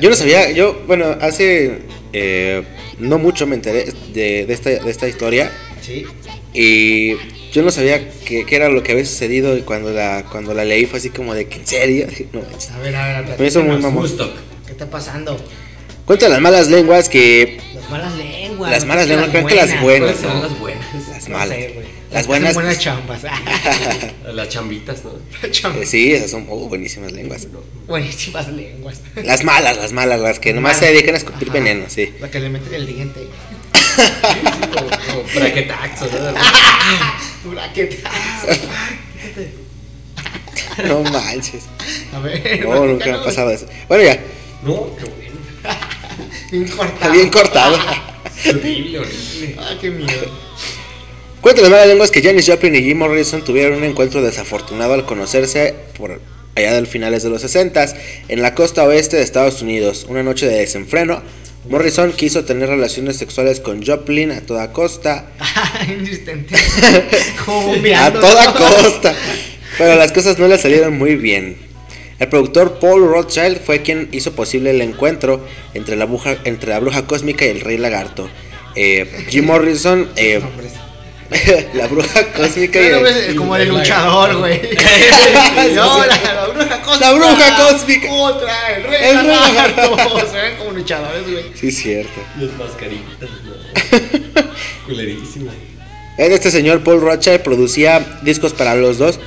Yo 0.00 0.08
no 0.08 0.16
sabía, 0.16 0.50
yo, 0.52 0.82
bueno, 0.86 1.16
hace 1.20 1.80
eh, 2.12 2.62
no 2.98 3.18
mucho 3.18 3.46
me 3.46 3.54
enteré 3.56 3.92
de, 4.14 4.46
de 4.46 4.52
esta, 4.54 4.70
de 4.70 4.90
esta 4.90 5.06
historia 5.08 5.50
Sí. 5.82 6.04
y 6.54 7.14
yo 7.52 7.62
no 7.62 7.70
sabía 7.70 8.08
qué 8.24 8.44
qué 8.46 8.56
era 8.56 8.68
lo 8.68 8.82
que 8.82 8.92
había 8.92 9.04
sucedido 9.04 9.56
y 9.56 9.62
cuando 9.62 9.90
la, 9.90 10.24
cuando 10.30 10.54
la 10.54 10.64
leí 10.64 10.86
fue 10.86 10.98
así 11.00 11.10
como 11.10 11.34
de 11.34 11.46
que 11.48 11.56
en 11.58 11.66
serio. 11.66 12.06
No. 12.32 12.40
A 12.40 12.78
ver, 12.78 12.96
a 12.96 13.20
ver, 13.22 13.40
Me 13.40 13.46
hizo 13.46 13.62
muy 13.62 13.76
mamón. 13.78 14.08
¿Qué 14.66 14.72
está 14.72 14.88
pasando? 14.88 15.36
Cuenta 16.06 16.28
las 16.28 16.40
malas 16.40 16.68
lenguas 16.68 17.08
que 17.08 17.58
Las 17.74 17.90
malas 17.90 18.14
lenguas. 18.16 18.70
Las 18.70 18.84
malas 18.86 19.08
lenguas, 19.08 19.30
creo 19.30 19.46
que 19.46 19.54
las 19.54 19.80
buenas. 19.82 20.00
¿Cuáles 20.12 20.20
serán 20.20 20.42
las 20.42 20.58
buenas? 20.58 21.08
las 21.10 21.28
No 21.28 21.38
malas. 21.38 21.56
sé, 21.58 21.74
Las 22.12 22.26
buenas. 22.26 22.54
buenas 22.54 22.78
chambas. 22.78 23.22
Las 24.34 24.48
chambitas, 24.48 25.02
¿no? 25.04 25.12
eh, 25.80 25.86
sí, 25.86 26.12
esas 26.12 26.30
son 26.30 26.46
oh, 26.48 26.68
buenísimas 26.68 27.12
lenguas. 27.12 27.46
Buenísimas 27.86 28.48
lenguas. 28.48 29.00
Las 29.22 29.44
malas, 29.44 29.76
las 29.76 29.92
malas, 29.92 30.20
las 30.20 30.40
que 30.40 30.52
nomás 30.52 30.78
se 30.78 30.86
dedican 30.86 31.14
a 31.14 31.18
escupir 31.18 31.48
Ajá. 31.48 31.58
veneno, 31.58 31.84
sí. 31.88 32.12
La 32.20 32.30
que 32.30 32.40
le 32.40 32.48
meten 32.48 32.74
el 32.74 32.86
diente. 32.86 33.20
Como, 34.74 34.88
como 34.88 35.22
braquetaxo, 35.34 36.06
¿no? 36.06 37.50
Braquetazo. 37.50 38.46
No 40.86 41.02
manches. 41.02 41.64
A 42.14 42.20
ver. 42.20 42.64
No, 42.64 42.86
nunca 42.86 43.06
me 43.06 43.12
ha 43.12 43.24
pasado 43.24 43.50
eso. 43.50 43.66
Bueno, 43.88 44.04
ya, 44.04 44.20
No, 44.62 44.96
qué 44.96 45.04
bueno. 45.04 45.30
Bien 46.50 46.68
cortado. 46.68 47.12
bien 47.12 47.28
cortado. 47.30 47.78
Horrible, 48.48 48.98
horrible. 49.00 49.56
Ah, 49.58 49.74
qué 49.80 49.90
miedo. 49.90 50.49
Cuenta 51.40 51.62
las 51.62 51.70
malas 51.70 51.86
lenguas 51.86 52.10
que 52.10 52.22
Janis 52.22 52.46
Joplin 52.46 52.74
y 52.74 52.82
Jim 52.82 52.98
Morrison 52.98 53.42
tuvieron 53.42 53.78
un 53.78 53.84
encuentro 53.84 54.20
desafortunado 54.20 54.92
al 54.92 55.06
conocerse 55.06 55.74
por 55.96 56.20
allá 56.54 56.74
del 56.74 56.86
finales 56.86 57.22
de 57.22 57.30
los 57.30 57.40
60 57.40 57.94
en 58.28 58.42
la 58.42 58.54
costa 58.54 58.84
oeste 58.84 59.16
de 59.16 59.22
Estados 59.22 59.62
Unidos. 59.62 60.04
Una 60.10 60.22
noche 60.22 60.46
de 60.46 60.58
desenfreno, 60.58 61.22
Morrison 61.66 62.12
quiso 62.12 62.44
tener 62.44 62.68
relaciones 62.68 63.16
sexuales 63.16 63.60
con 63.60 63.82
Joplin 63.82 64.32
a 64.32 64.42
toda 64.42 64.70
costa. 64.72 65.30
A 67.96 68.12
toda 68.12 68.52
costa. 68.52 69.14
Pero 69.78 69.96
las 69.96 70.12
cosas 70.12 70.38
no 70.38 70.46
le 70.46 70.58
salieron 70.58 70.98
muy 70.98 71.16
bien. 71.16 71.56
El 72.18 72.28
productor 72.28 72.78
Paul 72.80 73.08
Rothschild 73.08 73.62
fue 73.64 73.80
quien 73.80 74.10
hizo 74.12 74.32
posible 74.32 74.72
el 74.72 74.82
encuentro 74.82 75.42
entre 75.72 75.96
la 75.96 76.04
bruja, 76.04 76.36
entre 76.44 76.68
la 76.68 76.80
bruja 76.80 77.06
cósmica 77.06 77.46
y 77.46 77.48
el 77.48 77.60
rey 77.60 77.78
lagarto. 77.78 78.28
Eh, 78.76 79.06
Jim 79.30 79.46
Morrison, 79.46 80.06
eh. 80.16 80.42
la 81.74 81.86
bruja 81.86 82.32
cósmica 82.32 82.80
y 82.80 82.84
Pero 82.84 83.06
el, 83.06 83.36
como 83.36 83.54
de 83.54 83.66
luchador, 83.66 84.36
güey. 84.36 84.60
No, 85.74 86.04
la, 86.04 86.34
la 86.34 86.46
bruja 86.48 86.82
cósmica. 86.82 87.00
La 87.00 87.12
bruja 87.12 87.56
cósmica. 87.56 88.12
Otra, 88.12 88.76
el 88.76 88.84
rey 88.84 89.00
El 89.10 89.26
rey. 89.26 89.38
Se 90.30 90.36
ven 90.36 90.56
como 90.58 90.70
luchadores, 90.72 91.22
güey. 91.30 91.44
Sí, 91.54 91.70
cierto. 91.70 92.20
Las 92.38 92.52
mascaritas, 92.54 93.30
¿no? 93.44 94.42
Culerísimo. 94.86 95.50
Este 96.18 96.50
señor 96.50 96.82
Paul 96.82 97.00
Rothschild 97.00 97.40
producía 97.40 98.18
discos 98.22 98.52
para 98.52 98.74
los 98.74 98.98
dos, 98.98 99.20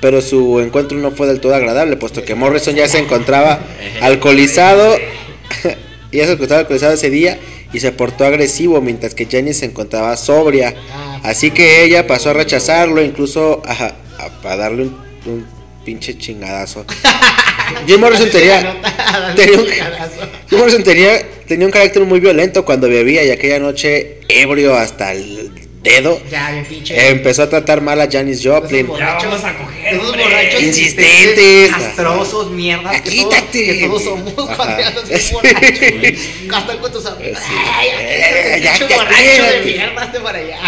pero 0.00 0.20
su 0.20 0.60
encuentro 0.60 0.98
no 0.98 1.12
fue 1.12 1.26
del 1.26 1.40
todo 1.40 1.54
agradable, 1.54 1.96
puesto 1.96 2.24
que 2.24 2.34
Morrison 2.34 2.74
ya 2.74 2.88
se 2.88 2.98
encontraba 2.98 3.60
alcoholizado, 4.02 4.98
y 6.10 6.18
ya 6.18 6.26
se 6.26 6.32
encontraba 6.32 6.60
alcoholizado 6.60 6.92
ese 6.92 7.08
día 7.08 7.38
y 7.74 7.80
se 7.80 7.92
portó 7.92 8.24
agresivo, 8.24 8.80
mientras 8.80 9.14
que 9.14 9.26
Jenny 9.26 9.52
se 9.52 9.66
encontraba 9.66 10.16
sobria. 10.16 10.74
Así 11.22 11.50
que 11.50 11.82
ella 11.84 12.06
pasó 12.06 12.30
a 12.30 12.32
rechazarlo, 12.32 13.02
incluso 13.02 13.60
a, 13.66 13.72
a- 14.18 14.50
a 14.50 14.56
darle 14.56 14.84
un, 14.84 14.96
un 15.26 15.46
pinche 15.84 16.16
chingadazo. 16.16 16.86
Jim 17.86 17.98
Morrison 18.00 18.30
tenía, 18.30 18.76
tenía 19.34 19.58
un, 19.58 19.66
Jim 20.48 20.58
Morrison 20.58 20.82
tenía, 20.84 21.22
tenía 21.48 21.66
un 21.66 21.72
carácter 21.72 22.04
muy 22.04 22.20
violento 22.20 22.64
cuando 22.64 22.88
bebía 22.88 23.24
y 23.24 23.30
aquella 23.30 23.58
noche 23.58 24.20
ebrio 24.28 24.74
hasta 24.74 25.12
el 25.12 25.50
dedo. 25.84 26.20
Ya, 26.30 26.50
bien 26.50 26.64
pinche. 26.64 26.94
Eh, 26.96 27.10
Empezó 27.10 27.44
a 27.44 27.48
tratar 27.50 27.80
mal 27.80 28.00
a 28.00 28.08
Janis 28.10 28.40
Joplin. 28.42 28.86
Esos 28.86 28.98
Ya 28.98 29.06
borrachos- 29.18 29.24
vamos 29.30 29.44
a 29.44 29.56
coger, 29.58 29.94
Esos 29.94 30.04
hombre. 30.08 30.22
borrachos 30.24 30.62
Insistentes. 30.62 31.70
Castrosos, 31.70 32.50
mierdas. 32.50 33.00
que 33.02 33.10
todos- 33.22 33.34
Quítate. 33.36 33.78
Que 33.78 33.86
todos 33.86 34.02
somos 34.04 34.32
cuando 34.34 34.64
andas 34.64 35.04
bien 35.08 35.20
Sí. 35.20 35.32
borracho, 35.34 35.98
güey. 35.98 36.18
Gastan 36.48 36.78
con 36.78 36.92
tus 36.92 37.06
amigos. 37.06 37.38
Sí. 37.46 37.54
Ay, 37.72 37.88
Eh, 38.00 38.60
ya, 38.64 38.64
ya, 38.64 38.70
pinche 38.78 38.88
ya, 38.88 38.96
borracho 38.96 39.42
de 39.52 39.60
mierda, 39.64 40.02
hazte 40.02 40.20
para 40.20 40.38
allá. 40.38 40.58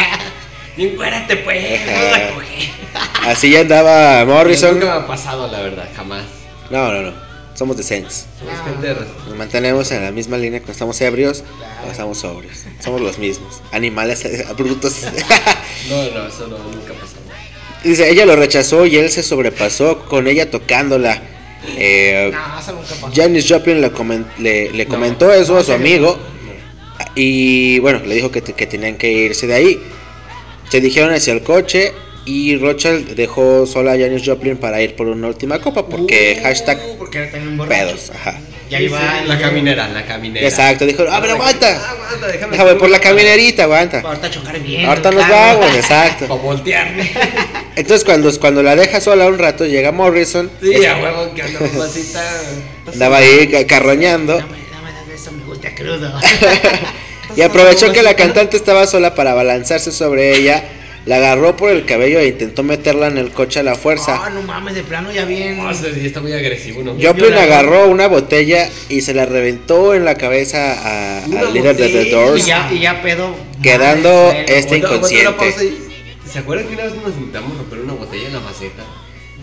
Bien, 0.77 0.95
cuérate, 0.97 1.37
pues. 1.39 1.81
Vamos 1.87 2.17
a 2.17 2.35
coger. 2.35 2.69
Así 3.27 3.51
ya 3.51 3.61
andaba 3.61 4.25
Morrison. 4.25 4.79
Nunca 4.79 4.87
me 4.99 5.05
ha 5.05 5.07
pasado, 5.07 5.49
la 5.51 5.61
verdad, 5.61 5.89
jamás. 5.97 6.23
No, 6.71 6.93
no, 6.93 7.03
no. 7.03 7.26
Somos 7.57 7.77
decentes. 7.77 8.27
Nos 9.29 9.37
mantenemos 9.37 9.91
en 9.91 10.03
la 10.05 10.11
misma 10.13 10.37
línea 10.37 10.61
cuando 10.61 10.73
estamos 10.73 11.01
ebrios 11.01 11.43
estamos 11.91 12.19
sobrios. 12.19 12.59
Somos 12.85 13.01
los 13.01 13.19
mismos. 13.19 13.61
Animales 13.73 14.25
brutos. 14.57 14.95
No, 15.89 15.97
no, 16.11 16.27
eso 16.27 16.49
no, 16.49 16.59
nunca 16.59 16.93
pasado. 16.95 17.21
Dice, 17.85 18.11
ella 18.11 18.27
lo 18.27 18.35
rechazó 18.35 18.87
y 18.87 18.97
él 18.97 19.09
se 19.09 19.23
sobrepasó 19.23 20.05
con 20.07 20.27
ella 20.27 20.51
tocándola. 20.51 21.23
Eh, 21.77 22.31
No, 22.33 22.59
eso 22.61 22.73
nunca 22.73 22.89
pasó. 23.01 23.13
Janis 23.15 23.47
Joplin 23.49 23.81
le, 23.81 23.93
comen- 23.93 24.27
le- 24.39 24.73
le 24.73 24.85
No. 24.85 24.91
comentó 24.91 25.33
eso 25.33 25.53
No, 25.55 25.59
a 25.61 25.65
su 25.65 25.73
amigo 25.73 26.19
y 27.15 27.79
bueno, 27.79 28.01
le 28.05 28.15
dijo 28.17 28.31
que, 28.31 28.41
te- 28.43 28.53
que 28.55 28.67
tenían 28.67 28.97
que 28.97 29.11
irse 29.13 29.47
de 29.47 29.55
ahí. 29.55 29.81
Se 30.69 30.81
dijeron 30.81 31.13
hacia 31.15 31.33
el 31.33 31.43
coche 31.43 31.93
y 32.25 32.57
Rochelle 32.57 33.15
dejó 33.15 33.65
sola 33.67 33.93
a 33.93 33.99
Janis 33.99 34.23
Joplin 34.27 34.57
para 34.57 34.83
ir 34.83 34.97
por 34.97 35.07
una 35.07 35.29
última 35.29 35.61
copa 35.61 35.87
porque 35.87 36.39
Uh, 36.41 36.43
hashtag 36.43 36.81
Porque 36.99 37.19
era 37.19 37.31
también 37.31 37.57
borracho. 37.57 37.87
pedos. 37.87 38.11
Ajá. 38.15 38.39
Ya 38.71 38.81
iba. 38.81 38.99
La 39.27 39.39
caminera, 39.39 39.89
la 39.89 40.05
caminera. 40.05 40.47
Exacto, 40.47 40.85
dijo, 40.87 41.05
a 41.09 41.21
ver, 41.21 41.31
aguanta. 41.31 41.69
Ah, 41.87 41.91
aguanta, 41.93 42.27
déjame. 42.27 42.53
Déjame 42.53 42.75
por 42.75 42.91
la 42.91 42.99
caminerita, 43.01 43.63
aguanta. 43.65 44.01
Ahorita 44.01 44.31
chocar 44.31 44.59
bien. 44.61 44.87
Ahorita 44.87 45.11
nos 45.13 45.25
claro. 45.25 45.61
vamos, 45.61 45.77
exacto. 45.77 46.27
Para 46.29 46.41
voltear. 46.41 46.89
Entonces 47.77 48.05
cuando, 48.05 48.31
cuando 48.41 48.63
la 48.63 48.75
deja 48.75 49.01
sola 49.01 49.27
un 49.27 49.39
rato, 49.39 49.65
llega 49.67 49.93
Morrison, 49.93 50.51
Sí, 50.61 50.85
a 50.85 50.97
huevo 50.99 51.33
que 51.35 51.43
anda 51.43 51.61
mamacita. 51.61 52.23
andaba 52.93 53.19
ahí 53.19 53.47
ca- 53.49 53.67
carroñando 53.67 54.39
Dame, 54.39 54.57
dame, 54.73 54.93
dame 54.93 55.15
eso, 55.15 55.31
me 55.33 55.45
gusta 55.45 55.75
crudo. 55.75 56.19
y 57.37 57.43
aprovechó 57.43 57.93
que 57.93 58.03
la 58.03 58.15
cantante 58.15 58.57
estaba 58.57 58.87
sola 58.87 59.15
para 59.15 59.35
balanzarse 59.35 59.93
sobre 59.93 60.35
ella, 60.37 60.65
la 61.07 61.17
agarró 61.17 61.57
por 61.57 61.71
el 61.71 61.85
cabello 61.87 62.19
e 62.19 62.27
intentó 62.29 62.63
meterla 62.63 63.07
en 63.07 63.17
el 63.17 63.31
coche 63.31 63.61
a 63.61 63.63
la 63.63 63.73
Ah, 63.73 63.77
fuerza. 63.77 64.29
no 64.31 64.43
mames, 64.43 64.75
de 64.75 64.83
plano 64.83 65.11
ya 65.13 65.25
bien. 65.25 65.59
Sí 65.73 66.05
está 66.07 66.21
muy 66.21 66.33
agresivo, 66.33 66.83
¿no? 66.83 66.97
Joplin 67.01 67.33
agarró 67.35 67.87
una 67.89 68.09
botella 68.09 68.69
y 68.89 69.01
se 69.01 69.15
la 69.15 69.25
reventó 69.25 69.95
en 69.95 70.05
la 70.05 70.17
cabeza 70.17 71.23
al 71.25 71.53
líder 71.55 71.77
de 71.77 71.89
The 71.89 71.93
botella. 71.99 72.07
Y 72.09 72.11
Doors. 72.11 72.47
ya, 72.47 72.71
y 72.73 72.81
ya 72.81 73.03
pedo. 73.03 73.35
Quedando 73.63 74.11
madre, 74.27 74.45
este 74.59 74.79
bueno, 74.81 74.95
inconsciente. 74.95 75.55
¿Se 76.31 76.41
acuerdan 76.41 76.67
que 76.67 76.75
una 76.75 76.85
vez 76.85 76.95
nos 76.97 77.15
intentamos 77.15 77.57
romper 77.57 77.79
una 77.79 77.93
botella 77.95 78.27
en 78.27 78.33
la 78.35 78.41
maceta? 78.41 78.83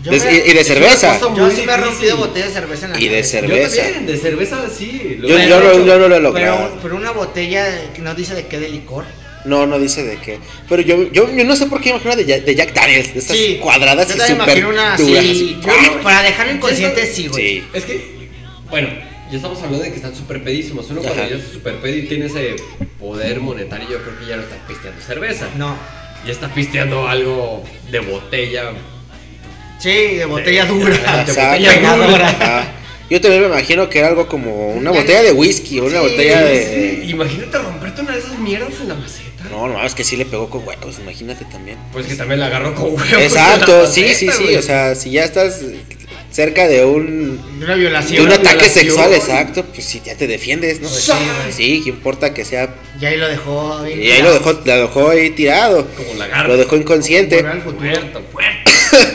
me- 0.04 0.16
y, 0.16 0.50
y 0.50 0.52
de 0.54 0.64
cerveza. 0.64 1.18
Yo 1.34 1.50
sí 1.50 1.62
me 1.66 1.72
he 1.72 1.76
rompido 1.78 2.16
botella 2.18 2.46
de 2.46 2.52
cerveza 2.52 2.84
en 2.86 2.92
la 2.92 3.00
Y 3.00 3.08
de 3.08 3.24
cerveza. 3.24 3.76
Yo 3.76 3.82
también, 3.84 4.06
de 4.06 4.16
cerveza 4.18 4.58
sí. 4.68 5.18
Yo- 5.18 5.28
yo 5.38 5.60
no- 5.60 5.84
yo 5.84 5.98
no 5.98 6.08
lo 6.08 6.16
he 6.16 6.20
logrado. 6.20 6.56
Pero, 6.68 6.78
pero 6.82 6.96
una 6.96 7.10
botella 7.12 7.90
que 7.94 8.02
no 8.02 8.14
dice 8.14 8.34
de 8.34 8.46
qué 8.46 8.60
de 8.60 8.68
licor. 8.68 9.06
No, 9.44 9.66
no 9.66 9.78
dice 9.78 10.02
de 10.02 10.16
qué. 10.18 10.38
Pero 10.68 10.80
yo, 10.82 11.12
yo, 11.12 11.30
yo 11.34 11.44
no 11.44 11.54
sé 11.54 11.66
por 11.66 11.80
qué 11.80 11.90
imagino 11.90 12.16
de, 12.16 12.24
Ja- 12.24 12.40
de 12.40 12.54
Jack 12.54 12.72
Daniels, 12.72 13.12
de 13.12 13.20
estas 13.20 13.36
Sí, 13.36 13.58
cuadradas 13.60 14.08
yo 14.08 14.14
y 14.16 14.62
una 14.62 14.96
duras. 14.96 15.20
así. 15.24 15.60
Para 16.02 16.22
dejarlo 16.22 16.52
inconsciente, 16.54 17.06
sí, 17.06 17.26
güey. 17.28 17.58
Sí. 17.60 17.64
Es 17.74 17.84
que, 17.84 18.28
bueno, 18.70 18.88
ya 19.30 19.36
estamos 19.36 19.58
hablando 19.58 19.84
de 19.84 19.90
que 19.90 19.96
están 19.96 20.14
súper 20.16 20.42
pedísimos. 20.42 20.88
Uno 20.90 21.02
cuando 21.02 21.28
ya 21.28 21.36
está 21.36 21.52
súper 21.52 21.74
pedo 21.76 21.94
y 21.96 22.02
tiene 22.02 22.26
ese 22.26 22.56
poder 22.98 23.40
monetario, 23.40 23.88
yo 23.90 23.98
creo 24.02 24.18
que 24.18 24.26
ya 24.26 24.36
no 24.36 24.42
está 24.42 24.56
pisteando 24.66 25.00
cerveza. 25.02 25.48
No. 25.56 25.76
Ya 26.24 26.32
está 26.32 26.48
pisteando 26.48 27.06
algo 27.06 27.62
de 27.90 27.98
botella. 28.00 28.72
Sí, 29.78 29.90
de 30.16 30.24
botella 30.24 30.64
dura. 30.64 31.24
De 31.24 31.32
botella. 31.32 32.22
Ajá. 32.22 32.72
Yo 33.10 33.20
también 33.20 33.42
me 33.42 33.48
imagino 33.48 33.88
que 33.90 33.98
era 33.98 34.08
algo 34.08 34.26
como 34.26 34.68
una 34.70 34.90
botella 34.90 35.22
de 35.22 35.32
whisky 35.32 35.78
o 35.80 35.84
una 35.84 35.98
Sí, 36.00 36.08
botella 36.08 36.38
Sí, 36.40 36.44
de... 36.46 37.04
Imagínate 37.10 37.58
romperte 37.58 38.00
una 38.00 38.12
de 38.12 38.18
esas 38.18 38.38
mierdas 38.38 38.72
en 38.80 38.88
la 38.88 38.94
maceta. 38.94 39.23
No, 39.54 39.68
no, 39.68 39.84
es 39.86 39.94
que 39.94 40.02
sí 40.04 40.16
le 40.16 40.24
pegó 40.26 40.50
con 40.50 40.66
huevos, 40.66 40.98
imagínate 41.00 41.44
también. 41.44 41.78
Pues 41.92 42.06
que 42.06 42.14
también 42.16 42.40
la 42.40 42.46
agarró 42.46 42.74
con 42.74 42.86
huevos. 42.86 43.12
Exacto, 43.12 43.82
la 43.82 43.86
sí, 43.86 44.14
sí, 44.14 44.28
sí, 44.30 44.56
o 44.56 44.62
sea, 44.62 44.94
si 44.96 45.12
ya 45.12 45.24
estás 45.24 45.60
cerca 46.30 46.66
de 46.66 46.84
un... 46.84 47.40
De 47.60 47.64
una 47.64 47.74
De 47.74 47.80
violación. 47.80 48.26
un 48.26 48.32
ataque 48.32 48.56
violación. 48.56 48.84
sexual, 48.84 49.14
exacto, 49.14 49.64
pues 49.64 49.84
sí, 49.86 50.02
ya 50.04 50.16
te 50.16 50.26
defiendes, 50.26 50.80
¿no? 50.80 50.88
Pues 50.88 51.02
sí, 51.04 51.12
güey. 51.12 51.52
Sí, 51.52 51.80
que 51.84 51.90
importa 51.90 52.34
que 52.34 52.44
sea... 52.44 52.74
Y 53.00 53.04
ahí 53.04 53.16
lo 53.16 53.28
dejó. 53.28 53.82
bien 53.84 54.02
Y 54.02 54.10
ahí 54.10 54.22
lo 54.22 54.32
dejó, 54.32 54.52
lo 54.52 54.76
dejó 54.76 55.10
ahí 55.10 55.30
tirado. 55.30 55.86
Como 55.96 56.14
lagarto. 56.14 56.48
Lo 56.48 56.56
dejó 56.56 56.76
inconsciente. 56.76 57.42
Muerto, 57.42 57.72
muerto. 58.32 58.64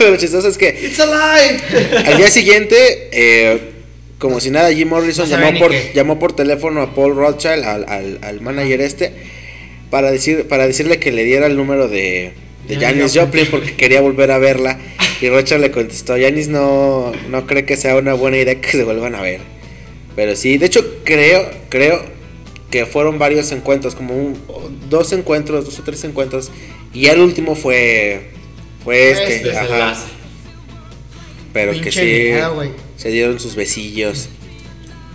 Lo 0.00 0.16
chistoso 0.16 0.48
es 0.48 0.56
que 0.58 0.68
It's 0.68 1.00
alive. 1.00 1.60
Al 2.06 2.16
día 2.16 2.30
siguiente, 2.30 3.08
eh, 3.12 3.72
como 4.18 4.40
si 4.40 4.50
nada, 4.50 4.72
Jim 4.72 4.88
Morrison 4.88 5.28
No 5.28 5.36
llamó 5.38 5.58
por, 5.58 5.70
qué. 5.70 5.92
llamó 5.94 6.18
por 6.18 6.34
teléfono 6.34 6.82
a 6.82 6.94
Paul 6.94 7.16
Rothschild, 7.16 7.64
al, 7.64 7.84
al, 7.88 8.18
al 8.22 8.40
manager 8.40 8.80
este, 8.80 9.12
para, 9.90 10.10
decir, 10.10 10.46
para 10.48 10.66
decirle 10.66 10.98
que 10.98 11.12
le 11.12 11.24
diera 11.24 11.46
el 11.46 11.56
número 11.56 11.88
de, 11.88 12.32
de 12.68 12.76
Janis 12.76 13.12
Joplin. 13.14 13.46
Porque 13.50 13.74
quería 13.76 14.00
volver 14.00 14.30
a 14.30 14.38
verla. 14.38 14.78
Y 15.20 15.28
Rothschild 15.28 15.60
le 15.60 15.70
contestó, 15.70 16.14
Janis 16.18 16.48
no, 16.48 17.12
no 17.28 17.46
cree 17.46 17.64
que 17.66 17.76
sea 17.76 17.96
una 17.96 18.14
buena 18.14 18.38
idea 18.38 18.58
que 18.60 18.70
se 18.70 18.84
vuelvan 18.84 19.14
a 19.14 19.20
ver. 19.20 19.40
Pero 20.16 20.34
sí, 20.34 20.56
de 20.58 20.66
hecho 20.66 21.00
creo, 21.04 21.50
creo 21.68 22.02
que 22.70 22.86
fueron 22.86 23.18
varios 23.18 23.52
encuentros, 23.52 23.94
como 23.94 24.14
un- 24.16 24.38
dos 24.88 25.12
encuentros, 25.12 25.64
dos 25.66 25.78
o 25.78 25.82
tres 25.82 26.02
encuentros. 26.04 26.50
Y 26.94 27.06
el 27.06 27.20
último 27.20 27.54
fue, 27.54 28.30
fue 28.82 29.10
este. 29.10 29.36
Este 29.36 29.56
ajá. 29.56 29.96
Pero 31.52 31.72
que 31.80 31.90
sí, 31.92 32.32
se 32.96 33.10
dieron 33.10 33.40
sus 33.40 33.56
besillos. 33.56 34.28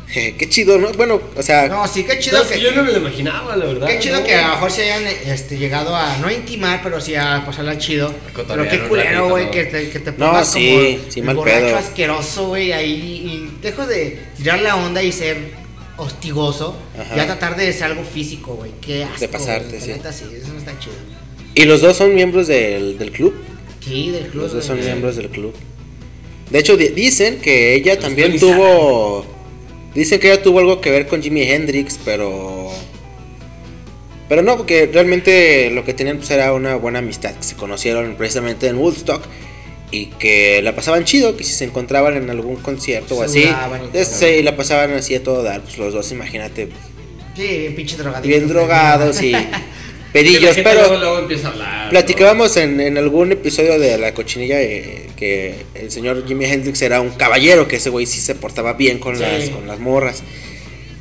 Qué 0.38 0.48
chido, 0.50 0.78
¿no? 0.78 0.92
Bueno, 0.94 1.20
o 1.36 1.42
sea, 1.44 1.68
No, 1.68 1.86
sí, 1.88 2.04
qué 2.04 2.20
chido 2.20 2.42
No, 2.44 2.48
que. 2.50 2.60
Yo 2.62 2.72
no 2.72 2.84
me 2.84 2.92
lo 2.92 3.00
imaginaba, 3.00 3.56
la 3.58 3.66
verdad. 3.66 3.88
Qué 3.88 4.00
chido 4.00 4.20
no. 4.20 4.24
que 4.26 4.36
a 4.36 4.48
lo 4.48 4.54
mejor 4.54 4.72
se 4.72 4.84
hayan 4.92 5.04
este, 5.26 5.58
llegado 5.58 5.96
a, 5.96 6.18
no 6.18 6.28
a 6.28 6.34
intimar, 6.34 6.82
pero 6.84 7.02
sí 7.02 7.16
a 7.16 7.44
pasarla 7.46 7.78
chido. 7.78 8.14
Pero 8.48 8.68
qué 8.70 8.80
culero, 8.88 9.30
güey, 9.30 9.46
¿no? 9.46 9.52
que 9.52 9.64
te, 9.66 9.90
que 9.90 10.00
te 10.00 10.12
No, 10.12 10.28
pongas 10.28 10.52
sí, 10.54 10.98
como 11.00 11.12
sí, 11.12 11.22
mal 11.22 11.36
borracho 11.36 11.66
pedo. 11.66 11.78
asqueroso, 11.78 12.48
güey, 12.48 12.72
ahí. 12.72 12.92
Y 12.94 13.58
dejo 13.62 13.86
de 13.88 14.20
tirar 14.38 14.62
la 14.62 14.76
onda 14.78 15.02
y 15.04 15.12
ser 15.12 15.38
hostigoso. 15.98 16.78
Ajá. 16.98 17.18
Y 17.18 17.20
a 17.20 17.26
tratar 17.26 17.56
de 17.58 17.72
ser 17.74 17.86
algo 17.86 18.04
físico, 18.04 18.54
güey. 18.56 18.72
Qué 18.82 19.04
asco. 19.04 19.20
De 19.20 19.28
pasarte, 19.28 19.82
sí. 19.82 19.88
neta, 19.90 20.14
sí, 20.14 20.26
eso 20.34 20.48
no 20.54 20.60
está 20.60 20.78
chido. 20.80 20.96
y 21.56 21.66
los 21.66 21.82
dos 21.82 21.98
son 21.98 22.14
miembros 22.16 22.48
del, 22.48 22.98
del 22.98 23.12
club. 23.12 23.34
Sí, 23.84 24.12
del 24.12 24.28
club. 24.28 24.44
Los 24.44 24.54
dos 24.54 24.66
son 24.66 24.80
miembros 24.80 25.16
del 25.16 25.30
club. 25.30 25.54
De 26.50 26.60
hecho, 26.60 26.78
di- 26.78 26.90
dicen 26.90 27.40
que 27.42 27.74
ella 27.76 28.00
también 28.00 28.40
tuvo. 28.40 29.26
Dicen 29.96 30.20
que 30.20 30.32
ella 30.32 30.44
tuvo 30.44 30.60
algo 30.60 30.82
que 30.82 30.92
ver 30.92 31.08
con 31.08 31.22
Jimi 31.24 31.42
Hendrix, 31.44 31.98
pero. 32.04 32.70
Pero 34.28 34.42
no, 34.42 34.58
porque 34.58 34.90
realmente 34.92 35.70
lo 35.72 35.84
que 35.86 35.94
tenían 35.94 36.18
pues, 36.18 36.30
era 36.32 36.52
una 36.54 36.76
buena 36.76 37.00
amistad. 37.00 37.34
Que 37.36 37.44
se 37.44 37.56
conocieron 37.56 38.16
precisamente 38.16 38.68
en 38.68 38.78
Woodstock. 38.78 39.24
Y 39.92 40.08
que 40.08 40.62
la 40.64 40.76
pasaban 40.76 41.06
chido, 41.06 41.38
que 41.38 41.44
si 41.44 41.54
se 41.54 41.64
encontraban 41.64 42.18
en 42.18 42.30
algún 42.30 42.58
concierto 42.58 43.16
o 43.16 43.24
así. 43.24 43.44
Sudaban 43.44 43.82
y 43.94 44.04
Sí, 44.04 44.44
la 44.44 44.56
pasaban 44.58 44.92
así 44.94 45.16
a 45.16 45.24
todo 45.24 45.44
dar. 45.44 45.62
Pues 45.62 45.78
los 45.78 45.94
dos, 45.94 46.12
imagínate, 46.12 46.70
Sí, 47.36 47.44
bien 47.48 47.76
pinche 47.76 47.98
drogadicto. 47.98 48.28
bien 48.28 48.48
drogados 48.48 49.22
y 49.22 49.34
Pero 50.24 50.74
luego, 50.74 50.98
luego 50.98 51.20
empieza 51.20 51.48
a 51.48 51.52
hablar. 51.52 51.90
Platicábamos 51.90 52.58
en, 52.58 52.80
en 52.80 52.98
algún 52.98 53.32
episodio 53.32 53.78
de 53.80 53.98
La 53.98 54.14
Cochinilla 54.14 54.62
eh, 54.62 55.08
que 55.18 55.56
el 55.76 55.92
señor 55.92 56.26
Jimi 56.28 56.46
Hendrix 56.46 56.82
era 56.82 57.02
un 57.02 57.12
caballero, 57.12 57.68
que 57.68 57.76
ese 57.78 57.90
güey 57.90 58.06
sí 58.06 58.20
se 58.20 58.36
portaba 58.36 58.74
bien 58.74 59.00
con, 59.00 59.16
Sí. 59.16 59.22
las, 59.22 59.50
con 59.50 59.68
las 59.68 59.80
morras. 59.80 60.24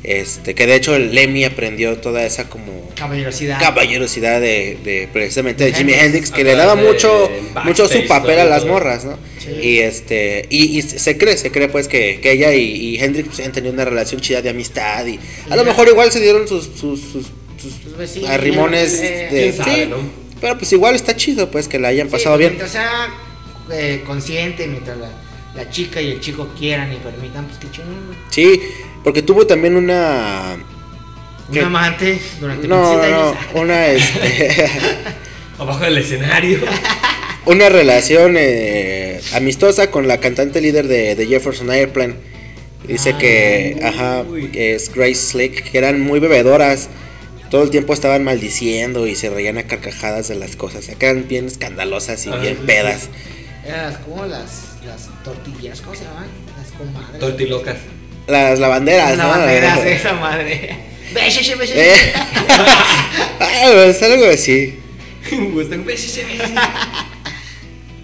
Este, 0.03 0.53
que 0.53 0.67
de 0.67 0.75
hecho 0.75 0.95
el 0.95 1.15
Lemmy 1.15 1.45
aprendió 1.45 1.97
toda 1.97 2.23
esa 2.27 2.47
como 2.47 2.91
Caballerosidad. 2.95 3.59
caballerosidad 3.59 4.39
de, 4.39 4.77
de 4.83 5.09
precisamente 5.11 5.63
de 5.63 5.71
De 5.71 5.77
Jimi 5.77 5.93
Hendrix. 5.93 6.29
Que 6.29 6.43
le 6.43 6.53
daba 6.55 6.75
mucho, 6.75 7.27
mucho 7.63 7.87
su 7.87 8.05
papel 8.05 8.37
a 8.37 8.45
las 8.45 8.65
morras, 8.65 9.03
¿no? 9.03 9.17
Sí. 9.39 9.49
Y 9.63 9.79
este, 9.79 10.45
y, 10.51 10.77
y 10.77 10.81
se 10.83 11.17
cree, 11.17 11.37
se 11.37 11.49
cree 11.51 11.69
pues 11.69 11.87
que, 11.87 12.19
que 12.21 12.33
ella 12.33 12.53
y, 12.53 12.61
y 12.65 12.97
Hendrix 13.03 13.29
pues, 13.29 13.39
han 13.47 13.51
tenido 13.51 13.73
una 13.73 13.83
relación 13.85 14.21
chida 14.21 14.43
de 14.43 14.49
amistad 14.49 15.07
y 15.07 15.19
a 15.49 15.55
lo 15.55 15.63
mejor 15.65 15.87
igual 15.87 16.11
se 16.11 16.19
dieron 16.19 16.47
sus, 16.47 16.65
sus, 16.79 16.99
sus, 17.01 17.25
sus 17.71 17.83
Sus 17.83 17.97
besillos, 17.97 18.29
arrimones 18.29 18.99
eh, 19.01 19.27
de, 19.31 19.53
sabe, 19.53 19.83
sí, 19.85 19.89
¿no? 19.89 19.97
pero 20.41 20.57
pues 20.57 20.71
igual 20.73 20.95
está 20.95 21.15
chido 21.15 21.49
pues 21.51 21.67
que 21.67 21.79
la 21.79 21.89
hayan 21.89 22.07
Sí, 22.07 22.11
pasado 22.11 22.35
pues, 22.35 22.39
bien. 22.39 22.51
Mientras 22.53 22.71
sea 22.71 23.07
eh, 23.71 24.03
consciente, 24.05 24.67
mientras 24.67 24.97
la, 24.97 25.09
la 25.55 25.69
chica 25.69 26.01
y 26.01 26.11
el 26.11 26.19
chico 26.19 26.49
quieran 26.57 26.91
y 26.93 26.97
permitan, 26.97 27.45
pues 27.45 27.57
que 27.59 27.71
chingón. 27.71 28.05
güey. 28.07 28.17
Sí, 28.29 28.61
porque 29.03 29.21
tuvo 29.21 29.45
también 29.47 29.75
una 29.75 30.57
Un 31.49 31.57
amante 31.59 32.19
durante 32.39 32.67
no, 32.67 32.81
27 32.99 33.11
no, 33.11 33.29
años. 33.29 33.37
no, 33.55 33.61
una 33.61 33.87
este 33.87 34.69
Abajo 35.57 35.83
del 35.85 35.97
escenario. 35.99 36.59
una 37.45 37.69
relación 37.69 38.35
eh, 38.37 39.21
amistosa 39.33 39.89
con 39.89 40.07
la 40.07 40.19
cantante 40.19 40.59
líder 40.59 40.87
de, 40.87 41.15
de 41.15 41.27
Jefferson 41.27 41.71
Airplane. 41.71 42.15
Dice 42.87 43.11
Ah, 43.13 43.17
que, 43.17 43.75
uy. 43.77 43.83
ajá, 43.83 44.23
que 44.51 44.75
es 44.75 44.93
Grace 44.93 45.15
Slick, 45.15 45.71
que 45.71 45.77
eran 45.77 46.01
muy 46.01 46.19
bebedoras. 46.19 46.89
Todo 47.49 47.63
el 47.63 47.69
tiempo 47.69 47.93
estaban 47.93 48.23
maldiciendo 48.23 49.07
y 49.07 49.15
se 49.15 49.29
reían 49.29 49.57
a 49.57 49.63
carcajadas 49.63 50.27
de 50.27 50.35
las 50.35 50.55
cosas. 50.55 50.89
Acá 50.89 51.07
eran 51.09 51.27
bien 51.27 51.45
escandalosas 51.45 52.25
y 52.25 52.29
Ah, 52.29 52.37
bien 52.37 52.57
sí, 52.59 52.63
pedas. 52.65 53.09
Eran 53.65 53.91
las- 53.91 53.97
como 53.99 54.25
las, 54.25 54.51
las 54.85 55.09
tortillas, 55.23 55.81
¿cómo 55.81 55.95
se 55.95 56.03
llaman? 56.03 56.27
Las 56.57 56.71
comadres. 56.71 57.19
Tortilocas. 57.19 57.77
Las 58.27 58.59
lavanderas, 58.59 59.09
Las 59.09 59.17
¿no? 59.17 59.23
lavanderas, 59.33 59.79
esa 59.85 60.13
madre. 60.13 60.75
Eh. 61.15 62.13
Ah, 63.39 63.85
es 63.87 64.01
algo 64.01 64.25
así. 64.25 64.75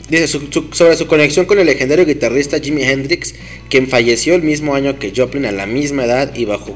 Dice 0.10 0.28
su- 0.28 0.48
su- 0.52 0.70
sobre 0.74 0.98
su 0.98 1.08
conexión 1.08 1.46
con 1.46 1.58
el 1.60 1.66
legendario 1.66 2.06
guitarrista 2.06 2.60
Jimi 2.60 2.84
Hendrix, 2.84 3.34
quien 3.70 3.88
falleció 3.88 4.36
el 4.36 4.44
mismo 4.44 4.76
año 4.76 5.00
que 5.00 5.14
Joplin 5.16 5.46
a 5.46 5.52
la 5.52 5.66
misma 5.66 6.04
edad 6.06 6.36
y 6.36 6.46
bajo 6.46 6.76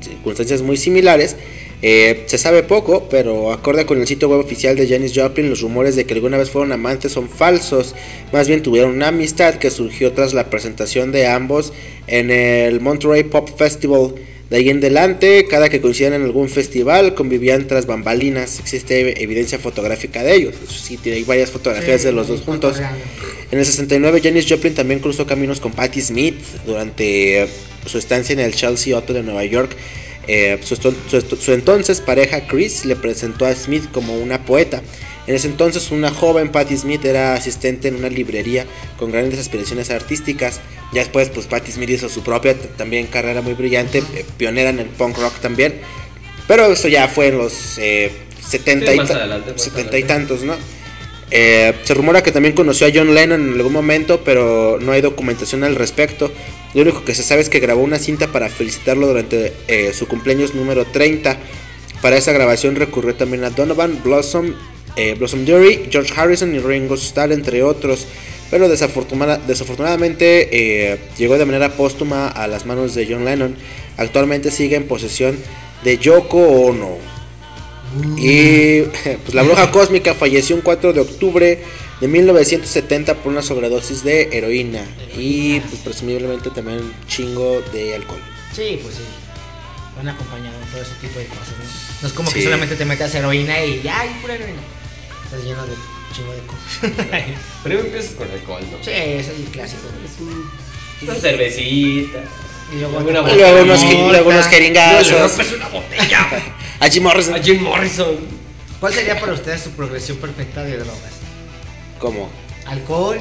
circunstancias 0.00 0.62
muy 0.62 0.76
similares. 0.76 1.36
Eh, 1.80 2.24
se 2.26 2.38
sabe 2.38 2.64
poco, 2.64 3.08
pero 3.08 3.52
acorde 3.52 3.86
con 3.86 4.00
el 4.00 4.06
sitio 4.06 4.28
web 4.28 4.40
oficial 4.40 4.74
de 4.74 4.88
Janis 4.88 5.12
Joplin, 5.14 5.48
los 5.48 5.60
rumores 5.60 5.94
de 5.94 6.06
que 6.06 6.14
alguna 6.14 6.36
vez 6.36 6.50
fueron 6.50 6.72
amantes 6.72 7.12
son 7.12 7.28
falsos. 7.28 7.94
Más 8.32 8.48
bien 8.48 8.62
tuvieron 8.62 8.92
una 8.92 9.08
amistad 9.08 9.54
que 9.54 9.70
surgió 9.70 10.12
tras 10.12 10.34
la 10.34 10.50
presentación 10.50 11.12
de 11.12 11.28
ambos 11.28 11.72
en 12.06 12.30
el 12.30 12.80
Monterey 12.80 13.24
Pop 13.24 13.56
Festival. 13.56 14.14
De 14.50 14.56
ahí 14.56 14.70
en 14.70 14.78
adelante, 14.78 15.46
cada 15.48 15.68
que 15.68 15.80
coincidían 15.80 16.14
en 16.14 16.22
algún 16.22 16.48
festival, 16.48 17.14
convivían 17.14 17.66
tras 17.66 17.86
bambalinas. 17.86 18.58
Existe 18.58 19.22
evidencia 19.22 19.58
fotográfica 19.58 20.22
de 20.22 20.34
ellos. 20.34 20.54
Sí, 20.68 20.98
hay 21.04 21.22
varias 21.24 21.50
fotografías 21.50 22.02
de 22.02 22.12
los 22.12 22.28
dos 22.28 22.40
juntos. 22.40 22.78
En 23.50 23.58
el 23.58 23.66
69, 23.66 24.20
Janis 24.22 24.46
Joplin 24.48 24.74
también 24.74 25.00
cruzó 25.00 25.26
caminos 25.26 25.60
con 25.60 25.72
Patti 25.72 26.00
Smith 26.00 26.40
durante 26.64 27.46
su 27.84 27.98
estancia 27.98 28.32
en 28.32 28.40
el 28.40 28.54
Chelsea 28.54 28.96
Hotel 28.96 29.16
de 29.16 29.22
Nueva 29.22 29.44
York. 29.44 29.76
Eh, 30.28 30.60
su, 30.62 31.52
entonces 31.52 32.00
pareja 32.00 32.46
Chris 32.46 32.84
le 32.84 32.96
presentó 32.96 33.46
a 33.46 33.54
Smith 33.54 33.90
como 33.90 34.14
una 34.18 34.44
poeta. 34.44 34.82
En 35.26 35.34
ese 35.34 35.48
entonces, 35.48 35.90
una 35.90 36.10
joven 36.10 36.50
Patti 36.50 36.76
Smith 36.76 37.04
era 37.04 37.34
asistente 37.34 37.88
en 37.88 37.96
una 37.96 38.08
librería 38.08 38.64
con 38.98 39.10
grandes 39.10 39.38
aspiraciones 39.38 39.90
artísticas. 39.90 40.60
Ya 40.92 41.00
después, 41.00 41.28
pues 41.28 41.46
Patti 41.46 41.70
Smith 41.72 41.90
hizo 41.90 42.08
su 42.08 42.22
propia 42.22 42.54
también 42.76 43.06
carrera 43.06 43.42
muy 43.42 43.52
brillante, 43.54 43.98
eh, 44.14 44.24
pionera 44.38 44.70
en 44.70 44.78
el 44.78 44.86
punk 44.86 45.18
rock 45.18 45.34
también. 45.40 45.80
Pero 46.46 46.72
eso 46.72 46.88
ya 46.88 47.08
fue 47.08 47.28
en 47.28 47.38
los 47.38 47.76
eh, 47.78 48.10
70 48.48 48.86
Sí, 48.86 48.94
y, 48.94 48.96
más 48.96 49.08
ta- 49.08 49.16
adelante, 49.16 49.52
más 49.52 49.62
70 49.62 49.98
y 49.98 50.02
tantos, 50.04 50.42
¿no? 50.44 50.54
Eh, 51.30 51.74
se 51.84 51.92
rumora 51.92 52.22
que 52.22 52.32
también 52.32 52.54
conoció 52.54 52.86
a 52.86 52.90
John 52.94 53.14
Lennon 53.14 53.48
en 53.48 53.52
algún 53.54 53.74
momento, 53.74 54.22
pero 54.24 54.78
no 54.80 54.92
hay 54.92 55.02
documentación 55.02 55.62
al 55.62 55.74
respecto. 55.74 56.32
Lo 56.74 56.82
único 56.82 57.04
que 57.04 57.14
se 57.14 57.22
sabe 57.22 57.40
es 57.40 57.48
que 57.48 57.60
grabó 57.60 57.82
una 57.82 57.98
cinta 57.98 58.28
para 58.28 58.48
felicitarlo 58.48 59.06
durante 59.06 59.52
eh, 59.68 59.92
su 59.94 60.06
cumpleaños 60.06 60.54
número 60.54 60.84
30. 60.84 61.36
Para 62.02 62.16
esa 62.16 62.32
grabación 62.32 62.76
recurrió 62.76 63.14
también 63.14 63.44
a 63.44 63.50
Donovan, 63.50 64.00
Blossom, 64.04 64.54
eh, 64.96 65.14
Blossom 65.18 65.44
George 65.46 66.12
Harrison 66.14 66.54
y 66.54 66.58
Ringo 66.58 66.94
Starr, 66.94 67.32
entre 67.32 67.62
otros. 67.62 68.06
Pero 68.50 68.68
desafortuna- 68.68 69.38
desafortunadamente 69.46 70.48
eh, 70.92 70.98
llegó 71.18 71.36
de 71.38 71.44
manera 71.44 71.70
póstuma 71.70 72.28
a 72.28 72.46
las 72.46 72.66
manos 72.66 72.94
de 72.94 73.06
John 73.06 73.24
Lennon. 73.24 73.56
Actualmente 73.96 74.50
sigue 74.50 74.76
en 74.76 74.84
posesión 74.84 75.36
de 75.84 75.98
Yoko 75.98 76.38
Ono. 76.38 76.96
Y 78.18 78.82
pues 79.24 79.34
la 79.34 79.42
bruja 79.42 79.70
cósmica 79.70 80.14
falleció 80.14 80.54
un 80.56 80.62
4 80.62 80.92
de 80.92 81.00
octubre 81.00 81.58
de 82.00 82.08
1970 82.08 83.14
por 83.16 83.32
una 83.32 83.42
sobredosis 83.42 84.04
de 84.04 84.28
heroína 84.32 84.84
y 85.16 85.60
pues 85.60 85.80
presumiblemente 85.82 86.50
también 86.50 86.78
un 86.78 86.94
chingo 87.08 87.60
de 87.72 87.94
alcohol. 87.96 88.20
Sí, 88.54 88.78
pues 88.82 88.96
sí. 88.96 89.02
Van 89.96 90.08
acompañados 90.08 90.60
todo 90.70 90.80
ese 90.82 90.92
tipo 91.00 91.18
de 91.18 91.26
cosas, 91.26 91.48
¿no? 91.58 91.64
No 92.02 92.08
es 92.08 92.14
como 92.14 92.30
Sí. 92.30 92.36
que 92.36 92.44
solamente 92.44 92.76
te 92.76 92.84
metas 92.84 93.12
heroína 93.14 93.64
y 93.64 93.82
ya, 93.82 94.06
y 94.06 94.20
pura 94.20 94.34
heroína. 94.36 94.60
Estás 95.24 95.42
lleno 95.44 95.66
de 95.66 95.72
chingo 96.14 96.32
de 96.32 96.40
cosas. 96.42 97.34
Primero 97.64 97.84
empiezas 97.84 98.12
con 98.12 98.30
alcohol, 98.30 98.62
¿no? 98.70 98.78
sí, 98.84 98.90
ese 98.90 99.18
es 99.20 99.28
el 99.40 99.44
clásico. 99.46 99.82
Una 101.02 101.14
cervecita. 101.14 102.18
Y 102.72 102.78
luego, 102.80 102.98
Una 102.98 103.18
Y 103.18 103.22
botella. 103.22 103.36
luego 103.52 103.62
unos, 103.64 103.82
luego 104.10 104.30
unos 104.30 104.46
jeringazos. 104.46 105.10
rompes 105.36 105.52
una 105.52 105.68
botella. 105.68 106.28
A 106.80 106.88
Jim 106.88 107.02
Morrison. 107.02 107.34
A 107.34 107.42
Jim 107.42 107.60
Morrison. 107.62 108.16
¿Cuál 108.78 108.94
sería 108.94 109.18
para 109.18 109.32
ustedes 109.32 109.62
su 109.62 109.70
progresión 109.72 110.18
perfecta 110.18 110.62
de 110.62 110.76
drogas? 110.78 111.17
¿Cómo? 111.98 112.28
Alcohol. 112.66 113.18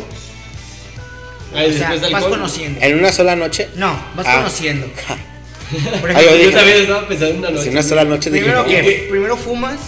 Ay, 1.55 1.69
o 1.69 1.73
sea, 1.77 1.91
después 1.91 2.11
vas 2.11 2.23
conociendo. 2.25 2.79
¿En 2.81 2.99
una 2.99 3.11
sola 3.11 3.35
noche? 3.35 3.69
No, 3.75 3.97
vas 4.15 4.25
Ah. 4.27 4.37
conociendo. 4.37 4.87
Por 6.01 6.11
Ay, 6.15 6.25
yo 6.43 6.51
también 6.51 6.77
estaba 6.81 7.07
pensando 7.07 7.33
en 7.33 7.39
una 7.39 7.49
noche. 7.51 7.65
En 7.67 7.71
una 7.73 7.83
sola 7.83 8.03
noche 8.05 8.29
dije, 8.29 8.43
primero 8.45 8.65
que 8.65 9.07
primero 9.09 9.37
fumas, 9.37 9.79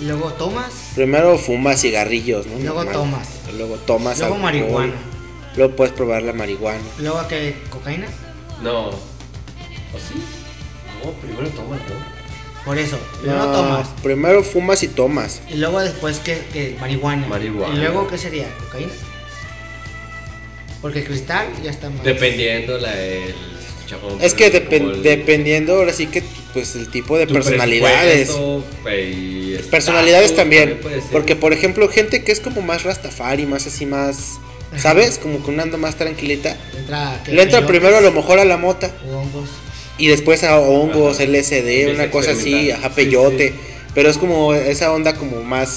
y 0.00 0.04
luego 0.06 0.32
tomas, 0.32 0.72
Primero 0.94 1.38
fumas 1.38 1.80
cigarrillos, 1.80 2.46
¿no? 2.46 2.58
Luego 2.58 2.84
Normal. 2.84 2.92
tomas. 2.94 3.28
Luego 3.56 3.76
tomas 3.76 4.18
luego 4.18 4.34
alcohol. 4.34 4.42
marihuana, 4.52 4.92
Luego 5.56 5.76
puedes 5.76 5.92
probar 5.94 6.22
la 6.22 6.32
marihuana. 6.32 6.80
luego 6.98 7.26
que 7.28 7.56
cocaína. 7.70 8.06
No. 8.62 8.88
¿O 8.88 8.92
sí? 9.98 10.20
No, 11.04 11.10
primero 11.12 11.48
tomas, 11.50 11.78
¿no? 11.80 12.15
Por 12.66 12.76
eso, 12.78 12.98
primero 13.22 13.38
No, 13.46 13.52
tomas. 13.52 13.88
Primero 14.02 14.42
fumas 14.44 14.82
y 14.82 14.88
tomas. 14.88 15.40
Y 15.48 15.54
luego 15.54 15.80
después 15.80 16.18
que, 16.18 16.42
que 16.52 16.76
marihuana. 16.80 17.26
Marihuana. 17.28 17.74
Y 17.74 17.78
luego 17.78 18.06
qué 18.08 18.18
sería, 18.18 18.48
cocaína. 18.58 18.92
Porque 20.82 21.04
cristal 21.04 21.46
ya 21.62 21.70
está 21.70 21.88
más. 21.90 22.04
Dependiendo 22.04 22.76
la 22.78 22.92
el 23.00 23.34
chapón, 23.86 24.18
Es 24.20 24.34
que 24.34 24.52
depen- 24.52 24.94
el- 24.96 25.02
dependiendo 25.02 25.74
ahora 25.76 25.92
sí 25.92 26.06
que 26.08 26.22
pues 26.52 26.74
el 26.74 26.90
tipo 26.90 27.16
de 27.18 27.26
personalidades. 27.26 28.28
estatus, 28.30 28.64
Personalidades 29.70 30.34
también. 30.36 30.80
Porque 31.12 31.36
por 31.36 31.52
ejemplo, 31.52 31.88
gente 31.88 32.24
que 32.24 32.32
es 32.32 32.40
como 32.40 32.62
más 32.62 32.82
rastafari, 32.82 33.46
más 33.46 33.66
así 33.66 33.86
más, 33.86 34.38
¿sabes? 34.76 35.18
Como 35.18 35.42
que 35.44 35.50
una 35.50 35.62
anda 35.64 35.76
más 35.78 35.96
tranquilita. 35.96 36.56
Entra. 36.76 37.22
Le 37.26 37.42
entra 37.42 37.66
primero 37.66 37.96
a 37.96 38.00
lo 38.00 38.10
mejor 38.12 38.38
a 38.38 38.44
la 38.44 38.56
mota 38.56 38.90
o 39.08 39.18
hongos. 39.18 39.50
Y 39.98 40.08
después 40.08 40.44
a 40.44 40.58
hongos, 40.60 41.16
Ajá. 41.16 41.24
LSD, 41.24 41.54
Empieza 41.82 41.94
una 41.94 42.02
a 42.04 42.10
cosa 42.10 42.30
así, 42.32 42.70
ajá, 42.70 42.88
Sí, 42.88 42.94
peyote. 42.94 43.48
sí. 43.48 43.54
Pero 43.94 44.10
es 44.10 44.18
como 44.18 44.52
esa 44.54 44.92
onda 44.92 45.14
como 45.14 45.42
más 45.42 45.68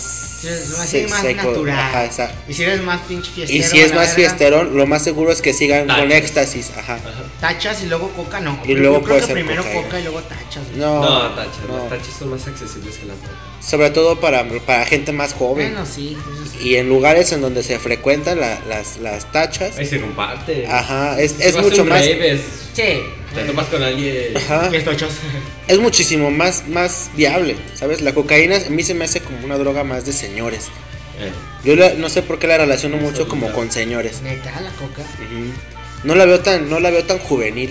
Sí, 0.41 0.47
es 0.49 0.70
más, 0.78 0.89
se- 0.89 1.07
más 1.07 1.22
seco, 1.22 1.47
natural. 1.51 1.80
ajá, 1.80 2.05
esa- 2.05 2.32
Y 2.49 2.53
si 2.53 2.63
eres 2.63 2.82
más 2.82 2.99
pinche 3.07 3.32
fiestero. 3.32 3.59
Y 3.59 3.63
si 3.63 3.80
es 3.80 3.89
más 3.93 4.07
verga, 4.07 4.15
fiesterón, 4.15 4.76
lo 4.78 4.86
más 4.88 5.03
seguro 5.03 5.32
es 5.32 5.41
que 5.41 5.53
sigan 5.53 5.88
con 5.88 5.95
Tachas. 5.95 6.13
éxtasis, 6.13 6.72
ajá. 6.78 6.99
Tachas 7.39 7.82
y 7.84 7.88
luego 7.88 8.09
coca, 8.11 8.41
no. 8.41 8.59
Y 8.65 8.74
luego 8.74 8.97
Yo 8.97 9.03
creo 9.03 9.07
puede 9.07 9.20
que 9.22 9.26
ser 9.28 9.36
primero 9.36 9.63
cocaína. 9.63 9.84
coca 9.84 9.99
y 9.99 10.03
luego 10.03 10.22
tachas. 10.22 10.63
No, 10.76 11.01
No, 11.01 11.30
tachas. 11.36 11.53
no. 11.67 11.78
Los 11.78 11.89
tachas 11.89 12.13
son 12.20 12.30
más 12.30 12.45
accesibles 12.47 12.97
que 12.97 13.05
la 13.05 13.13
coca. 13.13 13.30
Sobre 13.65 13.89
todo 13.91 14.20
para, 14.20 14.45
para 14.65 14.86
gente 14.86 15.11
más 15.13 15.34
joven. 15.34 15.72
Bueno, 15.74 15.86
sí. 15.86 16.17
sí. 16.59 16.67
Y 16.70 16.76
en 16.76 16.89
lugares 16.89 17.32
en 17.32 17.39
donde 17.41 17.63
se 17.63 17.80
frecuentan 17.80 18.39
la- 18.41 18.59
las, 18.67 18.97
las 18.97 19.32
tachas. 19.32 19.78
Ahí 19.78 19.86
se 19.86 19.99
comparte. 20.01 20.67
Ajá, 20.67 21.20
es, 21.22 21.36
es 21.39 21.55
mucho 21.57 21.86
más. 21.86 22.01
rave, 22.01 22.32
es- 22.34 22.41
Sí. 22.74 23.01
Te 23.34 23.43
topas 23.43 23.67
con 23.67 23.84
alguien. 23.84 24.36
Ajá, 24.36 24.69
es 25.67 25.80
muchísimo 25.80 26.32
más, 26.32 26.67
más 26.67 27.09
viable, 27.15 27.55
¿sabes? 27.75 28.01
La 28.01 28.13
cocaína 28.13 28.57
a 28.57 28.69
mí 28.69 28.84
se 28.84 28.93
me 28.93 29.05
hace 29.05 29.21
como 29.21 29.45
una 29.45 29.57
droga 29.57 29.84
más 29.84 30.05
de 30.05 30.13
señores. 30.13 30.65
Eh, 31.19 31.32
Yo 31.63 31.75
la- 31.75 31.93
no 31.93 32.09
sé 32.09 32.21
por 32.23 32.39
qué 32.39 32.47
la 32.47 32.57
relaciono 32.57 32.97
mucho 32.97 33.27
como 33.27 33.51
con 33.51 33.71
señores. 33.71 34.21
Neta, 34.21 34.59
la 34.61 34.71
coca. 34.71 35.03
No 36.03 36.15
la 36.15 36.25
veo 36.25 36.39
tan, 36.39 36.69
no 36.69 36.80
la 36.80 36.89
veo 36.89 37.03
tan 37.03 37.19
juvenil. 37.19 37.69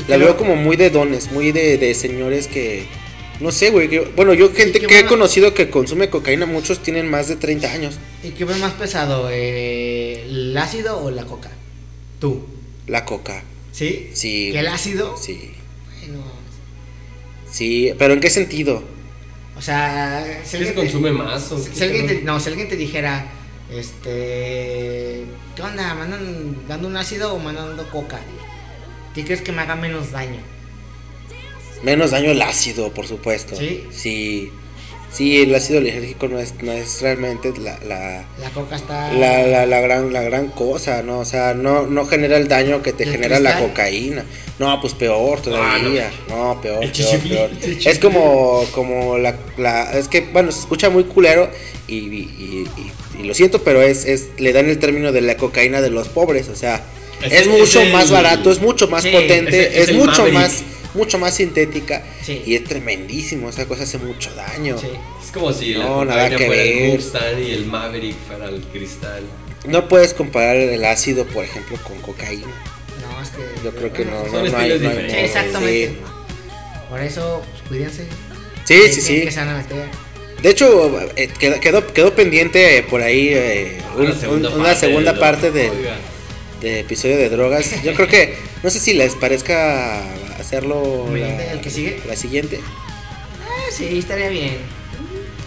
¿Y 0.00 0.02
qué 0.04 0.10
La 0.12 0.16
veo 0.18 0.36
como 0.36 0.56
muy 0.56 0.76
de 0.76 0.90
dones, 0.90 1.30
muy 1.32 1.52
de, 1.52 1.78
de 1.78 1.94
señores 1.94 2.46
que. 2.48 2.86
No 3.40 3.52
sé, 3.52 3.70
güey. 3.70 3.88
que- 3.88 4.00
bueno, 4.16 4.34
yo 4.34 4.52
gente 4.52 4.80
que 4.80 4.98
he 5.00 5.04
conocido 5.06 5.54
que 5.54 5.70
consume 5.70 6.10
cocaína, 6.10 6.46
muchos 6.46 6.80
tienen 6.82 7.08
más 7.08 7.28
de 7.28 7.36
30 7.36 7.70
años. 7.72 7.94
¿Y 8.24 8.30
qué 8.30 8.44
ves 8.44 8.58
más 8.58 8.72
pesado? 8.74 9.28
eh, 9.30 10.24
¿El 10.28 10.56
ácido 10.58 10.98
o 11.02 11.10
la 11.10 11.24
coca? 11.24 11.50
Tú. 12.20 12.44
La 12.86 13.04
coca. 13.04 13.42
¿Sí? 13.76 14.08
Sí. 14.14 14.48
¿Que 14.52 14.60
el 14.60 14.68
ácido? 14.68 15.16
Sí. 15.18 15.50
Bueno, 16.00 16.22
Sí, 17.50 17.92
pero 17.98 18.14
¿en 18.14 18.20
qué 18.20 18.30
sentido? 18.30 18.82
o 19.58 19.60
sea, 19.62 20.24
si 20.44 20.56
¿Qué 20.58 20.64
se 20.64 20.70
te- 20.70 20.74
consume 20.74 21.10
más? 21.12 21.52
o 21.52 21.58
Si, 21.58 21.70
qué 21.70 21.76
si 21.76 21.84
alguien 21.84 22.06
te, 22.06 22.22
no, 22.22 22.40
si 22.40 22.48
alguien 22.48 22.68
te 22.70 22.76
dijera, 22.76 23.26
este, 23.70 25.24
¿qué 25.54 25.62
onda? 25.62 25.94
¿Me 25.94 26.02
andan 26.02 26.66
dando 26.66 26.88
un 26.88 26.96
ácido 26.96 27.34
o 27.34 27.38
me 27.38 27.50
andan 27.50 27.68
dando 27.68 27.88
coca? 27.90 28.18
¿Qué 29.14 29.24
crees 29.24 29.42
que 29.42 29.52
me 29.52 29.60
haga 29.62 29.76
menos 29.76 30.10
daño? 30.10 30.40
Menos 31.82 32.12
daño 32.12 32.30
el 32.30 32.40
ácido, 32.40 32.92
por 32.94 33.06
supuesto. 33.06 33.56
¿Sí? 33.56 33.84
Sí. 33.90 34.52
Sí, 35.16 35.40
el 35.40 35.54
ácido 35.54 35.80
lisérgico 35.80 36.28
no 36.28 36.38
es, 36.38 36.52
no 36.62 36.72
es 36.72 37.00
realmente 37.00 37.50
la, 37.58 37.78
la, 37.88 38.24
La 38.38 38.50
coca 38.52 38.76
está... 38.76 39.12
la, 39.14 39.46
la, 39.46 39.64
la 39.64 39.80
gran, 39.80 40.12
la 40.12 40.22
gran 40.22 40.48
cosa, 40.48 41.02
¿no? 41.02 41.20
O 41.20 41.24
sea, 41.24 41.54
no, 41.54 41.86
no 41.86 42.04
genera 42.06 42.36
el 42.36 42.48
daño 42.48 42.82
que 42.82 42.92
te 42.92 43.04
¿El 43.04 43.12
genera 43.12 43.40
la 43.40 43.58
cocaína. 43.58 44.24
No, 44.58 44.78
pues 44.80 44.92
peor 44.94 45.40
todavía. 45.40 46.10
no. 46.28 46.60
peor, 46.60 46.84
El 46.84 46.90
peor, 46.90 47.20
peor. 47.22 47.50
Es 47.86 47.98
como, 47.98 48.64
como 48.72 49.16
la, 49.16 49.36
la, 49.56 49.98
es 49.98 50.08
que, 50.08 50.20
bueno, 50.20 50.52
se 50.52 50.60
escucha 50.60 50.90
muy 50.90 51.04
culero 51.04 51.50
y, 51.88 51.94
y, 51.96 52.68
y- 52.76 53.20
y 53.20 53.22
lo 53.22 53.32
siento, 53.32 53.62
pero 53.62 53.80
es, 53.80 54.04
es, 54.04 54.28
le 54.38 54.52
dan 54.52 54.68
el 54.68 54.78
término 54.78 55.12
de 55.12 55.22
la 55.22 55.38
cocaína 55.38 55.80
de 55.80 55.88
los 55.88 56.08
pobres, 56.08 56.48
o 56.50 56.56
sea, 56.56 56.82
Es 57.22 57.46
mucho 57.46 57.80
es 57.80 57.86
el- 57.86 57.92
más 57.92 58.10
barato, 58.10 58.50
es 58.50 58.60
mucho 58.60 58.88
más 58.88 59.02
sí, 59.04 59.10
potente, 59.10 59.80
es 59.80 59.94
mucho 59.94 60.18
Maverick. 60.18 60.34
más, 60.34 60.62
mucho 60.94 61.18
más 61.18 61.34
sintética 61.34 62.02
Sí. 62.26 62.42
Y 62.44 62.56
es 62.56 62.64
tremendísimo, 62.64 63.48
esa 63.50 63.66
cosa 63.66 63.84
hace 63.84 63.98
mucho 63.98 64.34
daño. 64.34 64.76
Sí. 64.78 64.88
Es 65.24 65.30
como 65.30 65.52
si 65.52 65.74
la 65.74 65.84
No, 65.84 66.04
nada 66.04 66.24
cocaína 66.24 66.36
que 66.38 66.46
fuera 66.46 66.62
el 66.62 66.74
ver. 66.80 66.94
Mustang 66.98 67.38
y 67.42 67.50
el 67.52 67.66
Maverick 67.66 68.16
fuera 68.26 68.48
el 68.48 68.62
cristal. 68.64 69.22
No 69.66 69.86
puedes 69.88 70.12
comparar 70.12 70.56
el 70.56 70.84
ácido, 70.84 71.24
por 71.26 71.44
ejemplo, 71.44 71.78
con 71.84 72.00
cocaína. 72.00 72.46
No, 72.46 73.22
es 73.22 73.28
que. 73.30 73.42
Yo 73.64 73.70
creo 73.74 73.92
que 73.92 74.04
no, 74.04 74.24
Son 74.24 74.44
no, 74.44 74.50
no 74.50 74.58
hay, 74.58 74.78
no 74.78 74.88
hay. 74.90 75.08
Sí, 75.10 75.16
exactamente. 75.16 75.88
sí. 75.88 75.96
Por 76.90 77.00
eso, 77.00 77.42
pues, 77.50 77.68
cuídense. 77.68 78.06
Sí, 78.64 78.74
¿En- 78.74 78.92
sí, 78.92 79.00
sí. 79.00 79.20
qué 79.22 79.30
se 79.30 79.38
van 79.40 79.48
a 79.50 79.58
meter? 79.58 79.84
De 80.42 80.50
hecho, 80.50 81.00
eh, 81.16 81.28
quedó, 81.38 81.60
quedó, 81.60 81.86
quedó 81.92 82.14
pendiente 82.14 82.78
eh, 82.78 82.82
por 82.82 83.02
ahí 83.02 83.28
eh, 83.32 83.78
un- 83.96 84.06
un- 84.46 84.60
una 84.60 84.74
segunda, 84.74 85.12
de- 85.12 85.20
parte 85.20 85.50
del 85.52 85.70
Oiga, 85.70 85.96
de 86.60 86.80
episodio 86.80 87.16
de 87.18 87.28
drogas. 87.28 87.82
Yo 87.84 87.94
creo 87.94 88.08
que, 88.08 88.34
no 88.62 88.70
sé 88.70 88.78
si 88.80 88.94
les 88.94 89.14
parezca 89.14 90.02
hacerlo 90.46 91.06
la, 91.12 91.52
¿El 91.52 91.60
que 91.60 91.70
sigue? 91.70 92.00
la 92.06 92.14
siguiente, 92.16 92.60
Ah, 93.42 93.70
sí, 93.70 93.98
estaría 93.98 94.28
bien. 94.28 94.58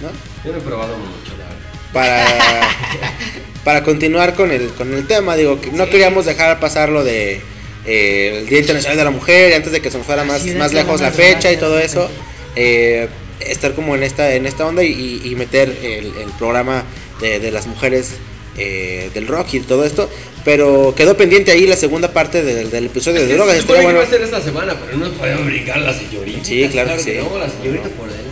¿no? 0.02 0.10
Yo 0.46 0.52
no 0.52 0.58
he 0.58 0.62
probado 0.62 0.96
mucho, 0.98 1.32
la 1.38 1.46
verdad. 1.46 1.60
Para, 1.94 2.70
para 3.64 3.84
continuar 3.84 4.36
con 4.36 4.52
el, 4.52 4.70
con 4.72 4.94
el 4.94 5.08
tema, 5.08 5.36
digo, 5.36 5.60
que 5.62 5.72
no 5.72 5.86
Sí. 5.86 5.92
queríamos 5.92 6.26
dejar 6.26 6.60
pasar 6.60 6.90
lo 6.90 7.04
de 7.04 7.42
eh, 7.86 8.40
el 8.40 8.48
Día 8.50 8.60
Internacional 8.60 8.98
de 8.98 9.04
la 9.06 9.10
Mujer, 9.12 9.54
antes 9.54 9.72
de 9.72 9.82
que 9.82 9.90
se 9.90 9.98
nos 9.98 10.06
fuera 10.06 10.22
Ah, 10.24 10.26
más, 10.26 10.42
sí, 10.42 10.52
más 10.52 10.72
date 10.72 10.84
lejos 10.84 11.02
la 11.02 11.12
fecha 11.12 11.52
y 11.52 11.58
todo 11.58 11.80
eso. 11.80 12.10
eh, 12.56 13.08
estar 13.40 13.74
como 13.74 13.96
en 13.96 14.04
esta, 14.04 14.34
en 14.36 14.46
esta 14.46 14.66
onda 14.68 14.84
y, 14.84 15.22
y 15.24 15.36
meter 15.36 15.70
el, 15.82 16.08
el 16.18 16.30
programa 16.38 16.84
de, 17.22 17.40
de 17.40 17.52
las 17.52 17.68
mujeres 17.68 18.16
eh, 18.60 19.10
del 19.14 19.28
rock 19.28 19.54
y 19.54 19.60
todo 19.62 19.86
esto. 19.86 20.10
Pero 20.46 20.94
quedó 20.96 21.18
pendiente 21.18 21.52
ahí 21.52 21.68
la 21.68 21.76
segunda 21.76 22.12
parte 22.12 22.44
del, 22.44 22.70
del 22.72 22.86
episodio 22.86 23.18
de 23.20 23.24
Es 23.26 23.28
que 23.32 23.36
drogas. 23.36 23.58
Estaría 23.58 23.84
bueno. 23.84 24.00
iba 24.00 24.08
a 24.08 24.10
ser 24.12 24.22
esta 24.22 24.42
semana, 24.42 24.76
pero 24.86 24.98
no 24.98 25.08
nos 25.08 25.16
podemos 25.18 25.46
brincar 25.46 25.78
la 25.80 25.94
señorita. 25.94 26.44
Sí, 26.46 26.68
claro 26.72 26.96
que 26.96 27.00
sí. 27.04 27.14
No, 27.18 27.38
la 27.38 27.50
señorita 27.50 27.90
por 27.90 28.08
delante. 28.08 28.30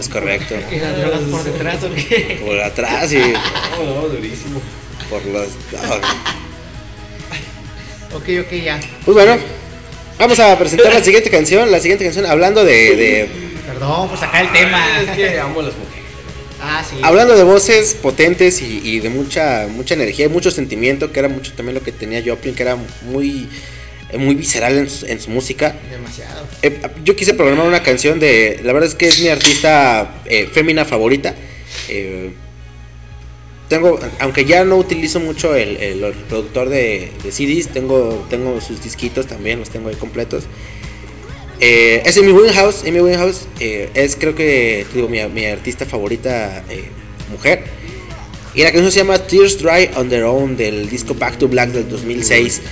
Es 0.00 0.08
correcto. 0.08 0.54
¿Y 0.72 0.76
las 0.80 0.96
drogas 0.98 1.20
por 1.30 1.44
detrás 1.44 1.76
o 1.84 1.94
qué? 1.94 2.40
Por 2.44 2.58
atrás 2.60 3.12
y 3.12 3.16
No, 3.18 3.84
no, 3.84 4.08
durísimo. 4.08 4.60
por 5.08 5.24
los. 5.26 5.48
Ok, 8.12 8.24
ok, 8.44 8.52
ya. 8.64 8.80
Pues 9.04 9.14
bueno, 9.14 9.38
vamos 10.18 10.38
a 10.40 10.58
presentar 10.58 10.92
la 10.92 11.02
siguiente 11.02 11.30
canción. 11.30 11.70
La 11.70 11.78
siguiente 11.80 12.04
canción 12.04 12.26
hablando 12.26 12.64
de- 12.64 12.96
de 12.96 13.28
Perdón 13.66 14.08
por 14.08 14.18
sacar 14.18 14.44
el 14.46 14.52
tema. 14.52 15.00
Es 15.00 15.10
que 15.16 15.38
amo 15.38 15.62
las 15.62 15.72
mujeres. 15.76 15.89
Ah, 16.62 16.84
sí. 16.88 16.96
Hablando 17.02 17.36
de 17.36 17.42
voces 17.42 17.94
potentes 17.94 18.60
y, 18.62 18.80
y 18.84 19.00
de 19.00 19.08
mucha 19.08 19.66
mucha 19.68 19.94
energía 19.94 20.26
y 20.26 20.28
mucho 20.28 20.50
sentimiento, 20.50 21.12
que 21.12 21.20
era 21.20 21.28
mucho 21.28 21.52
también 21.54 21.74
lo 21.74 21.82
que 21.82 21.92
tenía 21.92 22.22
Joplin, 22.24 22.54
que 22.54 22.62
era 22.62 22.76
muy 23.02 23.48
muy 24.18 24.34
visceral 24.34 24.76
en 24.76 24.90
su, 24.90 25.06
en 25.06 25.20
su 25.20 25.30
música. 25.30 25.76
Demasiado. 25.90 26.46
Eh, 26.62 26.80
yo 27.04 27.14
quise 27.16 27.34
programar 27.34 27.66
una 27.66 27.82
canción 27.82 28.18
de, 28.18 28.60
la 28.64 28.72
verdad 28.72 28.88
es 28.88 28.94
que 28.94 29.08
es 29.08 29.20
mi 29.20 29.28
artista 29.28 30.22
eh, 30.24 30.48
fémina 30.52 30.84
favorita. 30.84 31.34
Eh, 31.88 32.30
tengo, 33.68 34.00
aunque 34.18 34.44
ya 34.44 34.64
no 34.64 34.76
utilizo 34.76 35.20
mucho 35.20 35.54
el, 35.54 35.76
el 35.76 36.00
reproductor 36.00 36.68
de, 36.68 37.12
de 37.22 37.30
CDs, 37.30 37.68
tengo, 37.68 38.26
tengo 38.28 38.60
sus 38.60 38.82
disquitos 38.82 39.28
también, 39.28 39.60
los 39.60 39.70
tengo 39.70 39.88
ahí 39.88 39.94
completos. 39.94 40.44
Eh, 41.60 42.02
es 42.04 42.16
Amy 42.18 42.32
Winehouse. 42.32 42.82
Amy 42.86 43.00
Winehouse 43.00 43.42
eh, 43.60 43.90
es 43.94 44.16
creo 44.16 44.34
que 44.34 44.86
digo, 44.94 45.08
mi, 45.08 45.22
mi 45.28 45.44
artista 45.46 45.84
favorita 45.84 46.64
eh, 46.68 46.84
mujer. 47.30 47.64
Y 48.54 48.62
la 48.64 48.72
canción 48.72 48.90
se 48.90 48.98
llama 49.00 49.18
Tears 49.18 49.58
Dry 49.58 49.90
on 49.96 50.08
Their 50.08 50.24
Own 50.24 50.56
del 50.56 50.88
disco 50.90 51.14
Back 51.14 51.38
to 51.38 51.46
Black 51.48 51.70
del 51.70 51.88
2006. 51.88 52.62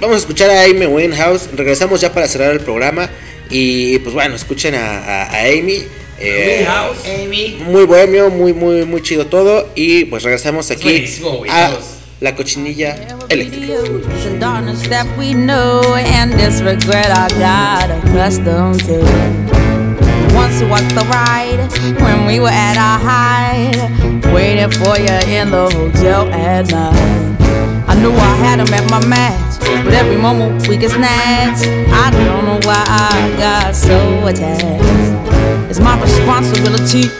Vamos 0.00 0.16
a 0.16 0.18
escuchar 0.20 0.50
a 0.50 0.64
Amy 0.64 0.86
Winehouse. 0.86 1.48
Regresamos 1.54 2.00
ya 2.00 2.12
para 2.12 2.26
cerrar 2.28 2.52
el 2.52 2.60
programa. 2.60 3.10
Y 3.50 3.98
pues 3.98 4.14
bueno, 4.14 4.36
escuchen 4.36 4.74
a, 4.74 4.98
a- 5.00 5.24
a 5.24 5.40
Amy. 5.46 5.82
eh. 6.20 6.66
Amy. 7.24 7.58
muy 7.66 7.84
bohemio, 7.84 8.30
muy, 8.30 8.52
muy, 8.54 8.84
muy 8.86 9.02
chido 9.02 9.26
todo. 9.26 9.68
Y 9.74 10.04
pues 10.06 10.22
regresamos 10.22 10.70
aquí 10.70 10.84
buenísimo, 10.84 11.44
a. 11.50 11.70
la 12.20 12.34
cochinilla 12.34 12.94
eléctrica. 13.28 13.74
Once 20.32 20.62
was 20.62 20.82
the 20.94 21.04
ride 21.10 21.60
when 22.00 22.24
we 22.26 22.38
were 22.38 22.48
at 22.52 22.76
our 22.76 22.98
height, 23.00 23.76
waiting 24.32 24.70
for 24.70 24.96
you 24.96 25.18
in 25.28 25.50
the 25.50 25.68
hotel 25.74 26.28
at 26.32 26.70
night. 26.70 27.40
I 27.88 27.94
knew 27.96 28.12
I 28.12 28.36
had 28.36 28.60
him 28.60 28.72
at 28.72 28.88
my 28.90 29.04
match, 29.06 29.58
but 29.84 29.92
every 29.92 30.16
moment 30.16 30.68
we 30.68 30.76
get 30.76 30.92
snatched. 30.92 31.66
I 31.92 32.10
don't 32.12 32.44
know 32.44 32.60
why 32.62 32.84
I 32.86 33.34
got 33.36 33.74
so 33.74 34.26
attached. 34.26 34.84
It's 35.68 35.80
my 35.80 36.00
responsibility. 36.00 37.19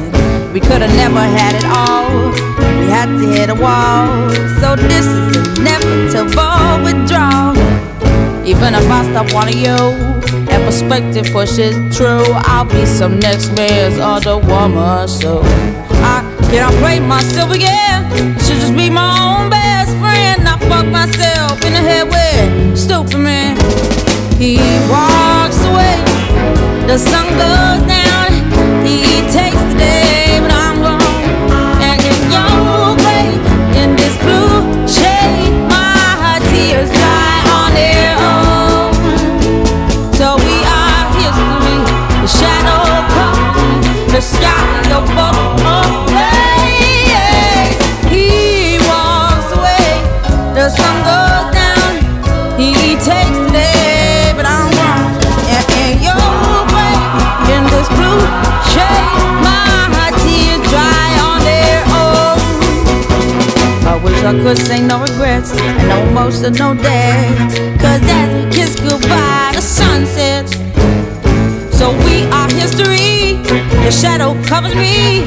We 0.53 0.59
could 0.59 0.81
have 0.81 0.93
never 0.97 1.21
had 1.21 1.55
it 1.55 1.63
all. 1.63 2.31
We 2.79 2.87
had 2.91 3.05
to 3.05 3.25
hit 3.25 3.49
a 3.49 3.55
wall. 3.55 4.29
So 4.59 4.75
this 4.75 5.05
is 5.05 5.57
inevitable 5.57 6.83
withdrawal. 6.83 7.55
Even 8.45 8.75
if 8.75 8.83
I 8.91 9.07
stop 9.09 9.33
wanting 9.33 9.59
you 9.59 9.79
and 10.51 10.63
perspective 10.65 11.31
pushes 11.31 11.73
true, 11.95 12.25
I'll 12.51 12.65
be 12.65 12.85
some 12.85 13.17
next 13.17 13.55
man's 13.55 13.97
other 13.97 14.37
woman. 14.37 15.07
So 15.07 15.41
I 16.03 16.19
cannot 16.51 16.73
play 16.83 16.99
myself 16.99 17.51
again. 17.51 18.11
Should 18.39 18.59
just 18.59 18.75
be 18.75 18.89
my 18.89 19.07
own 19.23 19.49
best 19.49 19.91
friend. 20.03 20.45
I 20.45 20.59
fuck 20.67 20.85
myself 20.85 21.63
in 21.63 21.71
the 21.71 21.79
head 21.79 22.09
with 22.11 22.77
stupid 22.77 23.19
man. 23.19 23.55
He 24.35 24.57
walks 24.91 25.63
away, 25.63 25.95
the 26.87 26.97
sun 26.97 27.27
goes 27.39 27.87
down. 27.87 28.60
He 28.83 29.21
takes 29.31 29.61
the 29.69 29.75
day, 29.77 30.39
but 30.41 30.61
I 64.31 64.33
could 64.43 64.57
say 64.57 64.79
no 64.79 65.01
regrets 65.01 65.51
and 65.51 65.89
no 65.89 66.07
emotional 66.07 66.73
day. 66.73 67.35
Cause 67.77 68.01
as 68.01 68.29
we 68.33 68.49
kiss 68.49 68.79
goodbye, 68.79 69.51
the 69.53 69.59
sun 69.59 70.05
sets. 70.05 70.53
So 71.77 71.91
we 72.05 72.23
are 72.31 72.47
history. 72.51 73.43
The 73.83 73.91
shadow 73.91 74.41
covers 74.45 74.73
me. 74.73 75.25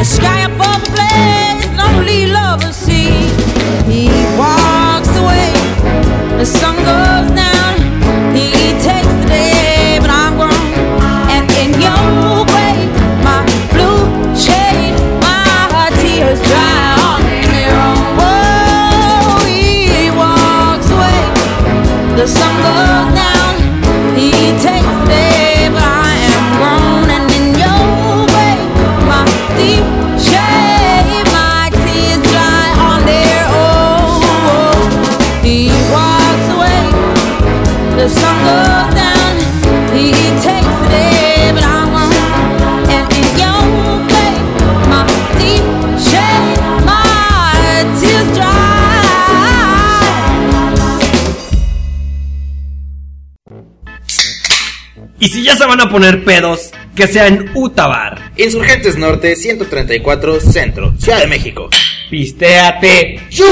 The 0.00 0.04
sky 0.04 0.40
above 0.50 0.82
the 0.82 0.90
blaze, 0.90 1.78
only 1.78 2.26
lovers 2.26 2.74
see. 2.74 3.30
He 3.86 4.08
walks 4.36 5.14
away. 5.16 5.52
The 6.36 6.44
sun 6.44 6.74
goes 6.74 7.36
down. 7.36 7.49
The 22.20 22.26
sun 22.26 22.99
van 55.80 55.88
a 55.88 55.90
poner 55.90 56.24
pedos, 56.24 56.70
que 56.94 57.06
sea 57.06 57.26
en 57.26 57.50
Utabar. 57.54 58.32
Insurgentes 58.36 58.98
Norte 58.98 59.34
134 59.34 60.40
Centro, 60.40 60.94
Ciudad 60.98 61.20
de 61.20 61.26
México. 61.26 61.70
Pistéate. 62.10 63.20
To 63.36 63.44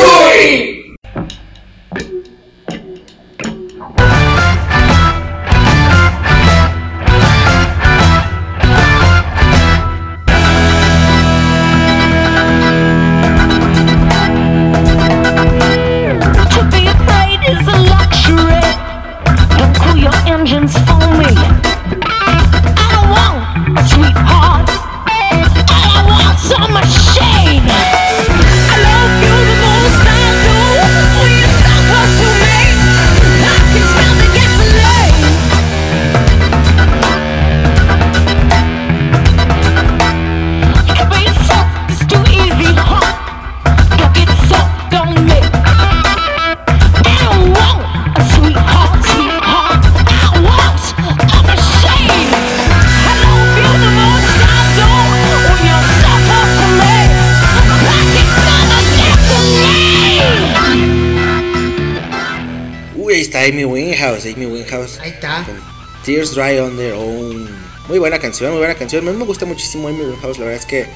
Amy 63.48 63.64
Winehouse, 63.64 64.26
Amy 64.26 64.46
Winehouse. 64.46 64.98
Ahí 65.00 65.10
está. 65.10 65.44
con 65.44 65.60
Tears 66.04 66.34
Dry 66.34 66.58
on 66.58 66.76
Their 66.76 66.94
Own. 66.94 67.48
Muy 67.88 67.98
buena 67.98 68.18
canción, 68.18 68.50
muy 68.50 68.58
buena 68.58 68.74
canción. 68.74 69.06
A 69.08 69.10
mí 69.12 69.16
me 69.16 69.24
gusta 69.24 69.46
muchísimo 69.46 69.88
Amy 69.88 70.02
Winehouse. 70.02 70.38
La 70.38 70.44
verdad 70.46 70.60
es 70.60 70.66
que 70.66 70.86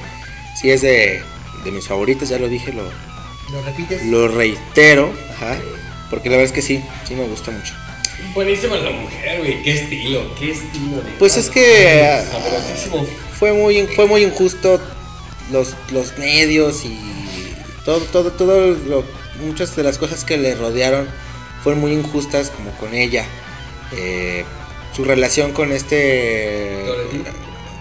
sí 0.59 0.69
es 0.71 0.81
de, 0.81 1.21
de 1.63 1.71
mis 1.71 1.87
favoritos, 1.87 2.29
ya 2.29 2.37
lo 2.39 2.47
dije, 2.47 2.71
lo, 2.73 2.83
¿Lo 3.51 3.63
repites? 3.65 4.05
lo 4.05 4.27
reitero. 4.27 5.11
Ajá. 5.35 5.57
Porque 6.09 6.29
la 6.29 6.37
verdad 6.37 6.45
es 6.51 6.53
que 6.53 6.61
sí, 6.61 6.83
sí 7.07 7.15
me 7.15 7.25
gusta 7.27 7.51
mucho. 7.51 7.73
Buenísima 8.35 8.77
la 8.77 8.91
mujer, 8.91 9.39
güey. 9.39 9.63
Qué 9.63 9.73
estilo, 9.73 10.23
qué 10.39 10.51
estilo. 10.51 10.97
de- 11.01 11.11
Pues 11.19 11.35
es 11.37 11.49
que 11.49 12.21
Sabrosísimo. 12.31 13.05
fue 13.37 13.51
muy, 13.53 13.87
fue 13.87 14.05
muy 14.05 14.23
injusto 14.23 14.79
los, 15.51 15.75
los 15.91 16.17
medios 16.17 16.85
y 16.85 16.97
todo, 17.83 17.99
todo, 17.99 18.31
todo 18.31 18.77
lo, 18.87 19.03
muchas 19.43 19.75
de 19.75 19.83
las 19.83 19.97
cosas 19.97 20.23
que 20.23 20.37
le 20.37 20.55
rodearon 20.55 21.07
fueron 21.63 21.81
muy 21.81 21.93
injustas 21.93 22.49
como 22.49 22.71
con 22.77 22.93
ella. 22.93 23.25
Eh, 23.95 24.43
su 24.95 25.03
relación 25.03 25.51
con 25.53 25.71
este... 25.71 26.83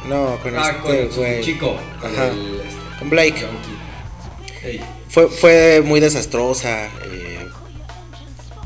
No, 0.08 0.38
con 0.42 0.56
Ah, 0.56 0.70
este 0.84 1.08
con 1.08 1.16
güey. 1.16 1.40
chico. 1.42 1.76
Con 2.00 2.12
Ajá. 2.12 2.28
el. 2.28 2.60
este, 2.60 2.98
Con 2.98 3.10
Blake. 3.10 3.46
Fue, 5.08 5.28
fue 5.28 5.82
muy 5.84 6.00
desastrosa. 6.00 6.86
eh, 7.04 7.46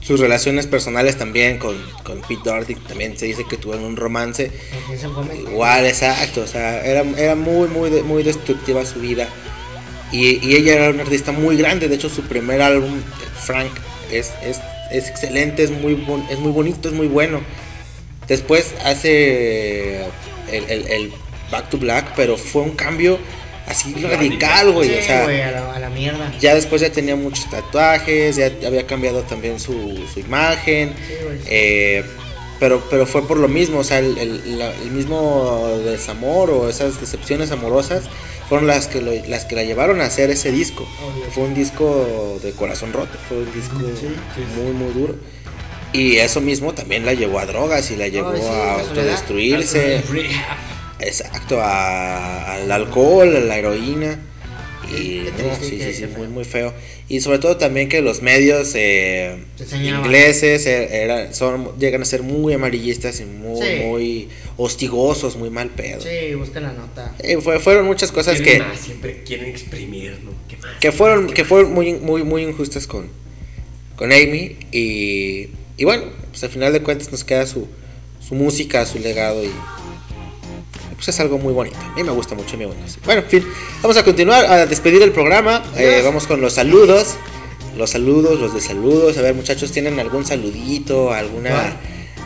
sus 0.00 0.20
relaciones 0.20 0.68
personales 0.68 1.18
también 1.18 1.58
con, 1.58 1.76
con 2.04 2.20
Pete 2.20 2.40
Doherty 2.44 2.76
también 2.76 3.18
se 3.18 3.26
dice 3.26 3.44
que 3.44 3.56
tuvieron 3.56 3.84
un 3.84 3.96
romance. 3.96 4.52
Igual, 5.48 5.84
exacto. 5.86 6.42
O 6.42 6.46
sea, 6.46 6.80
era, 6.84 7.02
era 7.18 7.34
muy, 7.34 7.66
muy, 7.68 7.90
de- 7.90 8.02
muy 8.04 8.22
destructiva 8.22 8.86
su 8.86 9.00
vida. 9.00 9.28
Y, 10.12 10.38
y 10.48 10.54
ella 10.54 10.74
era 10.74 10.90
una 10.90 11.02
artista 11.02 11.32
muy 11.32 11.56
grande. 11.56 11.88
De 11.88 11.96
hecho, 11.96 12.08
su 12.08 12.22
primer 12.22 12.62
álbum, 12.62 13.00
Frank, 13.44 13.72
es, 14.12 14.30
es, 14.44 14.60
es 14.90 15.08
excelente, 15.08 15.62
es 15.62 15.70
muy, 15.70 15.94
bon- 15.94 16.26
es 16.30 16.38
muy 16.38 16.52
bonito, 16.52 16.88
es 16.88 16.94
muy 16.94 17.06
bueno. 17.08 17.40
Después 18.28 18.74
hace 18.84 20.02
el, 20.50 20.64
el- 20.68 20.86
el 20.88 21.12
Back 21.50 21.70
to 21.70 21.78
Black, 21.78 22.12
pero 22.16 22.36
fue 22.36 22.62
un 22.62 22.72
cambio 22.72 23.18
así 23.68 23.94
radical, 23.94 24.72
güey. 24.72 24.88
Sí, 24.88 24.96
o 24.98 25.02
sea, 25.02 25.24
a 25.24 25.50
la, 25.52 25.74
a 25.74 25.78
la 25.78 25.90
mierda. 25.90 26.32
ya 26.40 26.54
después 26.54 26.80
ya 26.82 26.90
tenía 26.90 27.14
muchos 27.16 27.48
tatuajes, 27.50 28.36
ya 28.36 28.50
había 28.66 28.86
cambiado 28.86 29.22
también 29.22 29.60
su, 29.60 29.96
su 30.12 30.20
imagen. 30.20 30.92
Sí, 31.06 31.14
eh, 31.46 32.04
pero, 32.60 32.82
pero 32.90 33.06
fue 33.06 33.26
por 33.26 33.38
lo 33.38 33.48
mismo, 33.48 33.78
o 33.80 33.84
sea, 33.84 33.98
el, 33.98 34.16
el- 34.18 34.58
la- 34.58 34.74
el 34.74 34.90
mismo 34.90 35.68
desamor 35.84 36.50
o 36.50 36.68
esas 36.68 37.00
decepciones 37.00 37.50
amorosas 37.50 38.04
fueron 38.48 38.66
las 38.66 38.86
que, 38.86 39.00
lo- 39.02 39.12
las 39.28 39.44
que 39.44 39.54
la 39.56 39.64
llevaron 39.64 40.00
a 40.00 40.04
hacer 40.06 40.30
ese 40.30 40.50
disco. 40.52 40.86
Fue 41.32 41.44
un 41.44 41.54
disco 41.54 42.38
de 42.42 42.52
corazón 42.52 42.92
roto, 42.92 43.18
fue 43.28 43.38
un 43.38 43.52
disco 43.52 43.78
Sí, 44.34 44.42
muy, 44.60 44.72
muy 44.72 44.92
duro. 44.92 45.14
Y 45.92 46.16
eso 46.16 46.40
mismo 46.40 46.74
también 46.74 47.06
la 47.06 47.14
llevó 47.14 47.38
a 47.38 47.46
drogas 47.46 47.90
y 47.90 47.96
la 47.96 48.08
llevó 48.08 48.34
sí, 48.36 48.42
a 48.42 48.74
autodestruirse. 48.80 50.02
Exacto, 50.98 51.60
a- 51.60 52.54
al 52.54 52.70
alcohol, 52.72 53.34
a 53.36 53.40
la 53.40 53.58
heroína. 53.58 54.18
Y 54.88 55.24
no, 55.36 55.56
sí, 55.60 55.78
sí, 55.82 55.92
sí, 55.94 56.06
muy, 56.16 56.28
muy 56.28 56.44
feo. 56.44 56.72
Y 57.08 57.20
sobre 57.20 57.38
todo 57.38 57.56
también 57.56 57.88
que 57.88 58.02
los 58.02 58.20
medios 58.20 58.72
eh, 58.74 59.36
ingleses 59.72 60.66
eh, 60.66 61.02
era- 61.04 61.32
son, 61.32 61.78
llegan 61.78 62.02
a 62.02 62.04
ser 62.04 62.22
muy 62.22 62.52
amarillistas 62.52 63.20
y 63.20 63.24
muy, 63.24 63.64
Sí. 63.64 63.74
muy 63.84 64.28
hostigosos, 64.56 65.36
muy 65.36 65.48
mal 65.50 65.70
pedo. 65.70 66.00
Sí, 66.00 66.34
busca 66.34 66.58
la 66.60 66.72
nota. 66.72 67.14
Eh, 67.20 67.38
fue- 67.40 67.60
fueron 67.60 67.86
muchas 67.86 68.10
cosas 68.10 68.40
Quieren 68.40 68.62
que, 68.62 68.68
más, 68.68 68.80
siempre 68.80 69.22
quieren 69.22 69.46
exprimir, 69.46 70.18
¿no? 70.24 70.32
¿Qué 70.48 70.56
más? 70.56 70.78
que 70.80 70.90
fueron, 70.90 71.28
que 71.28 71.44
fueron 71.44 71.72
muy, 71.72 71.94
muy, 71.94 72.24
muy 72.24 72.42
injustas 72.42 72.88
con, 72.88 73.08
con 73.94 74.10
Amy. 74.12 74.56
Y, 74.72 75.50
y 75.76 75.84
bueno, 75.84 76.04
pues 76.30 76.42
al 76.42 76.50
final 76.50 76.72
de 76.72 76.82
cuentas 76.82 77.12
nos 77.12 77.22
queda 77.22 77.46
su, 77.46 77.68
su 78.26 78.34
música, 78.34 78.84
su 78.84 78.98
legado 78.98 79.44
y 79.44 79.50
pues 80.96 81.08
es 81.08 81.20
algo 81.20 81.38
muy 81.38 81.52
bonito. 81.52 81.76
A 81.78 81.94
mí 81.94 82.02
me 82.02 82.10
gusta 82.10 82.34
mucho 82.34 82.56
mi 82.56 82.64
Bueno, 82.64 83.22
en 83.22 83.28
fin, 83.28 83.46
vamos 83.82 83.96
a 83.96 84.04
continuar 84.04 84.44
a 84.46 84.66
despedir 84.66 85.02
el 85.02 85.12
programa. 85.12 85.62
Eh, 85.76 86.00
vamos 86.04 86.26
con 86.26 86.40
los 86.40 86.54
saludos. 86.54 87.16
Los 87.76 87.90
saludos, 87.90 88.40
los 88.40 88.54
de 88.54 88.60
saludos. 88.62 89.18
A 89.18 89.22
ver, 89.22 89.34
muchachos, 89.34 89.70
¿tienen 89.70 90.00
algún 90.00 90.24
saludito? 90.24 91.12
¿Alguna, 91.12 91.76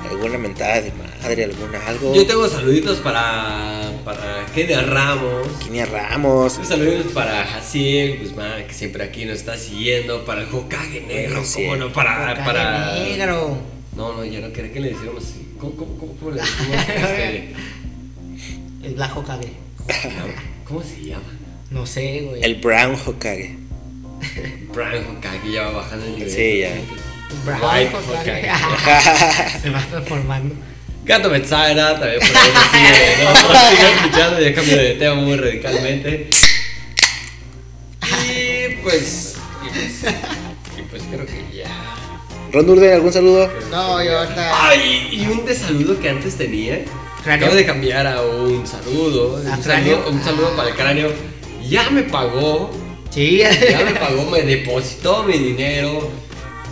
alguna 0.09 0.39
mentada 0.39 0.81
de 0.81 0.93
madre? 0.93 1.45
¿Alguna 1.45 1.85
algo? 1.89 2.15
Yo 2.15 2.25
tengo 2.25 2.49
saluditos 2.49 2.99
para, 2.99 3.91
para 4.05 4.47
Kenia 4.55 4.83
Ramos. 4.83 5.49
Kinia 5.65 5.87
Ramos. 5.87 6.61
Saludos 6.63 7.07
para 7.13 7.45
Jaciel 7.45 8.21
Guzmán, 8.21 8.65
que 8.69 8.73
siempre 8.75 9.03
aquí 9.03 9.25
nos 9.25 9.39
está 9.39 9.59
siguiendo. 9.59 10.25
Para 10.25 10.43
el 10.43 10.49
Hokage 10.55 11.01
Negro, 11.01 11.45
Sí. 11.45 11.65
¿cómo 11.65 11.75
no? 11.77 11.93
Para. 11.93 12.31
Hokage 12.33 12.45
para... 12.45 12.95
negro. 12.95 13.59
No, 13.97 14.13
no, 14.13 14.25
ya 14.25 14.39
no 14.39 14.53
quería 14.53 14.73
que 14.73 14.79
le 14.81 14.91
decíamos 14.91 15.25
así. 15.25 15.49
¿Cómo, 15.59 15.73
cómo, 15.75 15.99
cómo, 15.99 16.13
cómo 16.17 16.31
le 16.31 16.41
decimos? 16.41 16.77
Este, 16.89 17.55
El 18.83 18.95
Black 18.95 19.17
Hokage. 19.17 19.53
¿Cómo 19.77 19.93
se 19.93 20.11
llama? 20.11 20.33
¿Cómo 20.65 20.83
se 20.83 21.05
llama? 21.05 21.23
No 21.71 21.87
sé, 21.87 22.21
güey. 22.23 22.43
El 22.43 22.57
Brown 22.57 22.95
Hokage. 22.95 23.57
Brian 24.75 25.05
Hokage 25.07 25.53
ya 25.53 25.65
va 25.65 25.71
bajando 25.73 26.07
el 26.07 26.15
nivel. 26.15 26.31
Sí, 26.31 26.61
ya. 26.61 26.71
Brown 27.45 27.61
White 27.63 27.97
Hokage. 27.97 28.51
Hokage. 28.51 29.61
Se 29.63 29.71
va 29.71 29.81
transformando. 29.81 30.55
Gato 31.05 31.31
Betsaira 31.31 31.99
también 31.99 32.21
por 32.21 32.37
ahí 32.37 32.53
sigue, 32.73 33.25
¿no? 33.25 33.71
Sigue 33.71 33.93
escuchando, 33.95 34.41
ya 34.41 34.55
cambio 34.55 34.77
de 34.77 34.95
tema 34.95 35.15
muy 35.15 35.37
radicalmente. 35.37 36.31
Y 38.03 38.75
pues, 38.83 39.37
y 39.65 39.69
pues, 39.69 40.15
y 40.79 40.83
pues 40.83 41.03
creo 41.11 41.27
que 41.27 41.57
ya. 41.57 41.69
Ron 42.53 42.67
Durde, 42.67 42.93
¿algún 42.93 43.13
saludo? 43.13 43.51
No, 43.71 44.03
yo 44.03 44.19
ahorita. 44.19 44.69
Ay, 44.69 45.09
y 45.13 45.27
un 45.27 45.45
desaludo 45.45 45.99
que 46.01 46.09
antes 46.11 46.37
tenía. 46.37 46.85
Cráneo. 47.23 47.47
Acabo 47.47 47.57
de 47.57 47.67
cambiar 47.67 48.07
a 48.07 48.23
un 48.23 48.67
saludo. 48.67 49.37
¿A 49.37 49.57
Un 49.57 49.63
cráneo? 49.63 49.97
saludo, 49.99 50.11
un 50.11 50.25
saludo 50.25 50.57
para 50.57 50.69
el 50.71 50.75
cráneo. 50.75 51.09
Ya 51.69 51.91
me 51.91 52.03
pagó. 52.05 52.71
Sí, 53.11 53.39
Ya 53.39 53.85
me 53.85 53.93
pagó, 53.99 54.31
me 54.31 54.43
depositó 54.43 55.23
mi 55.25 55.37
dinero. 55.37 56.09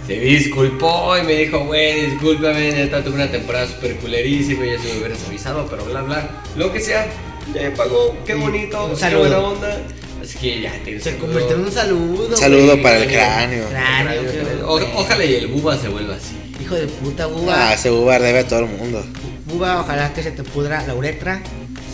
Se 0.07 0.19
disculpó 0.19 1.19
y 1.19 1.23
me 1.23 1.35
dijo, 1.35 1.65
güey, 1.67 2.07
discúlpame, 2.07 2.73
neta, 2.73 3.05
tuve 3.05 3.17
una 3.17 3.31
temporada 3.31 3.67
súper 3.67 3.97
culerísima 3.97 4.65
y 4.65 4.71
ya 4.71 4.79
se 4.79 4.93
me 4.95 4.99
hubieras 5.01 5.19
avisado, 5.29 5.67
pero 5.69 5.85
bla, 5.85 6.01
bla. 6.03 6.31
Lo 6.57 6.73
que 6.73 6.81
sea, 6.81 7.07
ya 7.55 7.63
me 7.63 7.71
pagó, 7.73 8.17
qué 8.25 8.35
bonito, 8.35 8.85
un 8.87 8.93
qué 8.93 8.97
saludo. 8.97 9.21
buena 9.21 9.39
onda. 9.41 9.83
Así 10.23 10.39
que 10.39 10.61
ya 10.63 10.73
te 10.85 10.99
Se 10.99 11.17
convirtió 11.19 11.57
en 11.57 11.61
un 11.65 11.73
saludo. 11.73 12.27
Un 12.29 12.37
saludo 12.37 12.81
para 12.81 12.99
el 13.03 13.09
cráneo. 13.09 13.69
Cráneo, 13.69 14.23
O- 14.67 14.81
ojalá 15.01 15.25
y 15.25 15.35
el 15.35 15.47
buba 15.49 15.77
se 15.77 15.89
vuelva 15.89 16.15
así. 16.15 16.37
Hijo 16.61 16.75
de 16.75 16.87
puta, 16.87 17.27
Buba. 17.27 17.69
Ah, 17.69 17.75
ese 17.75 17.91
Ubar 17.91 18.21
debe 18.23 18.41
a 18.41 18.49
todo 18.49 18.61
el 18.61 18.67
mundo. 18.67 19.05
Buba, 19.49 19.81
ojalá 19.81 20.13
que 20.13 20.23
se 20.23 20.31
te 20.31 20.43
pudra 20.45 20.87
la 20.87 20.95
uretra, 20.95 21.41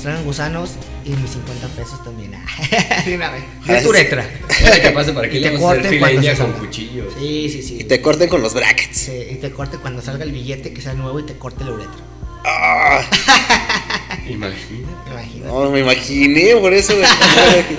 salgan 0.03 0.25
gusanos 0.25 0.71
y 1.05 1.11
mis 1.11 1.31
50 1.31 1.69
pesos 1.69 2.03
también. 2.03 2.33
De 3.07 3.15
una 3.15 3.31
vez. 3.31 3.45
De 3.67 3.81
tu 3.81 3.89
uretra. 3.91 4.29
Que 4.83 4.91
pase 4.91 5.13
para 5.13 5.27
aquí 5.29 5.37
Y 5.37 5.41
le 5.41 5.51
vamos 5.53 5.77
a 5.77 5.81
hacer 5.81 5.99
cuando 5.99 6.37
con 6.39 6.53
cuchillos. 6.55 7.15
Sí, 7.19 7.49
sí, 7.51 7.63
sí. 7.63 7.77
Y 7.81 7.85
te 7.85 8.01
corten 8.01 8.29
con 8.29 8.43
los 8.43 8.55
brackets. 8.55 8.97
Sí, 8.97 9.13
y 9.31 9.35
te 9.37 9.51
corte 9.53 9.77
cuando 9.79 10.03
salga 10.03 10.25
el 10.25 10.33
billete 10.33 10.73
que 10.73 10.81
sea 10.81 10.95
nuevo 10.95 11.21
y 11.21 11.23
te 11.25 11.35
corte 11.35 11.65
la 11.65 11.73
uretra. 11.73 11.95
Ah, 12.45 13.01
Imagina. 14.29 14.89
Imagínate. 15.11 15.47
no, 15.53 15.71
me 15.71 15.81
imaginé, 15.81 16.57
por 16.57 16.73
eso. 16.75 16.93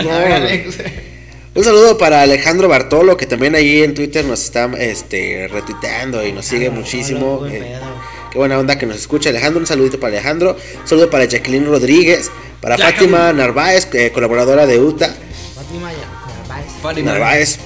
no, 0.04 0.40
no. 0.40 0.46
Un 1.56 1.64
saludo 1.64 1.98
para 1.98 2.22
Alejandro 2.22 2.68
Bartolo, 2.68 3.16
que 3.16 3.26
también 3.28 3.56
ahí 3.56 3.82
en 3.82 3.94
Twitter 3.94 4.26
nos 4.26 4.44
está 4.44 4.70
este, 4.78 5.48
retuiteando 5.48 6.26
y 6.26 6.34
nos 6.34 6.46
sigue 6.46 6.68
Ah, 6.68 6.72
muchísimo. 6.72 7.38
buen 7.38 7.54
Eh, 7.56 7.60
pedo. 7.60 8.15
Qué 8.36 8.40
buena 8.40 8.60
onda 8.60 8.78
que 8.78 8.86
nos 8.86 8.98
escucha 8.98 9.30
Alejandro. 9.30 9.62
Un 9.62 9.66
saludito 9.66 9.98
para 9.98 10.12
Alejandro. 10.12 10.58
Un 10.82 10.88
saludo 10.88 11.10
para 11.10 11.24
Jacqueline 11.24 11.66
Rodríguez. 11.66 12.30
Para 12.60 12.78
Fátima 12.78 13.32
Narváez, 13.32 13.88
eh, 13.94 14.12
colaboradora 14.14 14.66
de 14.66 14.78
UTA. 14.78 15.16
Fátima 15.56 15.90
Narváez. 15.94 16.72
Fátima. 16.82 17.12
Narváez. 17.14 17.60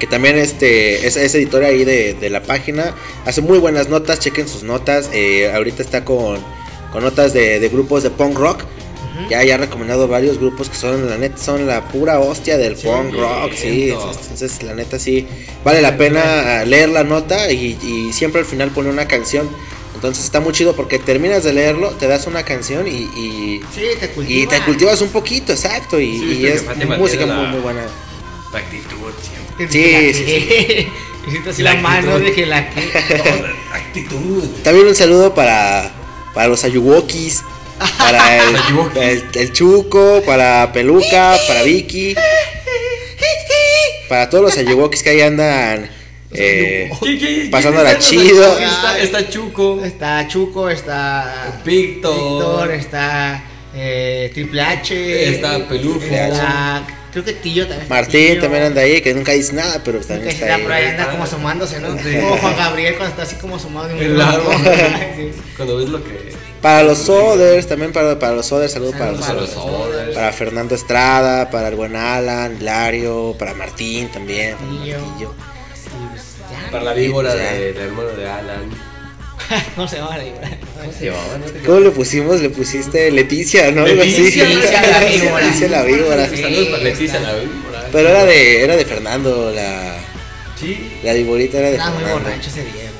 Que 0.00 0.08
también 0.08 0.36
este, 0.36 1.06
es, 1.06 1.16
es 1.16 1.32
editora 1.36 1.68
ahí 1.68 1.84
de, 1.84 2.14
de 2.14 2.28
la 2.28 2.42
página. 2.42 2.92
Hace 3.24 3.40
muy 3.40 3.58
buenas 3.58 3.88
notas, 3.88 4.18
chequen 4.18 4.48
sus 4.48 4.64
notas. 4.64 5.10
eh, 5.12 5.52
ahorita 5.54 5.80
está 5.80 6.04
con, 6.04 6.40
con 6.92 7.04
notas 7.04 7.32
de, 7.32 7.60
de 7.60 7.68
grupos 7.68 8.02
de 8.02 8.10
punk 8.10 8.36
rock. 8.36 8.64
Ya, 9.30 9.44
ya 9.44 9.54
ha 9.54 9.58
recomendado 9.58 10.08
varios 10.08 10.40
grupos 10.40 10.68
que 10.68 10.74
son, 10.74 11.08
la 11.08 11.16
neta, 11.16 11.36
son 11.36 11.68
la 11.68 11.86
pura 11.86 12.18
hostia 12.18 12.58
del 12.58 12.74
punk 12.74 13.14
rock. 13.14 13.52
Sí, 13.54 13.90
entonces 13.90 14.60
la 14.64 14.74
neta 14.74 14.98
sí, 14.98 15.28
vale 15.62 15.80
la 15.80 15.96
pena 15.96 16.64
leer 16.64 16.88
la 16.88 17.04
nota 17.04 17.48
y, 17.52 17.78
y 17.80 18.12
siempre 18.12 18.40
al 18.40 18.44
final 18.44 18.72
pone 18.72 18.90
una 18.90 19.06
canción. 19.06 19.48
Entonces 20.04 20.26
está 20.26 20.40
muy 20.40 20.52
chido 20.52 20.76
porque 20.76 20.98
terminas 20.98 21.44
de 21.44 21.54
leerlo, 21.54 21.92
te 21.92 22.06
das 22.06 22.26
una 22.26 22.42
canción 22.42 22.86
y, 22.86 22.90
y, 22.90 23.60
Sí, 23.74 23.86
te 23.98 24.12
y 24.28 24.46
te 24.46 24.60
cultivas 24.60 25.00
un 25.00 25.08
poquito, 25.08 25.54
exacto. 25.54 25.98
Y, 25.98 26.18
Sí, 26.18 26.24
y 26.24 26.58
porque 26.58 26.82
es 26.82 26.98
música 26.98 27.24
muy, 27.24 27.58
buena. 27.60 27.86
La 28.52 28.58
actitud 28.58 28.96
siempre. 29.22 29.66
Sí, 29.70 30.12
sí, 30.12 30.88
así 31.48 31.62
La 31.62 31.72
la, 31.72 31.80
mano, 31.80 32.18
la 32.18 32.30
que. 32.34 32.44
Actitud. 33.72 34.44
También 34.62 34.88
un 34.88 34.94
saludo 34.94 35.34
para, 35.34 35.90
para 36.34 36.48
los 36.48 36.62
ayuwokis, 36.64 37.42
para 37.96 38.44
el, 38.48 38.56
el, 38.96 39.24
el 39.32 39.52
Chuco, 39.54 40.22
para 40.26 40.70
Peluca, 40.74 41.34
para 41.48 41.62
Vicky, 41.62 42.14
para 44.10 44.28
todos 44.28 44.44
los 44.44 44.58
ayuwokis 44.58 45.02
que 45.02 45.08
ahí 45.08 45.22
andan 45.22 45.93
eh, 46.34 46.90
¿Qué- 47.02 47.18
qué- 47.18 47.48
Pasándola 47.50 47.94
qué- 47.94 47.98
chido. 48.00 48.58
Está, 48.58 48.98
está 48.98 49.28
Chuco. 49.30 49.84
Está 49.84 50.26
Chuco, 50.28 50.68
está. 50.70 51.60
Víctor. 51.64 52.14
Víctor, 52.14 52.70
está. 52.72 53.44
Eh, 53.74 54.30
Triple 54.34 54.60
H. 54.60 55.28
Está 55.34 55.66
Pelufo. 55.68 56.00
Está. 56.04 56.82
Creo 57.12 57.24
que 57.24 57.32
Tillo 57.34 57.66
también. 57.68 57.88
Martín 57.88 58.26
Tillo. 58.28 58.40
también 58.42 58.64
anda 58.64 58.80
ahí, 58.82 59.00
que 59.00 59.14
nunca 59.14 59.30
dice 59.32 59.52
nada, 59.52 59.80
pero 59.84 60.00
también 60.00 60.28
está 60.30 60.46
está 60.46 60.54
ahí. 60.56 60.62
por 60.62 60.72
ahí, 60.72 60.86
anda 60.86 61.10
como 61.10 61.22
asomándose, 61.22 61.78
¿no? 61.78 61.96
Sí. 61.96 62.16
Como 62.20 62.36
Juan 62.38 62.56
Gabriel 62.56 62.94
cuando 62.96 63.10
está 63.10 63.22
así 63.22 63.36
como 63.36 63.54
asomado 63.56 63.86
de 63.88 63.94
un 63.94 64.02
El 64.02 64.20
árbol. 64.20 64.54
Sí. 65.16 65.30
Cuando 65.56 65.76
ves 65.76 65.88
lo 65.90 66.02
que. 66.02 66.34
Para 66.60 66.82
los 66.82 66.98
Soders, 66.98 67.68
también 67.68 67.92
para, 67.92 68.18
para 68.18 68.34
los 68.34 68.46
Soders, 68.46 68.72
saludos 68.72 68.94
para 68.96 69.12
Para 69.12 69.20
para 69.26 69.40
los 69.40 69.50
Soders. 69.50 69.86
oders. 69.86 70.14
Para 70.14 70.32
Fernando 70.32 70.74
Estrada, 70.74 71.50
para 71.50 71.68
el 71.68 71.74
buen 71.76 71.94
Alan, 71.94 72.56
Hilario, 72.58 73.36
para 73.38 73.54
Martín 73.54 74.08
también. 74.08 74.56
para 74.56 74.70
Tillo. 74.82 74.98
Martillo. 74.98 75.34
Para 76.74 76.86
la 76.86 76.92
víbora 76.92 77.32
del 77.36 77.76
hermano 77.76 78.08
de 78.10 78.28
Alan. 78.28 78.68
¿Cómo 79.76 79.86
se 79.86 79.96
llama 79.98 80.18
la 80.18 80.24
víbora? 80.24 80.50
¿Cómo 80.80 80.92
se 80.92 81.04
llamaba? 81.06 81.38
No 81.38 81.44
te 81.46 81.58
¿Cómo 81.60 81.78
le 81.78 81.90
pusimos? 81.92 82.40
Le 82.40 82.50
pusiste 82.50 83.12
Leticia, 83.12 83.70
¿no? 83.70 83.84
Algo 83.84 84.02
así. 84.02 84.10
Leticia, 84.10 84.44
Leticia 84.48 84.80
la 84.82 84.98
víbora. 85.04 85.40
Leticia 85.44 85.68
la 85.68 85.82
víbora. 85.84 86.28
Sí. 86.28 86.36
Saludos 86.42 86.68
para 86.70 86.82
Leticia, 86.82 87.20
la 87.20 87.34
víbora. 87.34 87.88
Pero 87.92 88.08
era 88.08 88.24
de, 88.24 88.64
era 88.64 88.76
de 88.76 88.84
Fernando, 88.84 89.52
la, 89.54 89.98
Sí. 90.58 90.98
la 91.04 91.12
viborita 91.12 91.58
era 91.58 91.68
de 91.68 91.74
Estaba 91.74 91.92
muy 91.92 92.02
Fernando. 92.02 92.24
borracho 92.28 92.50
ese 92.50 92.64
día. 92.64 92.90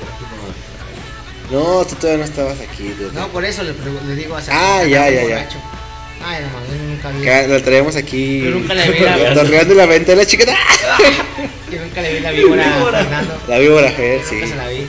No, 1.51 1.85
tú 1.85 1.95
todavía 1.95 2.19
no 2.19 2.31
estabas 2.31 2.57
aquí. 2.61 2.95
No, 3.13 3.27
por 3.27 3.43
eso 3.43 3.61
le, 3.63 3.73
digo 4.15 4.37
a 4.37 4.41
Ah, 4.51 4.85
ya, 4.85 5.09
ya, 5.09 5.27
ya. 5.27 5.49
Ay, 6.27 6.41
no 6.43 6.49
mames, 6.49 6.81
nunca 6.89 7.09
vi. 7.11 7.21
Que 7.23 7.47
la 7.47 7.63
traemos 7.63 7.95
aquí. 7.95 8.41
Yo 8.41 8.49
nunca 8.51 8.73
le 8.73 8.89
vi 8.89 8.99
la- 8.99 9.33
Torreando 9.33 9.75
la 9.75 9.85
ventana, 9.85 10.17
la 10.21 10.25
chica. 10.25 10.45
Yo 11.71 11.79
nunca 11.81 12.01
le 12.01 12.13
vi 12.13 12.19
la 12.19 12.31
víbora 12.31 12.63
a 12.65 12.91
Fernando. 12.91 13.41
La 13.47 13.59
víbora, 13.59 13.91
Fer, 13.91 14.21
sí. 14.27 14.35
Nunca 14.35 14.47
se 14.47 14.55
la 14.55 14.67
vi. 14.69 14.87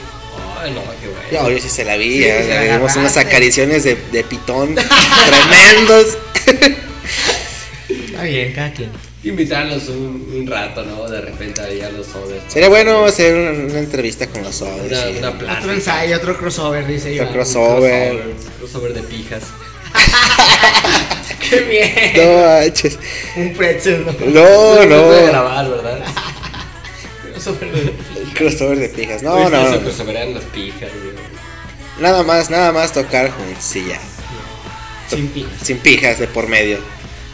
Ay, 0.59 0.71
no, 0.71 0.81
qué 0.99 1.07
bueno. 1.07 1.49
Yo, 1.49 1.55
yo 1.55 1.61
sí 1.61 1.69
se 1.69 1.85
la 1.85 1.95
vi, 1.97 2.13
Sí, 2.13 2.19
ya, 2.27 2.41
se 2.41 2.47
le 2.47 2.67
la 2.67 2.73
dimos 2.77 2.95
unas 2.95 3.17
acariciones 3.17 3.83
de, 3.83 3.95
de 4.11 4.23
pitón 4.23 4.73
tremendos. 4.75 6.17
Está 7.89 8.23
bien, 8.23 8.53
cada 8.53 8.71
quien. 8.73 8.89
Invitarlos 9.23 9.89
un, 9.89 10.31
un 10.35 10.47
rato, 10.47 10.83
¿no? 10.83 11.07
De 11.09 11.21
repente 11.21 11.61
ahí 11.61 11.81
a 11.81 11.89
los 11.89 12.07
oders. 12.15 12.43
Sería 12.47 12.69
bueno 12.69 13.05
hacer 13.05 13.35
una, 13.35 13.51
una 13.51 13.79
entrevista 13.79 14.25
con 14.27 14.41
los 14.43 14.55
Soders. 14.55 14.85
Una, 15.19 15.31
sí. 15.31 15.41
una. 15.43 15.57
Otro 15.59 15.73
ensayo, 15.73 16.15
otro 16.17 16.37
crossover, 16.37 16.87
dice 16.87 17.13
yo. 17.13 17.23
Otro 17.23 17.33
crossover. 17.35 18.11
Crossover. 18.13 18.35
Crossover 18.59 18.93
de 18.93 19.01
pijas. 19.03 19.43
¡Qué 21.49 21.59
bien! 21.61 22.13
No 22.15 22.43
manches. 22.43 22.99
Un 23.35 23.53
pretzel, 23.53 24.05
¿no? 24.05 24.11
No, 24.11 24.17
puede 24.75 24.85
no. 24.87 25.27
grabar, 25.27 25.69
¿verdad? 25.69 25.99
Crossover 27.33 27.71
de- 27.71 27.93
Crossover 28.33 28.79
de 28.79 28.89
pijas. 28.89 29.23
No, 29.23 29.49
no, 29.49 29.49
no. 29.49 29.69
las 30.33 30.43
pijas, 30.45 30.89
güey. 30.91 31.15
Nada 31.99 32.23
más, 32.23 32.49
nada 32.49 32.71
más 32.71 32.91
tocar 32.93 33.31
ya. 33.87 33.99
Sin 35.09 35.27
pijas. 35.29 35.51
Sin 35.63 35.77
pijas 35.79 36.19
de 36.19 36.27
por 36.27 36.47
medio. 36.47 36.79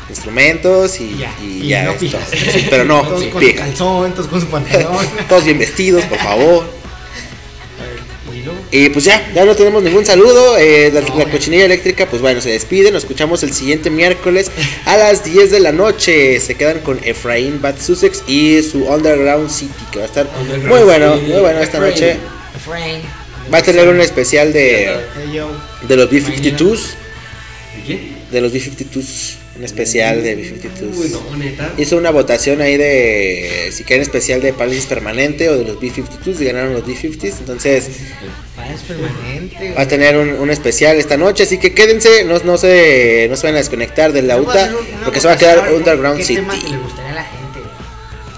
Instrumentos 0.09 0.99
y, 0.99 1.18
Ya. 1.18 1.34
y 1.41 1.68
ya 1.68 1.84
no 1.84 1.91
es 1.91 1.97
pijas. 1.97 2.30
todo. 2.30 2.39
Sí, 2.51 2.68
pero 2.70 2.86
no, 2.86 3.01
Todos 3.03 3.24
con 3.26 3.39
pijas. 3.41 3.68
calzón, 3.68 4.14
todos 4.14 4.28
con 4.28 4.41
su 4.41 4.47
pantalón. 4.47 5.07
Todos 5.30 5.45
bien 5.45 5.57
vestidos, 5.59 6.03
por 6.05 6.18
favor. 6.20 6.82
Y 8.76 8.89
pues 8.89 9.05
ya, 9.05 9.32
ya 9.36 9.45
no 9.45 9.55
tenemos 9.55 9.84
ningún 9.84 10.03
saludo. 10.03 10.57
eh, 10.57 10.89
la, 10.91 11.01
No, 11.01 11.15
la 11.19 11.26
cochinilla 11.30 11.65
eléctrica, 11.65 12.07
pues 12.09 12.24
bueno, 12.24 12.41
se 12.41 12.49
despide. 12.49 12.89
Nos 12.91 13.03
escuchamos 13.03 13.43
el 13.43 13.53
siguiente 13.53 13.91
miércoles 13.91 14.49
a 14.86 14.97
las 14.97 15.24
10 15.24 15.51
de 15.51 15.59
la 15.59 15.71
noche. 15.71 16.39
Se 16.39 16.55
quedan 16.55 16.80
con 16.80 16.99
Efraín 17.03 17.61
Bad 17.61 17.76
Sussex 17.80 18.24
y 18.28 18.63
su 18.63 18.86
Underground 18.86 19.51
City, 19.51 19.71
que 19.91 19.99
va 19.99 20.05
a 20.05 20.07
estar 20.07 20.28
muy 20.67 20.82
bueno, 20.82 21.13
City. 21.19 21.32
muy 21.32 21.41
bueno 21.41 21.59
esta 21.59 21.78
Efraín. 21.78 21.93
noche. 21.93 22.17
Efraín. 22.55 23.01
Va 23.53 23.57
a 23.59 23.61
tener 23.61 23.88
un 23.88 24.01
especial 24.01 24.51
de, 24.51 24.89
de 25.88 25.95
los 25.95 26.09
B-52s. 26.09 26.80
¿De 27.76 27.82
quién? 27.86 28.15
De 28.32 28.41
los 28.41 28.51
B-52s. 28.53 29.36
Un 29.56 29.64
especial 29.64 30.24
de 30.24 30.36
Uy, 30.36 30.41
B-52s. 30.62 31.10
no, 31.12 31.38
neta. 31.38 31.72
Hizo 31.78 31.95
una 31.97 32.10
votación 32.10 32.60
ahí 32.62 32.76
de 32.76 33.70
si 33.72 33.84
quieren 33.84 34.01
especial 34.01 34.41
de 34.41 34.51
parálisis 34.51 34.88
permanente 34.88 35.47
o 35.49 35.58
de 35.58 35.64
los 35.66 35.80
B-52s 35.80 36.41
y 36.41 36.45
ganaron 36.45 36.74
los 36.74 36.86
B-50s. 36.88 37.34
Entonces 37.39 37.88
permanente. 38.88 39.74
va 39.78 39.84
a 39.84 39.88
tener 39.88 40.18
un, 40.18 40.30
un 40.30 40.49
especial 40.49 40.97
esta 40.97 41.18
noche. 41.18 41.43
Así 41.43 41.60
que 41.60 41.74
quédense, 41.74 42.24
no, 42.24 42.39
no, 42.39 42.58
se, 42.58 43.28
no 43.30 43.36
se 43.36 43.45
van 43.45 43.54
a 43.56 43.60
desconectar 43.60 44.12
de 44.12 44.24
la 44.24 44.38
UTA 44.38 44.72
porque 45.04 45.22
se 45.22 45.28
va 45.28 45.34
a 45.34 45.38
quedar 45.38 45.72
Underground 45.72 46.18
¿Qué 46.18 46.24
City. 46.26 46.41
tema 46.41 46.60
que 46.60 46.70
le 46.70 46.78
gustaría 46.78 47.12
a 47.12 47.16
la 47.16 47.24
gente? 47.24 47.60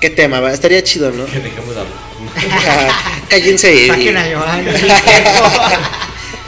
¿Qué 0.02 0.10
tema? 0.10 0.40
va? 0.42 0.52
Estaría 0.54 0.84
chido, 0.84 1.12
¿no? 1.12 1.26
Que 1.28 1.40
dejemos 1.40 1.74
de 1.76 1.82
hablar. 1.82 1.96
Cállense 3.30 3.74
y. 3.74 3.88
Saquen 3.88 4.18
a 4.18 4.24
Johan. 4.24 4.66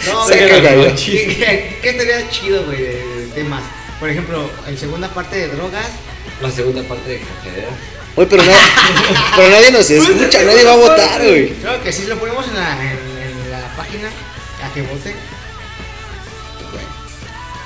no. 0.08 0.28
¿Qué, 0.28 1.90
estaría 1.90 2.30
chido, 2.30 2.66
güey, 2.66 2.82
de, 2.82 2.88
de 2.92 3.28
temas? 3.34 3.64
Por 4.00 4.10
ejemplo, 4.10 4.50
en 4.68 4.78
segunda 4.78 5.08
parte 5.10 5.36
de 5.38 5.48
drogas. 5.50 5.86
La 6.42 6.52
segunda 6.52 6.84
parte 6.84 7.10
de 7.10 7.20
Cajadera. 7.20 7.68
Uy, 8.16 8.26
pero, 8.30 8.44
na- 8.44 8.52
pero 9.36 9.50
nadie 9.50 9.72
nos 9.72 9.90
escucha, 9.90 10.44
nadie 10.44 10.64
va 10.64 10.74
a 10.74 10.78
votar, 10.78 11.22
güey. 11.26 11.50
Creo 11.54 11.82
que 11.84 11.92
si 11.92 12.06
lo 12.06 12.18
ponemos 12.20 12.48
en 12.48 12.56
la, 12.56 12.72
en, 12.84 12.90
en 12.92 13.52
la 13.52 13.76
página 13.76 14.10
a 14.64 14.74
que 14.74 14.82
voten. 14.84 15.16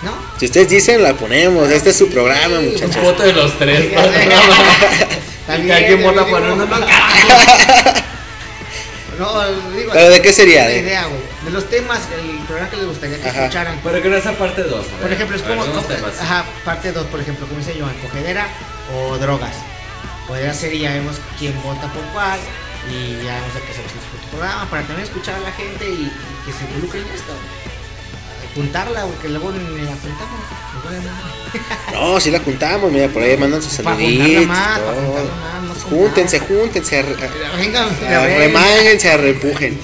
¿No? 0.03 0.11
Si 0.39 0.45
ustedes 0.45 0.69
dicen, 0.69 1.03
la 1.03 1.13
ponemos. 1.13 1.69
Este 1.69 1.91
es 1.91 1.97
su 1.97 2.09
programa, 2.09 2.57
Un 2.59 2.71
muchachos. 2.71 3.03
voto 3.03 3.21
de 3.23 3.34
los 3.34 3.57
tres. 3.59 3.79
Sí. 3.82 3.91
También, 5.47 5.86
quien 5.86 6.01
vota 6.03 6.25
por 6.25 6.41
uno. 6.41 6.65
No, 9.22 9.45
digo. 9.78 9.91
¿Pero 9.93 10.09
de 10.09 10.22
qué 10.22 10.34
sería? 10.34 10.63
una 10.63 10.74
idea, 10.74 11.05
güey. 11.05 11.22
De 11.45 11.51
los 11.51 11.69
temas, 11.69 11.99
el 12.19 12.38
programa 12.45 12.69
que 12.72 12.78
les 12.78 12.86
gustaría 12.88 13.22
que 13.22 13.30
Ajá. 13.30 13.39
escucharan. 13.41 13.80
Pero 13.84 14.01
que 14.01 14.09
no 14.09 14.17
esa 14.17 14.34
parte 14.34 14.63
2. 14.63 14.86
Por 14.86 15.11
ejemplo, 15.11 15.36
es 15.38 15.43
como. 15.43 15.63
Ajá, 15.63 16.45
parte 16.65 16.91
2, 16.91 17.05
por 17.07 17.19
ejemplo, 17.19 17.45
como 17.47 17.59
dice 17.59 17.76
Joan, 17.80 17.93
cogedera 17.99 18.47
o 18.95 19.17
drogas. 19.17 19.55
Podría 20.28 20.53
ser 20.53 20.74
y 20.74 20.80
ya 20.80 20.93
vemos 20.93 21.17
quién 21.38 21.53
vota 21.61 21.88
por 21.93 22.03
cuál. 22.13 22.39
Y 22.89 23.24
ya 23.24 23.36
vemos 23.36 23.53
de 23.53 23.61
qué 23.61 23.74
se 23.74 23.84
discute 23.84 24.24
el 24.24 24.30
programa. 24.32 24.67
Para 24.69 24.82
también 24.84 25.07
escuchar 25.07 25.36
a 25.36 25.39
la 25.39 25.51
gente 25.51 25.88
y, 25.88 26.09
y 26.09 26.45
que 26.45 26.51
se 26.51 26.63
involucre 26.65 27.01
en 27.01 27.07
esto. 27.09 27.34
Juntarla, 28.56 29.06
porque 29.06 29.30
luego 29.30 29.52
ni 29.52 29.60
la 29.82 29.91
juntamos. 29.91 30.41
No, 31.93 32.20
si 32.20 32.32
la 32.32 32.39
juntamos, 32.39 32.91
mira, 32.91 33.08
por 33.10 33.22
ahí 33.22 33.38
mandan 33.38 33.62
sus 33.62 33.74
saluditos. 33.74 34.45
más, 34.47 34.80
más, 34.80 34.80
no 35.64 35.74
júntense, 35.89 36.39
nada. 36.39 36.49
júntense, 36.49 37.04
Venga, 37.58 37.88
remánguense, 38.38 39.12
arrepujen. 39.12 39.80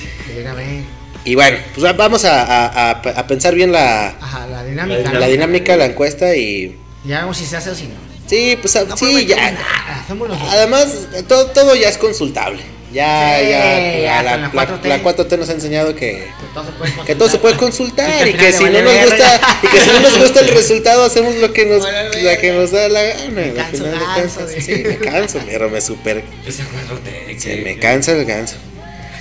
Y 1.26 1.36
bueno, 1.36 1.58
pues 1.76 1.86
va- 1.86 1.94
vamos 1.94 2.24
a, 2.26 2.42
a- 2.44 2.92
a- 2.92 3.28
pensar 3.28 3.54
bien 3.54 3.72
la, 3.74 4.08
Ajá, 4.20 4.48
la 4.48 4.64
dinámica. 4.64 5.12
la 5.14 5.20
¿no? 5.20 5.28
dinámica, 5.28 5.76
la 5.76 5.86
encuesta 5.86 6.34
y. 6.36 6.78
Ya 7.04 7.20
vemos 7.22 7.38
si 7.38 7.46
se 7.46 7.58
hace 7.58 7.70
o 7.72 7.76
si 7.76 7.84
no. 7.88 7.96
Sí, 8.28 8.58
pues 8.62 8.76
a- 8.78 8.86
No 8.86 8.96
sí, 8.96 9.26
ya. 9.26 9.52
nada. 9.52 10.06
Además, 10.52 10.88
todo, 11.28 11.48
todo 11.48 11.76
ya 11.76 11.90
es 11.90 11.98
consultable. 11.98 12.64
Ya, 12.98 13.40
Sí, 13.40 13.50
ya, 13.50 14.00
ya, 14.00 14.24
la, 14.24 14.38
la 14.38 14.48
la- 14.48 14.52
4T. 14.52 14.88
la 14.88 15.04
4T 15.04 15.38
nos 15.38 15.50
ha 15.50 15.54
enseñado 15.54 15.96
que, 15.96 16.28
Todo 16.54 16.66
se 16.66 16.72
puede 16.72 16.92
que 17.06 17.16
todo 17.16 17.30
se 17.30 17.38
puede 17.38 17.54
Y 17.56 17.58
consultar 17.58 18.24
que 18.24 18.30
y 18.32 18.34
que 18.34 18.52
si 18.52 18.64
no 18.64 18.82
nos 18.82 18.94
gusta 19.06 19.42
y 19.64 19.68
que 19.68 19.80
si 19.80 19.88
no 19.92 20.00
nos 20.00 20.18
gusta 20.20 20.40
el 20.40 20.48
resultado 20.50 21.04
hacemos 21.04 21.36
lo 21.36 21.54
que 21.54 21.66
nos, 21.66 21.84
Vale 21.84 22.24
la 22.24 22.38
que 22.38 22.52
nos 22.52 22.72
da 22.72 22.90
la 22.90 23.04
gana. 23.04 23.42
al 23.44 23.54
canso, 23.54 23.78
final 23.84 23.92
de 24.00 24.06
canso. 24.16 24.42
Sí, 24.60 24.84
me 24.86 24.98
canso, 24.98 25.40
pero 25.46 25.70
me 25.70 25.80
super 25.82 26.24
Esa 26.48 26.64
4T. 26.64 27.38
se 27.40 27.56
me 27.58 27.78
cansa 27.78 28.14
el 28.14 28.26
ganso. 28.26 28.56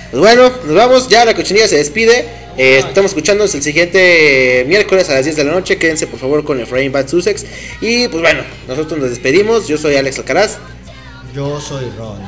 Pues 0.09 0.21
bueno, 0.21 0.51
nos 0.65 0.75
vamos, 0.75 1.07
ya 1.09 1.23
la 1.25 1.35
cochinilla 1.35 1.67
se 1.67 1.77
despide. 1.77 2.25
Eh, 2.57 2.79
estamos 2.79 3.11
escuchándonos 3.11 3.53
el 3.53 3.61
siguiente 3.61 4.65
miércoles 4.67 5.07
a 5.09 5.13
las 5.15 5.25
10 5.25 5.35
de 5.35 5.43
la 5.43 5.51
noche. 5.51 5.77
Quédense 5.77 6.07
por 6.07 6.19
favor 6.19 6.43
con 6.43 6.59
Efraín 6.59 6.91
Bad 6.91 7.07
Sussex. 7.09 7.45
Y 7.81 8.07
pues 8.07 8.21
bueno, 8.23 8.41
nosotros 8.67 8.99
nos 8.99 9.09
despedimos. 9.11 9.67
Yo 9.67 9.77
soy 9.77 9.95
Alex 9.97 10.17
Alcaraz. 10.17 10.57
Yo 11.35 11.59
soy 11.61 11.85
Ron 11.97 12.19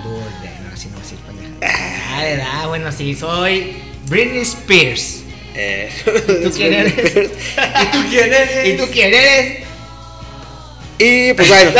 Ah, 2.20 2.24
¿verdad? 2.24 2.68
Bueno, 2.68 2.92
sí, 2.92 3.16
soy 3.16 3.78
Britney 4.10 4.42
Spears. 4.42 5.24
Eh, 5.56 5.90
¿Y 6.06 6.44
tú 6.44 6.52
quién 6.56 6.74
eres? 6.74 6.94
¿Y 6.96 7.92
tú 7.92 7.98
quién 8.10 8.34
eres? 8.34 8.68
¿Y 8.68 8.78
tú 8.78 8.84
quién 8.92 9.14
eres? 9.14 9.64
y 11.00 11.34
pues 11.34 11.48
bueno. 11.48 11.72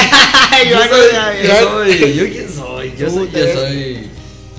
Yo 0.64 0.80
yo 0.80 0.88
soy, 0.88 1.44
yo 1.44 1.60
soy, 1.60 2.14
yo 2.16 2.30
quién 2.30 2.50
soy, 2.50 2.94
yo 2.98 3.10
soy, 3.10 3.30
yo 3.32 3.54
soy. 3.54 4.10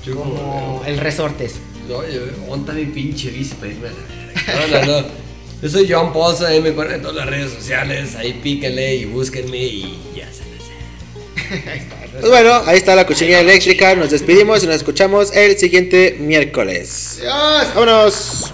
Yo 0.05 0.15
Como 0.15 0.83
el 0.85 0.97
Resortes. 0.97 1.55
Oye, 1.89 2.21
monta 2.47 2.73
mi 2.73 2.85
pinche 2.85 3.29
bici 3.31 3.55
para 3.55 3.71
irme 3.71 3.87
a 3.87 3.91
la. 3.91 4.67
No, 4.67 4.85
no, 4.85 5.01
no. 5.01 5.07
Yo 5.61 5.69
soy 5.69 5.87
John 5.89 6.13
Poza, 6.13 6.49
me 6.49 6.69
encuentran 6.69 6.95
en 6.95 7.01
todas 7.01 7.17
las 7.17 7.25
redes 7.27 7.51
sociales. 7.53 8.15
Ahí 8.15 8.33
píquenle 8.33 8.95
y 8.95 9.05
búsquenme 9.05 9.57
y 9.57 9.99
ya 10.15 10.27
se 10.31 10.43
les 10.45 10.50
Pues 12.11 12.29
bueno, 12.29 12.61
ahí 12.65 12.77
está 12.77 12.95
la 12.95 13.05
cochinilla 13.05 13.39
eléctrica. 13.39 13.95
Nos 13.95 14.11
despedimos 14.11 14.63
y 14.63 14.67
nos 14.67 14.75
escuchamos 14.75 15.35
el 15.35 15.57
siguiente 15.57 16.17
miércoles. 16.19 17.19
Vámonos. 17.25 18.53